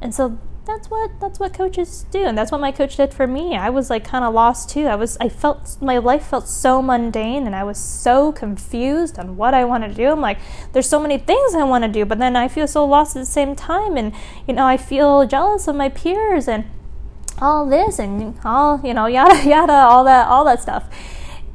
And 0.00 0.14
so 0.14 0.38
that's 0.64 0.90
what 0.90 1.10
that's 1.18 1.40
what 1.40 1.54
coaches 1.54 2.04
do 2.10 2.24
and 2.24 2.36
that's 2.36 2.52
what 2.52 2.60
my 2.60 2.70
coach 2.70 2.96
did 2.96 3.12
for 3.12 3.26
me. 3.26 3.56
I 3.56 3.70
was 3.70 3.88
like 3.88 4.04
kind 4.04 4.22
of 4.22 4.34
lost 4.34 4.68
too. 4.68 4.84
I 4.84 4.96
was 4.96 5.16
i 5.18 5.28
felt 5.28 5.78
my 5.80 5.96
life 5.96 6.26
felt 6.26 6.46
so 6.46 6.82
mundane 6.82 7.46
and 7.46 7.56
i 7.56 7.64
was 7.64 7.78
so 7.78 8.32
confused 8.32 9.18
on 9.18 9.38
what 9.38 9.54
i 9.54 9.64
want 9.64 9.84
to 9.84 9.92
do. 9.92 10.10
I'm 10.10 10.20
like 10.20 10.38
there's 10.72 10.88
so 10.88 11.00
many 11.00 11.16
things 11.16 11.54
i 11.54 11.64
want 11.64 11.84
to 11.84 11.88
do 11.88 12.04
but 12.04 12.18
then 12.18 12.36
i 12.36 12.48
feel 12.48 12.68
so 12.68 12.84
lost 12.84 13.16
at 13.16 13.20
the 13.20 13.26
same 13.26 13.56
time 13.56 13.96
and 13.96 14.12
you 14.46 14.52
know 14.52 14.66
i 14.66 14.76
feel 14.76 15.26
jealous 15.26 15.68
of 15.68 15.74
my 15.74 15.88
peers 15.88 16.46
and 16.46 16.66
all 17.40 17.66
this 17.66 17.98
and 17.98 18.38
all 18.44 18.80
you 18.84 18.94
know 18.94 19.06
yada 19.18 19.48
yada 19.48 19.72
all 19.72 20.04
that 20.04 20.26
all 20.28 20.44
that 20.44 20.60
stuff 20.60 20.88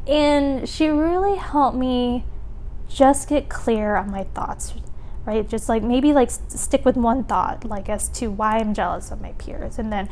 and 0.07 0.67
she 0.67 0.87
really 0.87 1.37
helped 1.37 1.77
me 1.77 2.25
just 2.89 3.29
get 3.29 3.49
clear 3.49 3.95
on 3.95 4.11
my 4.11 4.23
thoughts 4.35 4.73
right? 5.25 5.47
Just 5.47 5.69
like 5.69 5.83
maybe 5.83 6.13
like 6.13 6.29
stick 6.31 6.83
with 6.85 6.95
one 6.95 7.23
thought, 7.23 7.65
like 7.65 7.89
as 7.89 8.09
to 8.09 8.27
why 8.27 8.57
I'm 8.57 8.73
jealous 8.73 9.11
of 9.11 9.21
my 9.21 9.31
peers. 9.33 9.79
And 9.79 9.91
then, 9.91 10.09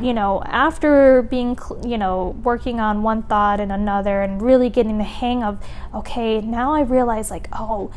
you 0.00 0.12
know, 0.12 0.42
after 0.46 1.22
being, 1.22 1.58
you 1.84 1.98
know, 1.98 2.36
working 2.42 2.80
on 2.80 3.02
one 3.02 3.22
thought 3.22 3.60
and 3.60 3.70
another 3.70 4.22
and 4.22 4.42
really 4.42 4.68
getting 4.68 4.98
the 4.98 5.04
hang 5.04 5.42
of, 5.42 5.64
okay, 5.94 6.40
now 6.40 6.74
I 6.74 6.80
realize 6.80 7.30
like, 7.30 7.48
oh, 7.52 7.90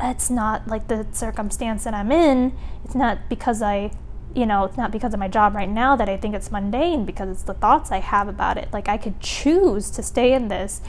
it's 0.00 0.30
not 0.30 0.66
like 0.66 0.88
the 0.88 1.06
circumstance 1.12 1.84
that 1.84 1.94
I'm 1.94 2.12
in. 2.12 2.56
It's 2.84 2.94
not 2.94 3.28
because 3.28 3.60
I, 3.62 3.92
you 4.36 4.44
know, 4.44 4.64
it's 4.64 4.76
not 4.76 4.92
because 4.92 5.14
of 5.14 5.18
my 5.18 5.28
job 5.28 5.54
right 5.54 5.68
now 5.68 5.96
that 5.96 6.08
I 6.10 6.16
think 6.18 6.34
it's 6.34 6.50
mundane, 6.52 7.06
because 7.06 7.30
it's 7.30 7.42
the 7.42 7.54
thoughts 7.54 7.90
I 7.90 8.00
have 8.00 8.28
about 8.28 8.58
it. 8.58 8.68
Like 8.72 8.86
I 8.88 8.98
could 8.98 9.18
choose 9.18 9.90
to 9.92 10.02
stay 10.02 10.32
in 10.32 10.48
this 10.48 10.82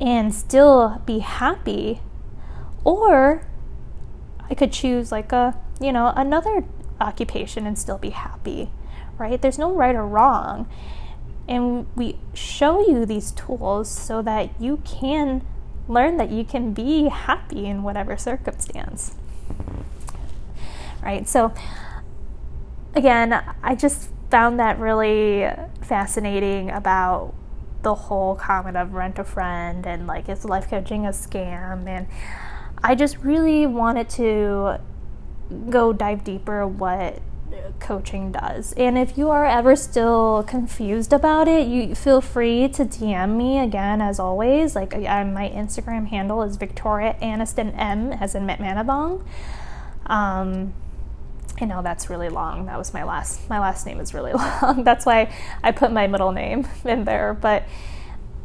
and 0.00 0.34
still 0.34 1.02
be 1.04 1.18
happy 1.18 2.00
or 2.84 3.46
I 4.48 4.54
could 4.54 4.72
choose 4.72 5.12
like 5.12 5.30
a, 5.30 5.60
you 5.78 5.92
know, 5.92 6.12
another 6.16 6.64
occupation 7.00 7.66
and 7.66 7.78
still 7.78 7.98
be 7.98 8.10
happy, 8.10 8.70
right? 9.18 9.40
There's 9.40 9.58
no 9.58 9.72
right 9.72 9.94
or 9.94 10.06
wrong. 10.06 10.66
And 11.46 11.86
we 11.94 12.18
show 12.32 12.80
you 12.80 13.04
these 13.04 13.30
tools 13.32 13.90
so 13.90 14.22
that 14.22 14.50
you 14.60 14.78
can 14.84 15.46
learn 15.86 16.16
that 16.16 16.30
you 16.30 16.44
can 16.44 16.72
be 16.72 17.08
happy 17.08 17.66
in 17.66 17.82
whatever 17.82 18.16
circumstance. 18.16 19.14
Right? 21.02 21.28
So, 21.28 21.52
again, 22.98 23.32
I 23.62 23.74
just 23.74 24.10
found 24.30 24.58
that 24.58 24.78
really 24.78 25.48
fascinating 25.82 26.70
about 26.70 27.32
the 27.82 27.94
whole 27.94 28.34
comment 28.34 28.76
of 28.76 28.92
rent 28.92 29.18
a 29.18 29.24
friend 29.24 29.86
and 29.86 30.06
like 30.06 30.28
is 30.28 30.44
life 30.44 30.68
coaching 30.68 31.06
a 31.06 31.10
scam 31.10 31.86
and 31.86 32.08
I 32.82 32.96
just 32.96 33.18
really 33.18 33.66
wanted 33.66 34.08
to 34.10 34.80
go 35.70 35.92
dive 35.92 36.24
deeper 36.24 36.66
what 36.66 37.22
coaching 37.80 38.32
does. 38.32 38.72
And 38.72 38.98
if 38.98 39.16
you 39.16 39.30
are 39.30 39.46
ever 39.46 39.76
still 39.76 40.44
confused 40.46 41.12
about 41.12 41.48
it, 41.48 41.66
you 41.66 41.94
feel 41.94 42.20
free 42.20 42.68
to 42.68 42.84
DM 42.84 43.36
me 43.36 43.58
again 43.58 44.02
as 44.02 44.18
always. 44.18 44.74
Like 44.74 44.94
I, 44.94 45.24
my 45.24 45.48
Instagram 45.48 46.08
handle 46.08 46.42
is 46.42 46.56
Victoria 46.56 47.16
Aniston 47.22 47.76
M 47.78 48.12
as 48.12 48.34
in 48.34 48.46
Manabong. 48.46 49.24
Um 50.06 50.74
I 51.60 51.64
know 51.64 51.82
that's 51.82 52.08
really 52.08 52.28
long. 52.28 52.66
That 52.66 52.78
was 52.78 52.94
my 52.94 53.04
last 53.04 53.48
my 53.48 53.58
last 53.58 53.86
name 53.86 54.00
is 54.00 54.14
really 54.14 54.32
long. 54.62 54.84
that's 54.84 55.04
why 55.04 55.32
I 55.62 55.72
put 55.72 55.92
my 55.92 56.06
middle 56.06 56.32
name 56.32 56.66
in 56.84 57.04
there. 57.04 57.34
But 57.34 57.64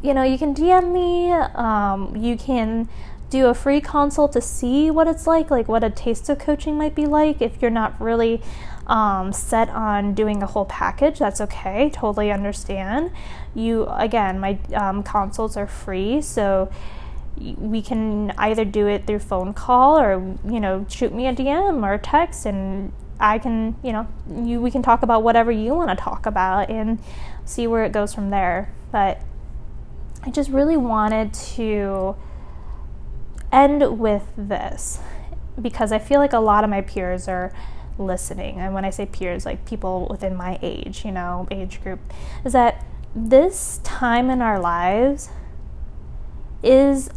you 0.02 0.12
know, 0.12 0.22
you 0.22 0.36
can 0.36 0.54
DM 0.54 0.92
me. 0.92 1.32
Um, 1.32 2.16
you 2.16 2.36
can 2.36 2.88
do 3.30 3.46
a 3.46 3.54
free 3.54 3.80
consult 3.80 4.32
to 4.32 4.40
see 4.40 4.90
what 4.90 5.08
it's 5.08 5.26
like, 5.26 5.50
like 5.50 5.66
what 5.66 5.82
a 5.82 5.90
taste 5.90 6.28
of 6.28 6.38
coaching 6.38 6.76
might 6.76 6.94
be 6.94 7.06
like 7.06 7.40
if 7.42 7.60
you're 7.60 7.70
not 7.70 7.98
really 8.00 8.40
um, 8.86 9.32
set 9.32 9.68
on 9.70 10.14
doing 10.14 10.42
a 10.42 10.46
whole 10.46 10.66
package, 10.66 11.18
that's 11.18 11.40
okay. 11.40 11.90
Totally 11.90 12.30
understand. 12.30 13.10
You 13.54 13.86
again, 13.86 14.40
my 14.40 14.58
um, 14.74 15.02
consults 15.02 15.56
are 15.56 15.66
free, 15.66 16.20
so 16.20 16.70
we 17.36 17.82
can 17.82 18.32
either 18.38 18.64
do 18.64 18.86
it 18.86 19.06
through 19.06 19.18
phone 19.18 19.52
call 19.54 19.98
or 19.98 20.36
you 20.46 20.60
know 20.60 20.86
shoot 20.88 21.12
me 21.12 21.26
a 21.26 21.34
DM 21.34 21.82
or 21.82 21.98
text 21.98 22.46
and 22.46 22.92
I 23.20 23.38
can 23.38 23.76
you 23.82 23.92
know 23.92 24.06
you 24.28 24.60
we 24.60 24.70
can 24.70 24.82
talk 24.82 25.02
about 25.02 25.22
whatever 25.22 25.50
you 25.50 25.74
want 25.74 25.90
to 25.90 25.96
talk 25.96 26.26
about 26.26 26.70
and 26.70 26.98
see 27.44 27.66
where 27.66 27.84
it 27.84 27.92
goes 27.92 28.14
from 28.14 28.30
there 28.30 28.72
but 28.90 29.20
I 30.22 30.30
just 30.30 30.50
really 30.50 30.76
wanted 30.76 31.34
to 31.34 32.16
end 33.52 33.98
with 33.98 34.26
this 34.36 34.98
because 35.60 35.92
I 35.92 35.98
feel 35.98 36.18
like 36.18 36.32
a 36.32 36.40
lot 36.40 36.64
of 36.64 36.70
my 36.70 36.80
peers 36.80 37.28
are 37.28 37.52
listening 37.98 38.58
and 38.58 38.74
when 38.74 38.84
I 38.84 38.90
say 38.90 39.06
peers 39.06 39.46
like 39.46 39.64
people 39.64 40.08
within 40.10 40.34
my 40.34 40.58
age 40.62 41.04
you 41.04 41.12
know 41.12 41.46
age 41.50 41.82
group 41.82 42.00
is 42.44 42.52
that 42.52 42.84
this 43.14 43.78
time 43.84 44.28
in 44.30 44.42
our 44.42 44.58
lives 44.58 45.30
is 46.62 47.10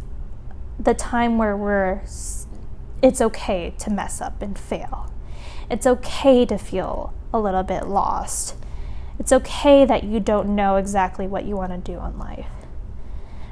the 0.78 0.94
time 0.94 1.38
where 1.38 1.56
we're 1.56 2.02
it's 3.02 3.20
okay 3.20 3.72
to 3.78 3.90
mess 3.90 4.20
up 4.20 4.42
and 4.42 4.58
fail. 4.58 5.12
It's 5.70 5.86
okay 5.86 6.46
to 6.46 6.58
feel 6.58 7.12
a 7.32 7.40
little 7.40 7.62
bit 7.62 7.86
lost. 7.86 8.54
It's 9.18 9.32
okay 9.32 9.84
that 9.84 10.04
you 10.04 10.20
don't 10.20 10.54
know 10.54 10.76
exactly 10.76 11.26
what 11.26 11.44
you 11.44 11.56
want 11.56 11.72
to 11.72 11.92
do 11.92 11.98
in 12.04 12.18
life. 12.18 12.46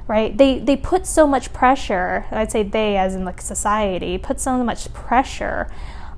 Right? 0.07 0.37
They 0.37 0.61
they 0.61 0.77
put 0.77 1.07
so 1.07 1.27
much 1.27 1.53
pressure, 1.53 2.27
I'd 2.31 2.53
say 2.53 2.63
they 2.63 2.97
as 2.97 3.15
in 3.15 3.25
like 3.25 3.41
society, 3.41 4.19
put 4.19 4.41
so 4.41 4.63
much 4.63 4.93
pressure 4.95 5.69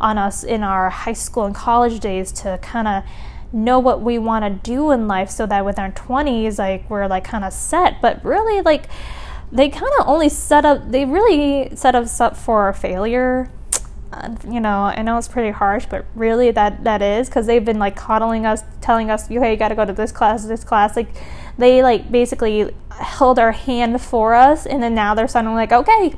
on 0.00 0.18
us 0.18 0.44
in 0.44 0.62
our 0.62 0.90
high 0.90 1.14
school 1.14 1.44
and 1.44 1.54
college 1.54 1.98
days 1.98 2.30
to 2.32 2.58
kind 2.62 2.86
of 2.86 3.02
know 3.52 3.78
what 3.78 4.02
we 4.02 4.18
want 4.18 4.44
to 4.44 4.70
do 4.70 4.90
in 4.90 5.08
life 5.08 5.30
so 5.30 5.46
that 5.46 5.64
with 5.64 5.78
our 5.78 5.90
20s 5.92 6.58
like 6.58 6.88
we're 6.90 7.06
like 7.06 7.24
kind 7.24 7.46
of 7.46 7.52
set 7.52 7.98
but 8.02 8.22
really 8.22 8.60
like 8.60 8.84
they 9.50 9.68
kind 9.68 9.90
of 9.98 10.06
only 10.06 10.28
set 10.28 10.64
up, 10.64 10.90
they 10.90 11.04
really 11.04 11.74
set 11.74 11.94
us 11.94 12.20
up 12.20 12.36
for 12.36 12.72
failure. 12.72 13.50
Uh, 14.10 14.34
you 14.50 14.58
know, 14.58 14.84
I 14.84 15.02
know 15.02 15.18
it's 15.18 15.28
pretty 15.28 15.50
harsh, 15.50 15.84
but 15.84 16.06
really 16.14 16.50
that 16.52 16.82
that 16.84 17.02
is 17.02 17.28
because 17.28 17.46
they've 17.46 17.64
been 17.64 17.78
like 17.78 17.94
coddling 17.94 18.46
us, 18.46 18.62
telling 18.80 19.10
us, 19.10 19.30
"You 19.30 19.40
hey, 19.40 19.52
you 19.52 19.56
got 19.58 19.68
to 19.68 19.74
go 19.74 19.84
to 19.84 19.92
this 19.92 20.12
class, 20.12 20.46
this 20.46 20.64
class." 20.64 20.96
Like 20.96 21.08
they 21.58 21.82
like 21.82 22.10
basically 22.10 22.74
held 22.90 23.38
our 23.38 23.52
hand 23.52 24.00
for 24.00 24.34
us, 24.34 24.64
and 24.64 24.82
then 24.82 24.94
now 24.94 25.14
they're 25.14 25.28
suddenly 25.28 25.56
like, 25.56 25.72
"Okay, 25.72 26.14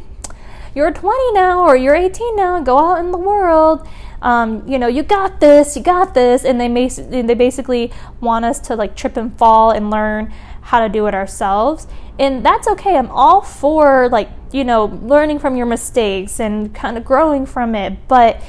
you're 0.72 0.93
20 0.93 1.32
now, 1.32 1.64
or 1.64 1.76
you're 1.76 1.97
18 1.97 2.36
now. 2.36 2.61
Go 2.61 2.78
out 2.78 3.01
in 3.01 3.11
the 3.11 3.18
world." 3.18 3.86
Um, 4.22 4.68
you 4.68 4.78
know, 4.78 4.86
you 4.86 5.03
got 5.03 5.41
this, 5.41 5.76
you 5.76 5.82
got 5.82 6.14
this, 6.14 6.45
and 6.45 6.61
they 6.61 6.68
they 6.88 7.34
basically 7.34 7.91
want 8.20 8.45
us 8.45 8.61
to 8.61 8.76
like 8.76 8.95
trip 8.95 9.16
and 9.16 9.36
fall 9.36 9.72
and 9.72 9.91
learn 9.91 10.32
how 10.63 10.81
to 10.81 10.89
do 10.89 11.07
it 11.07 11.15
ourselves. 11.15 11.87
And 12.19 12.45
that's 12.45 12.69
okay. 12.69 12.97
I'm 12.97 13.11
all 13.11 13.41
for 13.41 14.09
like 14.09 14.29
you 14.53 14.65
know 14.65 14.87
learning 15.03 15.39
from 15.39 15.57
your 15.57 15.67
mistakes 15.67 16.41
and 16.41 16.75
kind 16.75 16.97
of 16.97 17.05
growing 17.05 17.47
from 17.47 17.75
it. 17.75 18.09
But 18.09 18.43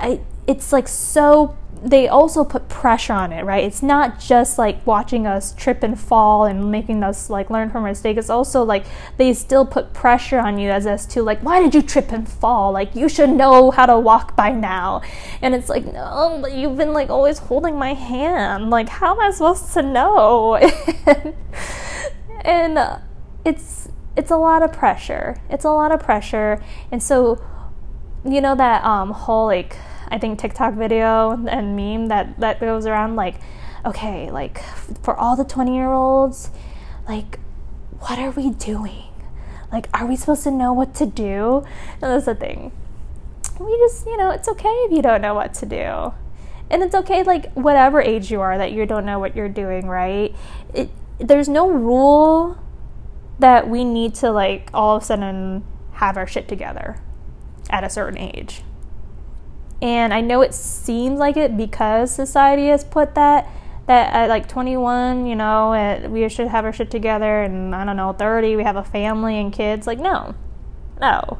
I, 0.00 0.20
it's 0.46 0.72
like 0.72 0.88
so 0.88 1.56
they 1.82 2.08
also 2.08 2.44
put 2.44 2.68
pressure 2.68 3.12
on 3.12 3.32
it, 3.32 3.44
right? 3.44 3.62
It's 3.62 3.82
not 3.82 4.18
just 4.18 4.58
like 4.58 4.84
watching 4.86 5.26
us 5.26 5.52
trip 5.54 5.82
and 5.82 5.98
fall 5.98 6.44
and 6.44 6.70
making 6.70 7.02
us 7.02 7.30
like 7.30 7.50
learn 7.50 7.70
from 7.70 7.84
our 7.84 7.90
mistakes. 7.90 8.18
It's 8.18 8.30
also 8.30 8.64
like 8.64 8.84
they 9.16 9.32
still 9.32 9.64
put 9.64 9.92
pressure 9.92 10.40
on 10.40 10.58
you 10.58 10.70
as 10.70 10.86
as 10.86 11.06
to 11.06 11.22
like, 11.22 11.40
why 11.40 11.60
did 11.60 11.74
you 11.74 11.82
trip 11.82 12.10
and 12.10 12.28
fall? 12.28 12.72
Like 12.72 12.94
you 12.94 13.08
should 13.08 13.30
know 13.30 13.70
how 13.70 13.86
to 13.86 13.98
walk 13.98 14.36
by 14.36 14.50
now. 14.50 15.02
And 15.40 15.54
it's 15.54 15.68
like, 15.68 15.84
no, 15.84 16.38
but 16.42 16.52
you've 16.52 16.76
been 16.76 16.92
like 16.92 17.10
always 17.10 17.38
holding 17.38 17.76
my 17.76 17.94
hand. 17.94 18.70
Like 18.70 18.88
how 18.88 19.14
am 19.14 19.20
I 19.20 19.30
supposed 19.30 19.72
to 19.74 19.82
know? 19.82 20.56
and, 22.42 22.78
uh, 22.78 22.98
it's 23.44 23.88
it's 24.16 24.32
a 24.32 24.36
lot 24.36 24.62
of 24.62 24.72
pressure. 24.72 25.40
It's 25.48 25.64
a 25.64 25.70
lot 25.70 25.92
of 25.92 26.00
pressure. 26.00 26.60
And 26.90 27.00
so 27.00 27.40
you 28.24 28.40
know 28.40 28.54
that 28.54 28.84
um 28.84 29.10
whole 29.10 29.46
like 29.46 29.76
I 30.10 30.18
think 30.18 30.38
TikTok 30.38 30.74
video 30.74 31.32
and 31.46 31.76
meme 31.76 32.08
that 32.08 32.38
that 32.40 32.60
goes 32.60 32.86
around 32.86 33.16
like, 33.16 33.36
okay, 33.84 34.30
like 34.30 34.62
for 35.02 35.14
all 35.16 35.36
the 35.36 35.44
20 35.44 35.74
year 35.74 35.92
olds, 35.92 36.50
like, 37.06 37.38
what 38.00 38.18
are 38.18 38.30
we 38.30 38.50
doing? 38.50 39.04
Like, 39.70 39.88
are 39.92 40.06
we 40.06 40.16
supposed 40.16 40.44
to 40.44 40.50
know 40.50 40.72
what 40.72 40.94
to 40.96 41.06
do? 41.06 41.64
And 41.94 42.02
that's 42.02 42.24
the 42.24 42.34
thing. 42.34 42.72
We 43.60 43.76
just, 43.78 44.06
you 44.06 44.16
know, 44.16 44.30
it's 44.30 44.48
okay 44.48 44.68
if 44.68 44.92
you 44.92 45.02
don't 45.02 45.20
know 45.20 45.34
what 45.34 45.52
to 45.54 45.66
do. 45.66 46.14
And 46.70 46.82
it's 46.82 46.94
okay, 46.94 47.22
like, 47.22 47.52
whatever 47.52 48.00
age 48.00 48.30
you 48.30 48.40
are, 48.40 48.56
that 48.56 48.72
you 48.72 48.86
don't 48.86 49.04
know 49.04 49.18
what 49.18 49.34
you're 49.34 49.48
doing, 49.48 49.88
right? 49.88 50.34
It, 50.72 50.90
there's 51.18 51.48
no 51.48 51.68
rule 51.68 52.58
that 53.38 53.68
we 53.68 53.84
need 53.84 54.14
to, 54.16 54.30
like, 54.30 54.70
all 54.72 54.96
of 54.96 55.02
a 55.02 55.06
sudden 55.06 55.64
have 55.92 56.16
our 56.16 56.26
shit 56.26 56.46
together 56.46 57.00
at 57.70 57.84
a 57.84 57.90
certain 57.90 58.18
age. 58.18 58.62
And 59.80 60.12
I 60.12 60.20
know 60.20 60.40
it 60.40 60.54
seems 60.54 61.18
like 61.18 61.36
it 61.36 61.56
because 61.56 62.12
society 62.12 62.68
has 62.68 62.84
put 62.84 63.14
that 63.14 63.48
that 63.86 64.12
at 64.12 64.28
like 64.28 64.46
21, 64.48 65.26
you 65.26 65.34
know, 65.34 65.72
uh, 65.72 66.08
we 66.10 66.28
should 66.28 66.48
have 66.48 66.66
our 66.66 66.72
shit 66.74 66.90
together, 66.90 67.42
and 67.42 67.74
I 67.74 67.86
don't 67.86 67.96
know, 67.96 68.12
30, 68.12 68.54
we 68.54 68.62
have 68.62 68.76
a 68.76 68.84
family 68.84 69.40
and 69.40 69.50
kids. 69.50 69.86
Like, 69.86 69.98
no, 69.98 70.34
no. 71.00 71.38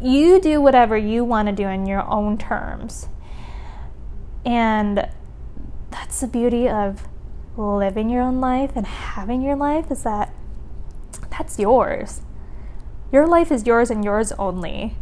You 0.00 0.40
do 0.40 0.62
whatever 0.62 0.96
you 0.96 1.22
want 1.22 1.48
to 1.48 1.54
do 1.54 1.68
in 1.68 1.84
your 1.84 2.08
own 2.08 2.38
terms. 2.38 3.08
And 4.46 5.06
that's 5.90 6.20
the 6.20 6.26
beauty 6.26 6.66
of 6.66 7.06
living 7.54 8.08
your 8.08 8.22
own 8.22 8.40
life 8.40 8.72
and 8.74 8.86
having 8.86 9.42
your 9.42 9.56
life 9.56 9.90
is 9.90 10.02
that 10.04 10.32
that's 11.30 11.58
yours. 11.58 12.22
Your 13.12 13.26
life 13.26 13.50
is 13.50 13.66
yours 13.66 13.90
and 13.90 14.04
yours 14.04 14.32
only 14.32 14.94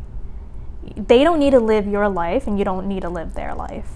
they 0.97 1.25
don't 1.25 1.39
need 1.39 1.51
to 1.51 1.61
live 1.61 1.87
your 1.87 2.09
life 2.09 2.47
and 2.47 2.59
you 2.59 2.65
don't 2.65 2.87
need 2.87 3.03
to 3.03 3.09
live 3.09 3.35
their 3.35 3.55
life. 3.55 3.91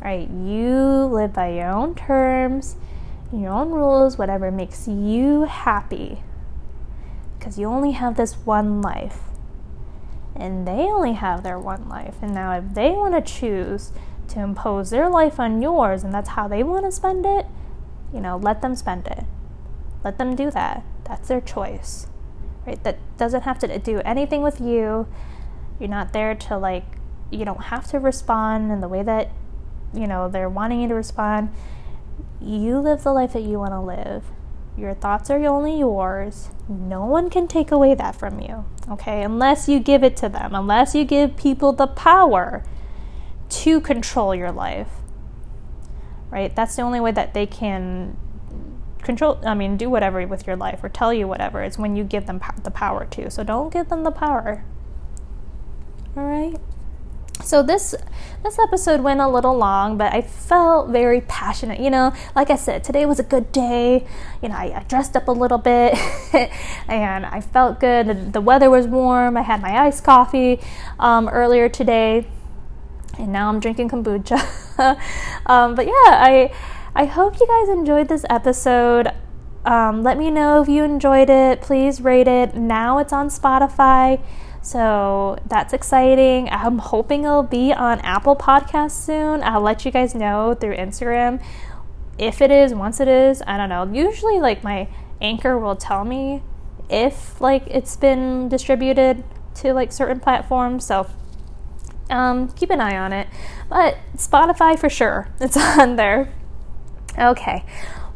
Right? 0.00 0.28
You 0.28 1.04
live 1.04 1.32
by 1.32 1.52
your 1.52 1.70
own 1.70 1.94
terms, 1.94 2.76
your 3.32 3.52
own 3.52 3.70
rules, 3.70 4.18
whatever 4.18 4.50
makes 4.50 4.88
you 4.88 5.44
happy. 5.44 6.22
Because 7.38 7.58
you 7.58 7.66
only 7.66 7.92
have 7.92 8.16
this 8.16 8.34
one 8.34 8.82
life. 8.82 9.20
And 10.34 10.66
they 10.66 10.84
only 10.84 11.12
have 11.12 11.42
their 11.42 11.58
one 11.58 11.88
life. 11.88 12.16
And 12.22 12.34
now, 12.34 12.52
if 12.56 12.74
they 12.74 12.90
want 12.90 13.14
to 13.14 13.32
choose 13.32 13.92
to 14.28 14.40
impose 14.40 14.90
their 14.90 15.10
life 15.10 15.38
on 15.38 15.60
yours 15.60 16.02
and 16.02 16.14
that's 16.14 16.30
how 16.30 16.48
they 16.48 16.62
want 16.62 16.84
to 16.86 16.92
spend 16.92 17.26
it, 17.26 17.46
you 18.12 18.20
know, 18.20 18.36
let 18.36 18.62
them 18.62 18.74
spend 18.74 19.06
it. 19.06 19.24
Let 20.04 20.18
them 20.18 20.34
do 20.34 20.50
that. 20.50 20.84
That's 21.04 21.28
their 21.28 21.40
choice. 21.40 22.06
Right? 22.66 22.82
That 22.84 22.98
doesn't 23.16 23.42
have 23.42 23.58
to 23.60 23.78
do 23.78 24.00
anything 24.04 24.42
with 24.42 24.60
you. 24.60 25.06
You're 25.80 25.88
not 25.88 26.12
there 26.12 26.34
to 26.34 26.58
like, 26.58 26.84
you 27.30 27.44
don't 27.44 27.64
have 27.64 27.88
to 27.88 27.98
respond 27.98 28.70
in 28.70 28.80
the 28.80 28.88
way 28.88 29.02
that, 29.02 29.30
you 29.92 30.06
know, 30.06 30.28
they're 30.28 30.48
wanting 30.48 30.80
you 30.80 30.88
to 30.88 30.94
respond. 30.94 31.50
You 32.40 32.78
live 32.78 33.02
the 33.02 33.12
life 33.12 33.32
that 33.32 33.42
you 33.42 33.58
want 33.58 33.72
to 33.72 33.80
live. 33.80 34.24
Your 34.76 34.94
thoughts 34.94 35.30
are 35.30 35.44
only 35.44 35.78
yours. 35.78 36.50
No 36.68 37.04
one 37.04 37.28
can 37.28 37.46
take 37.46 37.70
away 37.70 37.94
that 37.94 38.16
from 38.16 38.40
you, 38.40 38.64
okay? 38.88 39.22
Unless 39.22 39.68
you 39.68 39.80
give 39.80 40.02
it 40.02 40.16
to 40.18 40.28
them, 40.28 40.54
unless 40.54 40.94
you 40.94 41.04
give 41.04 41.36
people 41.36 41.72
the 41.72 41.86
power 41.86 42.64
to 43.50 43.80
control 43.82 44.34
your 44.34 44.50
life, 44.50 44.88
right? 46.30 46.54
That's 46.56 46.76
the 46.76 46.82
only 46.82 47.00
way 47.00 47.12
that 47.12 47.34
they 47.34 47.46
can 47.46 48.16
control, 49.02 49.40
I 49.44 49.54
mean, 49.54 49.76
do 49.76 49.90
whatever 49.90 50.26
with 50.26 50.46
your 50.46 50.56
life 50.56 50.82
or 50.82 50.88
tell 50.88 51.12
you 51.12 51.28
whatever. 51.28 51.62
It's 51.62 51.78
when 51.78 51.96
you 51.96 52.04
give 52.04 52.26
them 52.26 52.40
the 52.62 52.70
power 52.70 53.04
to. 53.06 53.30
So 53.30 53.44
don't 53.44 53.72
give 53.72 53.88
them 53.88 54.04
the 54.04 54.10
power. 54.10 54.64
All 56.16 56.24
right. 56.24 56.56
So 57.42 57.62
this 57.62 57.94
this 58.44 58.58
episode 58.58 59.00
went 59.00 59.20
a 59.20 59.28
little 59.28 59.56
long, 59.56 59.96
but 59.96 60.12
I 60.12 60.22
felt 60.22 60.90
very 60.90 61.22
passionate. 61.22 61.80
You 61.80 61.90
know, 61.90 62.12
like 62.36 62.50
I 62.50 62.56
said, 62.56 62.84
today 62.84 63.06
was 63.06 63.18
a 63.18 63.24
good 63.24 63.50
day. 63.52 64.06
You 64.42 64.48
know, 64.48 64.54
I, 64.54 64.80
I 64.80 64.82
dressed 64.84 65.16
up 65.16 65.28
a 65.28 65.32
little 65.32 65.58
bit, 65.58 65.98
and 66.88 67.26
I 67.26 67.40
felt 67.40 67.80
good. 67.80 68.06
The, 68.06 68.14
the, 68.14 68.40
weather 68.40 68.70
was 68.70 68.86
warm. 68.86 69.36
I 69.36 69.42
had 69.42 69.60
my 69.60 69.86
iced 69.86 70.04
coffee 70.04 70.60
um, 70.98 71.28
earlier 71.28 71.68
today, 71.68 72.26
and 73.18 73.32
now 73.32 73.48
I'm 73.48 73.60
drinking 73.60 73.90
kombucha. 73.90 74.38
um, 75.46 75.74
but 75.74 75.86
yeah, 75.86 75.92
I 75.92 76.52
I 76.94 77.06
hope 77.06 77.40
you 77.40 77.46
guys 77.46 77.70
enjoyed 77.70 78.08
this 78.08 78.26
episode. 78.28 79.08
Um, 79.64 80.02
let 80.02 80.18
me 80.18 80.30
know 80.30 80.60
if 80.60 80.68
you 80.68 80.84
enjoyed 80.84 81.30
it. 81.30 81.62
Please 81.62 82.00
rate 82.02 82.28
it. 82.28 82.54
Now 82.54 82.98
it's 82.98 83.12
on 83.12 83.28
Spotify. 83.28 84.22
So 84.60 85.38
that's 85.46 85.72
exciting. 85.72 86.48
I'm 86.50 86.78
hoping 86.78 87.24
it'll 87.24 87.42
be 87.42 87.72
on 87.72 87.98
Apple 88.00 88.36
Podcasts 88.36 88.92
soon. 88.92 89.42
I'll 89.42 89.62
let 89.62 89.84
you 89.84 89.90
guys 89.90 90.14
know 90.14 90.54
through 90.54 90.76
Instagram. 90.76 91.42
If 92.18 92.42
it 92.42 92.50
is, 92.50 92.74
once 92.74 93.00
it 93.00 93.08
is, 93.08 93.42
I 93.46 93.56
don't 93.56 93.70
know. 93.70 93.90
Usually, 93.90 94.38
like, 94.38 94.62
my 94.62 94.88
anchor 95.20 95.58
will 95.58 95.76
tell 95.76 96.04
me 96.04 96.42
if, 96.90 97.40
like, 97.40 97.64
it's 97.68 97.96
been 97.96 98.50
distributed 98.50 99.24
to, 99.56 99.72
like, 99.72 99.92
certain 99.92 100.20
platforms. 100.20 100.84
So 100.84 101.08
um, 102.10 102.48
keep 102.52 102.70
an 102.70 102.80
eye 102.80 102.98
on 102.98 103.12
it. 103.12 103.28
But 103.70 103.96
Spotify 104.16 104.78
for 104.78 104.90
sure, 104.90 105.28
it's 105.40 105.56
on 105.78 105.96
there. 105.96 106.32
Okay, 107.18 107.64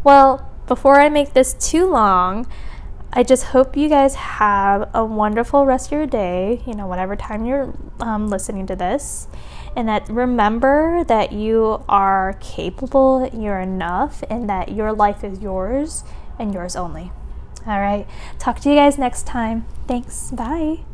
well, 0.04 0.50
before 0.66 1.00
I 1.00 1.08
make 1.08 1.32
this 1.32 1.54
too 1.54 1.86
long, 1.86 2.46
I 3.12 3.22
just 3.22 3.44
hope 3.44 3.76
you 3.76 3.88
guys 3.88 4.14
have 4.14 4.90
a 4.92 5.04
wonderful 5.04 5.64
rest 5.64 5.86
of 5.86 5.92
your 5.92 6.06
day, 6.06 6.62
you 6.66 6.74
know, 6.74 6.86
whatever 6.86 7.16
time 7.16 7.46
you're 7.46 7.74
um, 8.00 8.28
listening 8.28 8.66
to 8.66 8.76
this. 8.76 9.28
And 9.74 9.88
that 9.88 10.08
remember 10.08 11.04
that 11.04 11.32
you 11.32 11.84
are 11.88 12.38
capable, 12.40 13.28
you're 13.32 13.60
enough, 13.60 14.22
and 14.30 14.48
that 14.48 14.72
your 14.72 14.92
life 14.92 15.22
is 15.22 15.40
yours 15.40 16.02
and 16.38 16.52
yours 16.52 16.76
only. 16.76 17.12
All 17.66 17.80
right. 17.80 18.06
Talk 18.38 18.60
to 18.60 18.70
you 18.70 18.76
guys 18.76 18.96
next 18.98 19.26
time. 19.26 19.66
Thanks. 19.86 20.30
Bye. 20.30 20.84